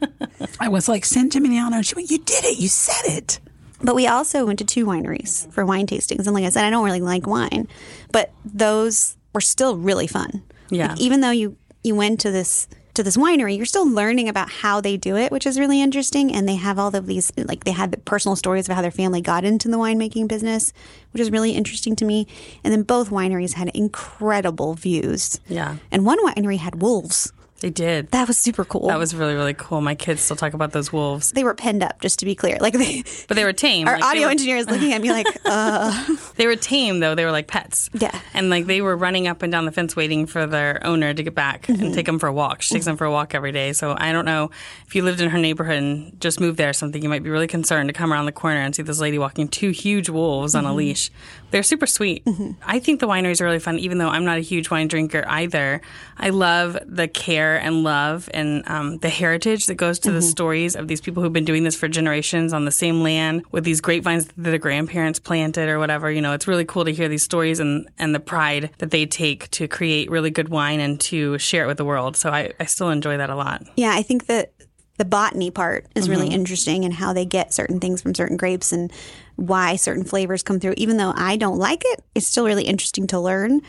I 0.60 0.68
was 0.68 0.88
like, 0.88 1.04
San 1.04 1.30
Gimignano. 1.30 1.72
And 1.72 1.86
She 1.86 1.94
went, 1.94 2.10
You 2.10 2.18
did 2.18 2.44
it. 2.44 2.58
You 2.58 2.68
said 2.68 3.16
it. 3.16 3.40
But 3.82 3.94
we 3.94 4.06
also 4.06 4.46
went 4.46 4.58
to 4.60 4.64
two 4.64 4.86
wineries 4.86 5.50
for 5.52 5.64
wine 5.64 5.86
tastings. 5.86 6.26
And 6.26 6.34
like 6.34 6.44
I 6.44 6.48
said, 6.50 6.64
I 6.64 6.70
don't 6.70 6.84
really 6.84 7.00
like 7.00 7.26
wine, 7.26 7.68
but 8.12 8.32
those 8.44 9.16
were 9.32 9.40
still 9.40 9.76
really 9.76 10.06
fun. 10.06 10.42
Yeah. 10.70 10.88
Like, 10.88 11.00
even 11.00 11.20
though 11.20 11.30
you, 11.30 11.56
you 11.82 11.94
went 11.94 12.20
to 12.20 12.30
this 12.30 12.66
to 12.94 13.02
this 13.02 13.16
winery, 13.16 13.56
you're 13.56 13.66
still 13.66 13.88
learning 13.88 14.28
about 14.28 14.50
how 14.50 14.80
they 14.80 14.96
do 14.96 15.16
it, 15.16 15.30
which 15.32 15.46
is 15.46 15.58
really 15.58 15.82
interesting. 15.82 16.34
And 16.34 16.48
they 16.48 16.54
have 16.56 16.78
all 16.78 16.94
of 16.94 17.06
these, 17.06 17.32
like 17.36 17.64
they 17.64 17.72
had 17.72 17.90
the 17.90 17.98
personal 17.98 18.36
stories 18.36 18.68
of 18.68 18.74
how 18.74 18.82
their 18.82 18.90
family 18.90 19.20
got 19.20 19.44
into 19.44 19.68
the 19.68 19.76
winemaking 19.76 20.28
business, 20.28 20.72
which 21.12 21.20
is 21.20 21.30
really 21.30 21.52
interesting 21.52 21.96
to 21.96 22.04
me. 22.04 22.26
And 22.62 22.72
then 22.72 22.82
both 22.82 23.10
wineries 23.10 23.54
had 23.54 23.68
incredible 23.68 24.74
views. 24.74 25.40
Yeah. 25.48 25.76
And 25.90 26.06
one 26.06 26.24
winery 26.24 26.58
had 26.58 26.80
wolves. 26.80 27.32
They 27.60 27.70
did. 27.70 28.10
That 28.10 28.28
was 28.28 28.36
super 28.36 28.64
cool. 28.64 28.88
That 28.88 28.98
was 28.98 29.14
really, 29.14 29.32
really 29.34 29.54
cool. 29.54 29.80
My 29.80 29.94
kids 29.94 30.20
still 30.20 30.36
talk 30.36 30.52
about 30.52 30.72
those 30.72 30.92
wolves. 30.92 31.30
they 31.30 31.44
were 31.44 31.54
penned 31.54 31.82
up, 31.82 31.98
just 32.02 32.18
to 32.18 32.26
be 32.26 32.34
clear. 32.34 32.58
Like 32.60 32.74
they, 32.74 33.04
But 33.26 33.36
they 33.36 33.44
were 33.44 33.54
tame. 33.54 33.88
our 33.88 33.94
Like, 33.94 34.04
audio 34.04 34.24
were- 34.24 34.30
engineer 34.32 34.56
is 34.58 34.66
looking 34.68 34.92
at 34.92 35.00
me 35.00 35.10
like, 35.12 35.26
uh, 35.46 36.16
They 36.36 36.46
were 36.46 36.56
tame 36.56 37.00
though. 37.00 37.14
They 37.14 37.24
were 37.24 37.30
like 37.30 37.46
pets. 37.46 37.88
Yeah. 37.94 38.18
And 38.34 38.50
like 38.50 38.66
they 38.66 38.82
were 38.82 38.94
running 38.96 39.28
up 39.28 39.42
and 39.42 39.50
down 39.50 39.64
the 39.64 39.72
fence 39.72 39.96
waiting 39.96 40.26
for 40.26 40.46
their 40.46 40.84
owner 40.86 41.14
to 41.14 41.22
get 41.22 41.34
back 41.34 41.62
Mm-hmm. 41.66 41.82
and 41.84 41.94
take 41.94 42.04
them 42.06 42.18
for 42.18 42.26
a 42.26 42.32
walk. 42.32 42.60
She 42.60 42.74
takes 42.74 42.84
them 42.84 42.96
for 42.98 43.06
a 43.06 43.10
walk 43.10 43.34
every 43.34 43.52
day. 43.52 43.72
So 43.72 43.94
I 43.96 44.12
don't 44.12 44.26
know 44.26 44.50
if 44.86 44.94
you 44.94 45.02
lived 45.02 45.22
in 45.22 45.30
her 45.30 45.38
neighborhood 45.38 45.76
and 45.76 46.20
just 46.20 46.40
moved 46.40 46.58
there 46.58 46.68
or 46.70 46.74
something, 46.74 47.02
you 47.02 47.08
might 47.08 47.22
be 47.22 47.30
really 47.30 47.46
concerned 47.46 47.88
to 47.88 47.92
come 47.94 48.12
around 48.12 48.26
the 48.26 48.32
corner 48.32 48.60
and 48.60 48.74
see 48.74 48.82
this 48.82 49.00
lady 49.00 49.18
walking 49.18 49.48
two 49.48 49.70
huge 49.70 50.10
wolves 50.10 50.54
on 50.54 50.64
a 50.64 50.68
Mm-hmm. 50.68 50.76
leash. 50.76 51.10
They're 51.54 51.62
super 51.62 51.86
sweet. 51.86 52.26
I 52.66 52.80
think 52.80 52.98
the 52.98 53.06
wineries 53.06 53.40
are 53.40 53.44
really 53.44 53.60
fun, 53.60 53.78
even 53.78 53.98
though 53.98 54.08
I'm 54.08 54.24
not 54.24 54.38
a 54.38 54.40
huge 54.40 54.70
wine 54.70 54.88
drinker 54.88 55.24
either. 55.28 55.80
I 56.18 56.30
love 56.30 56.76
the 56.84 57.06
care 57.06 57.58
and 57.60 57.84
love 57.84 58.28
and 58.34 58.68
um, 58.68 58.98
the 58.98 59.08
heritage 59.08 59.66
that 59.66 59.76
goes 59.76 60.00
to 60.00 60.08
Mm-hmm. 60.08 60.16
the 60.16 60.22
stories 60.22 60.74
of 60.74 60.88
these 60.88 61.00
people 61.00 61.22
who've 61.22 61.32
been 61.32 61.44
doing 61.44 61.62
this 61.62 61.76
for 61.76 61.86
generations 61.86 62.52
on 62.52 62.64
the 62.64 62.72
same 62.72 63.04
land 63.04 63.44
with 63.52 63.62
these 63.62 63.80
grapevines 63.80 64.26
that 64.26 64.34
their 64.50 64.58
grandparents 64.58 65.20
planted 65.20 65.68
or 65.68 65.78
whatever. 65.78 66.10
You 66.10 66.22
know, 66.22 66.32
it's 66.32 66.48
really 66.48 66.64
cool 66.64 66.84
to 66.86 66.90
hear 66.92 67.06
these 67.08 67.22
stories 67.22 67.60
and, 67.60 67.88
and 67.98 68.12
the 68.16 68.20
pride 68.20 68.70
that 68.78 68.90
they 68.90 69.06
take 69.06 69.48
to 69.52 69.68
create 69.68 70.10
really 70.10 70.30
good 70.30 70.48
wine 70.48 70.80
and 70.80 70.98
to 71.02 71.38
share 71.38 71.62
it 71.62 71.66
with 71.68 71.76
the 71.76 71.84
world. 71.84 72.16
So 72.16 72.30
I, 72.30 72.52
I 72.58 72.64
still 72.64 72.90
enjoy 72.90 73.16
that 73.18 73.30
a 73.30 73.36
lot. 73.36 73.62
Yeah, 73.76 73.92
I 73.94 74.02
think 74.02 74.26
that 74.26 74.52
the 74.96 75.04
botany 75.04 75.50
part 75.52 75.86
is 75.94 76.08
really 76.08 76.26
Mm-hmm. 76.26 76.34
interesting 76.34 76.84
and 76.84 76.94
how 76.94 77.12
they 77.12 77.24
get 77.24 77.52
certain 77.54 77.78
things 77.80 78.02
from 78.02 78.14
certain 78.14 78.36
grapes 78.36 78.72
and 78.72 78.92
why 79.36 79.76
certain 79.76 80.04
flavors 80.04 80.42
come 80.42 80.60
through. 80.60 80.74
Even 80.76 80.96
though 80.96 81.12
I 81.16 81.36
don't 81.36 81.58
like 81.58 81.82
it, 81.84 82.04
it's 82.14 82.26
still 82.26 82.44
really 82.46 82.64
interesting 82.64 83.06
to 83.08 83.20
learn. 83.20 83.60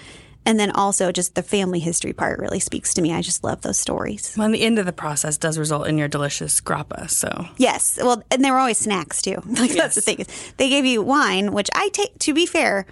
And 0.48 0.60
then 0.60 0.70
also 0.70 1.12
just 1.12 1.34
the 1.34 1.42
family 1.42 1.80
history 1.80 2.14
part 2.14 2.40
really 2.40 2.60
speaks 2.60 2.94
to 2.94 3.02
me. 3.02 3.12
I 3.12 3.24
just 3.24 3.44
love 3.44 3.62
those 3.62 3.80
stories. 3.80 4.36
Well, 4.38 4.46
and 4.46 4.54
the 4.54 4.62
end 4.62 4.78
of 4.78 4.86
the 4.86 4.94
process 4.94 5.38
does 5.40 5.58
result 5.58 5.88
in 5.88 5.98
your 5.98 6.08
delicious 6.08 6.62
grappa. 6.62 7.10
So 7.10 7.48
Yes. 7.58 7.98
Well, 8.00 8.24
and 8.30 8.46
there 8.46 8.54
were 8.54 8.60
always 8.60 8.78
snacks 8.78 9.22
too. 9.24 9.42
Like 9.46 9.72
that's 9.72 9.96
the 9.96 10.02
thing. 10.02 10.24
They 10.58 10.70
gave 10.70 10.86
you 10.86 11.02
wine, 11.02 11.52
which 11.52 11.70
I 11.74 11.90
take 11.90 12.18
to 12.20 12.34
be 12.34 12.46
fair, 12.46 12.86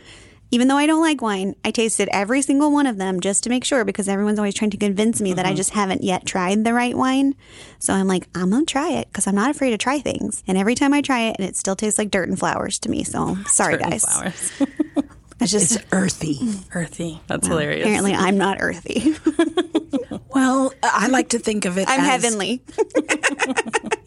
even 0.53 0.67
though 0.67 0.77
I 0.77 0.85
don't 0.85 1.01
like 1.01 1.19
wine, 1.19 1.55
I 1.65 1.71
tasted 1.71 2.09
every 2.11 2.43
single 2.43 2.71
one 2.71 2.85
of 2.85 2.97
them 2.97 3.21
just 3.21 3.43
to 3.43 3.49
make 3.49 3.65
sure 3.65 3.83
because 3.83 4.07
everyone's 4.07 4.37
always 4.37 4.53
trying 4.53 4.69
to 4.69 4.77
convince 4.77 5.19
me 5.19 5.33
that 5.33 5.47
I 5.47 5.49
mm-hmm. 5.49 5.55
just 5.55 5.71
haven't 5.71 6.03
yet 6.03 6.27
tried 6.27 6.63
the 6.63 6.75
right 6.75 6.95
wine. 6.95 7.33
So 7.79 7.91
I'm 7.91 8.07
like, 8.07 8.27
I'm 8.35 8.51
going 8.51 8.63
to 8.63 8.71
try 8.71 8.91
it 8.91 9.07
because 9.07 9.25
I'm 9.25 9.33
not 9.33 9.49
afraid 9.49 9.71
to 9.71 9.79
try 9.79 9.97
things. 9.97 10.43
And 10.45 10.55
every 10.55 10.75
time 10.75 10.93
I 10.93 11.01
try 11.01 11.21
it, 11.21 11.37
and 11.39 11.49
it 11.49 11.55
still 11.55 11.75
tastes 11.75 11.97
like 11.97 12.11
dirt 12.11 12.29
and 12.29 12.37
flowers 12.37 12.77
to 12.79 12.91
me. 12.91 13.03
So 13.03 13.35
sorry, 13.47 13.77
Dirt 13.77 13.89
guys. 13.89 14.05
flowers. 14.05 14.51
It's 15.39 15.51
just 15.51 15.75
It's 15.75 15.85
earthy. 15.91 16.39
Earthy. 16.73 17.19
That's 17.27 17.47
hilarious. 17.47 17.85
apparently 17.85 18.13
I'm 18.13 18.37
not 18.37 18.59
earthy. 18.61 19.15
Well, 20.33 20.73
I 20.81 21.07
like 21.07 21.29
to 21.29 21.39
think 21.39 21.65
of 21.65 21.77
it 21.77 21.87
I'm 21.87 21.99
as 21.99 22.05
heavenly. 22.07 22.63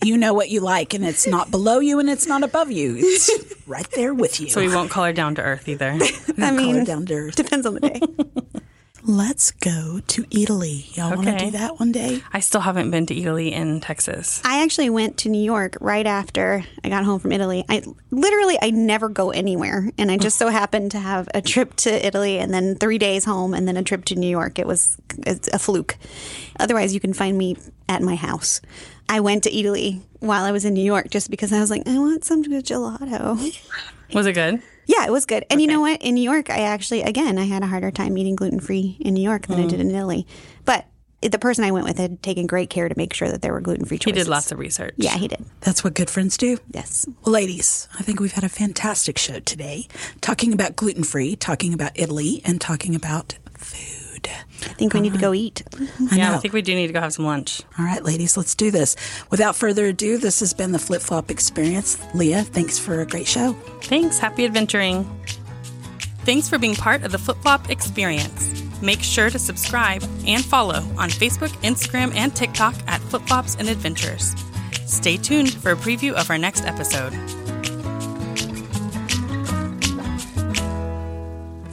You 0.07 0.17
know 0.17 0.33
what 0.33 0.49
you 0.49 0.61
like, 0.61 0.95
and 0.95 1.05
it's 1.05 1.27
not 1.27 1.51
below 1.51 1.81
you 1.81 1.99
and 1.99 2.09
it's 2.09 2.27
not 2.27 2.43
above 2.43 2.71
you. 2.71 2.97
It's 2.99 3.31
right 3.67 3.91
there 3.93 4.15
with 4.15 4.41
you. 4.41 4.49
So 4.49 4.61
we 4.61 4.69
won't 4.69 4.91
call 4.91 5.05
her 5.05 5.13
down 5.13 5.35
to 5.37 5.43
earth 5.43 5.69
either. 5.69 5.93
I 5.93 5.97
Call 5.99 6.45
her 6.47 6.53
mean, 6.53 6.85
down 6.85 7.07
to 7.07 7.15
earth. 7.15 7.37
depends 7.37 7.67
on 7.67 7.75
the 7.75 7.81
day. 7.81 8.01
Let's 9.09 9.53
go 9.53 10.01
to 10.05 10.25
Italy. 10.33 10.87
Y'all 10.95 11.15
want 11.15 11.29
to 11.29 11.39
do 11.39 11.51
that 11.53 11.79
one 11.79 11.93
day? 11.93 12.23
I 12.33 12.41
still 12.41 12.61
haven't 12.61 12.91
been 12.91 13.07
to 13.07 13.17
Italy 13.17 13.53
in 13.53 13.81
Texas. 13.81 14.43
I 14.45 14.65
actually 14.65 14.91
went 14.91 15.19
to 15.19 15.29
New 15.29 15.43
York 15.45 15.77
right 15.81 16.05
after 16.07 16.65
I 16.83 16.89
got 16.89 17.05
home 17.05 17.21
from 17.21 17.31
Italy. 17.31 17.65
I 17.69 17.85
literally 18.11 18.59
I 18.61 18.71
never 18.71 19.09
go 19.09 19.31
anywhere, 19.31 19.89
and 19.97 20.11
I 20.11 20.17
just 20.17 20.39
so 20.39 20.49
happened 20.49 20.91
to 20.91 20.99
have 20.99 21.29
a 21.35 21.41
trip 21.41 21.77
to 21.77 22.05
Italy 22.07 22.41
and 22.41 22.53
then 22.53 22.75
three 22.75 22.99
days 22.99 23.25
home 23.25 23.55
and 23.55 23.69
then 23.69 23.77
a 23.77 23.85
trip 23.85 24.07
to 24.07 24.17
New 24.17 24.29
York. 24.29 24.59
It 24.59 24.67
was 24.67 24.97
a 25.53 25.59
fluke. 25.61 25.97
Otherwise, 26.59 26.93
you 26.93 26.99
can 26.99 27.13
find 27.13 27.39
me 27.39 27.57
at 27.89 28.03
my 28.03 28.15
house. 28.15 28.61
I 29.09 29.21
went 29.21 29.45
to 29.45 29.57
Italy 29.57 30.03
while 30.21 30.45
I 30.45 30.53
was 30.53 30.65
in 30.65 30.75
New 30.75 30.85
York 30.85 31.11
just 31.11 31.31
because 31.31 31.53
I 31.53 31.61
was 31.61 31.71
like, 31.71 31.87
I 31.87 31.99
want 31.99 32.25
some 32.25 32.43
good 32.43 32.65
gelato. 32.65 33.37
Was 34.15 34.27
it 34.27 34.35
good? 34.35 34.63
Yeah, 34.87 35.05
it 35.05 35.11
was 35.11 35.27
good. 35.27 35.45
And 35.51 35.61
you 35.61 35.67
know 35.67 35.81
what? 35.81 36.01
In 36.01 36.15
New 36.15 36.23
York, 36.23 36.49
I 36.49 36.61
actually, 36.61 37.03
again, 37.03 37.39
I 37.39 37.45
had 37.45 37.65
a 37.65 37.67
harder 37.67 37.91
time 37.91 38.17
eating 38.17 38.37
gluten 38.37 38.61
free 38.61 38.97
in 39.01 39.15
New 39.15 39.23
York 39.23 39.49
than 39.49 39.59
I 39.59 39.67
did 39.67 39.81
mm. 39.81 39.91
in 39.91 39.91
Italy. 39.91 40.29
But 40.65 40.87
the 41.23 41.39
person 41.39 41.65
I 41.65 41.73
went 41.73 41.87
with 41.87 41.99
had 41.99 42.23
taken 42.23 42.47
great 42.47 42.71
care 42.71 42.89
to 42.89 42.95
make 42.97 43.13
sure 43.13 43.29
that 43.29 43.43
there 43.43 43.53
were 43.53 43.61
gluten 43.61 43.85
free 43.85 43.99
choices. 43.99 44.17
He 44.17 44.25
did 44.25 44.31
lots 44.31 44.53
of 44.53 44.61
research. 44.61 44.95
Yeah, 44.97 45.17
he 45.17 45.27
did. 45.29 45.45
That's 45.61 45.83
what 45.83 45.95
good 45.95 46.09
friends 46.09 46.37
do. 46.37 46.59
Yes. 46.71 47.07
Well, 47.25 47.33
ladies, 47.33 47.89
I 47.99 48.03
think 48.03 48.21
we've 48.21 48.33
had 48.33 48.45
a 48.45 48.49
fantastic 48.49 49.19
show 49.19 49.41
today, 49.41 49.89
talking 50.21 50.53
about 50.53 50.77
gluten 50.77 51.03
free, 51.03 51.35
talking 51.35 51.75
about 51.75 51.93
Italy, 51.97 52.43
and 52.45 52.61
talking 52.61 52.95
about 52.95 53.35
food. 53.55 54.06
I 54.29 54.75
think 54.75 54.95
we 54.95 55.01
need 55.01 55.13
to 55.13 55.19
go 55.19 55.29
uh-huh. 55.29 55.35
eat. 55.35 55.63
Mm-hmm. 55.71 56.07
I 56.11 56.17
Yeah, 56.17 56.31
know. 56.31 56.35
I 56.37 56.39
think 56.39 56.55
we 56.55 56.63
do 56.63 56.75
need 56.75 56.87
to 56.89 56.93
go 56.93 57.01
have 57.01 57.13
some 57.13 57.25
lunch. 57.25 57.63
All 57.79 57.85
right, 57.85 58.03
ladies, 58.03 58.37
let's 58.37 58.55
do 58.55 58.71
this. 58.71 58.97
Without 59.31 59.57
further 59.57 59.87
ado, 59.87 60.19
this 60.19 60.41
has 60.41 60.55
been 60.55 60.73
the 60.73 60.79
Flip 60.79 61.03
Flop 61.03 61.31
Experience. 61.31 61.99
Leah, 62.15 62.43
thanks 62.43 62.79
for 62.79 63.01
a 63.01 63.07
great 63.07 63.27
show. 63.27 63.53
Thanks. 63.83 64.19
Happy 64.19 64.45
adventuring. 64.45 65.05
Thanks 66.25 66.49
for 66.49 66.59
being 66.59 66.75
part 66.75 67.05
of 67.05 67.13
the 67.13 67.19
Flip 67.19 67.37
Flop 67.43 67.71
experience. 67.71 68.53
Make 68.83 69.03
sure 69.03 69.31
to 69.31 69.39
subscribe 69.39 70.03
and 70.27 70.45
follow 70.45 70.81
on 70.99 71.09
Facebook, 71.09 71.51
Instagram, 71.63 72.15
and 72.15 72.35
TikTok 72.35 72.75
at 72.87 73.01
Flip 73.03 73.23
Flops 73.23 73.55
and 73.57 73.69
Adventures. 73.69 74.35
Stay 74.87 75.17
tuned 75.17 75.53
for 75.55 75.73
a 75.73 75.77
preview 75.77 76.13
of 76.13 76.31
our 76.31 76.39
next 76.39 76.65
episode. 76.65 77.13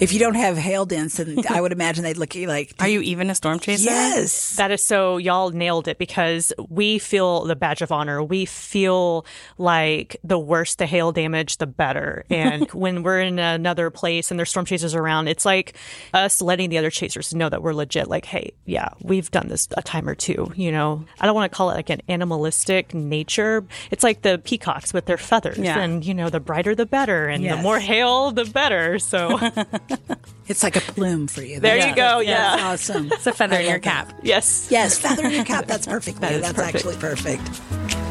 If 0.04 0.14
you 0.14 0.20
don't 0.20 0.36
have 0.36 0.58
hail 0.58 0.86
dents, 0.86 1.18
then 1.18 1.40
I 1.50 1.60
would 1.62 1.72
imagine 1.72 2.04
they'd 2.04 2.18
look 2.18 2.36
at 2.36 2.42
you 2.42 2.48
like, 2.48 2.74
Are 2.80 2.88
you 2.88 3.02
even 3.02 3.30
a 3.30 3.36
storm 3.36 3.60
chaser? 3.60 3.86
yes. 3.90 4.56
That 4.58 4.72
is 4.72 4.84
so 4.84 5.18
y'all 5.18 5.50
nailed 5.52 5.88
it 5.88 5.98
because 5.98 6.52
we 6.70 7.00
feel 7.00 7.46
the 7.46 7.56
badge 7.56 7.82
of 7.82 7.92
honor. 7.92 8.22
We 8.22 8.46
feel 8.46 9.26
like 9.58 10.18
the 10.24 10.38
worse 10.38 10.76
the 10.76 10.86
hail 10.86 11.12
damage, 11.12 11.58
the 11.58 11.68
better. 11.68 12.26
And 12.34 12.70
when 12.72 13.04
we're 13.04 13.22
in 13.22 13.40
another 13.40 13.90
place 13.90 14.30
and 14.30 14.38
there's 14.40 14.50
storm 14.50 14.66
chasers 14.66 14.94
around, 14.96 15.28
it's 15.28 15.46
like 15.46 15.76
us 16.14 16.42
letting 16.42 16.70
the 16.70 16.78
other 16.78 16.90
chasers 16.90 17.34
know 17.34 17.48
that 17.48 17.62
we're 17.64 17.74
legit. 17.74 18.08
Like, 18.10 18.26
hey, 18.26 18.52
yeah, 18.66 18.90
we've 19.02 19.32
done 19.32 19.48
this 19.48 19.68
a 19.78 19.82
time 19.82 20.10
or 20.10 20.16
two. 20.16 20.52
You 20.56 20.72
know, 20.72 21.06
I 21.22 21.26
don't 21.26 21.36
want 21.36 21.52
to 21.52 21.56
call 21.56 21.70
it 21.70 21.76
like 21.76 21.90
an 21.90 22.02
animalistic 22.10 22.94
nature. 22.94 23.66
It's 23.92 24.04
like 24.04 24.24
the 24.24 24.40
peacocks 24.44 24.94
with 24.94 25.06
their 25.06 25.18
feathers, 25.18 25.58
Yeah. 25.58 25.80
and 25.80 26.04
you 26.04 26.14
know, 26.14 26.30
the 26.30 26.40
brighter 26.40 26.76
the 26.76 26.86
better, 26.86 27.28
and 27.28 27.44
Yes. 27.44 27.56
the 27.58 27.62
more 27.64 27.80
hail, 27.80 28.32
the 28.32 28.46
better. 28.46 29.00
So, 29.00 29.40
It's 30.46 30.62
like 30.62 30.76
a 30.76 30.82
plume 30.82 31.28
for 31.28 31.42
you. 31.42 31.62
There 31.62 31.78
you 31.78 31.96
go, 31.96 32.18
That's 32.18 32.28
yeah. 32.28 32.58
awesome. 32.60 33.10
It's 33.14 33.26
a 33.26 33.32
feather 33.32 33.58
in 33.60 33.70
your 33.70 33.80
cap. 33.80 34.14
yes. 34.24 34.68
yes, 34.70 35.00
feather 35.00 35.26
in 35.26 35.32
your 35.32 35.46
cap. 35.46 35.68
That's 35.68 35.88
perfect. 35.88 36.22
Is 36.22 36.42
That's 36.42 36.52
perfect. 36.54 36.76
actually 36.76 36.98
perfect. 36.98 38.03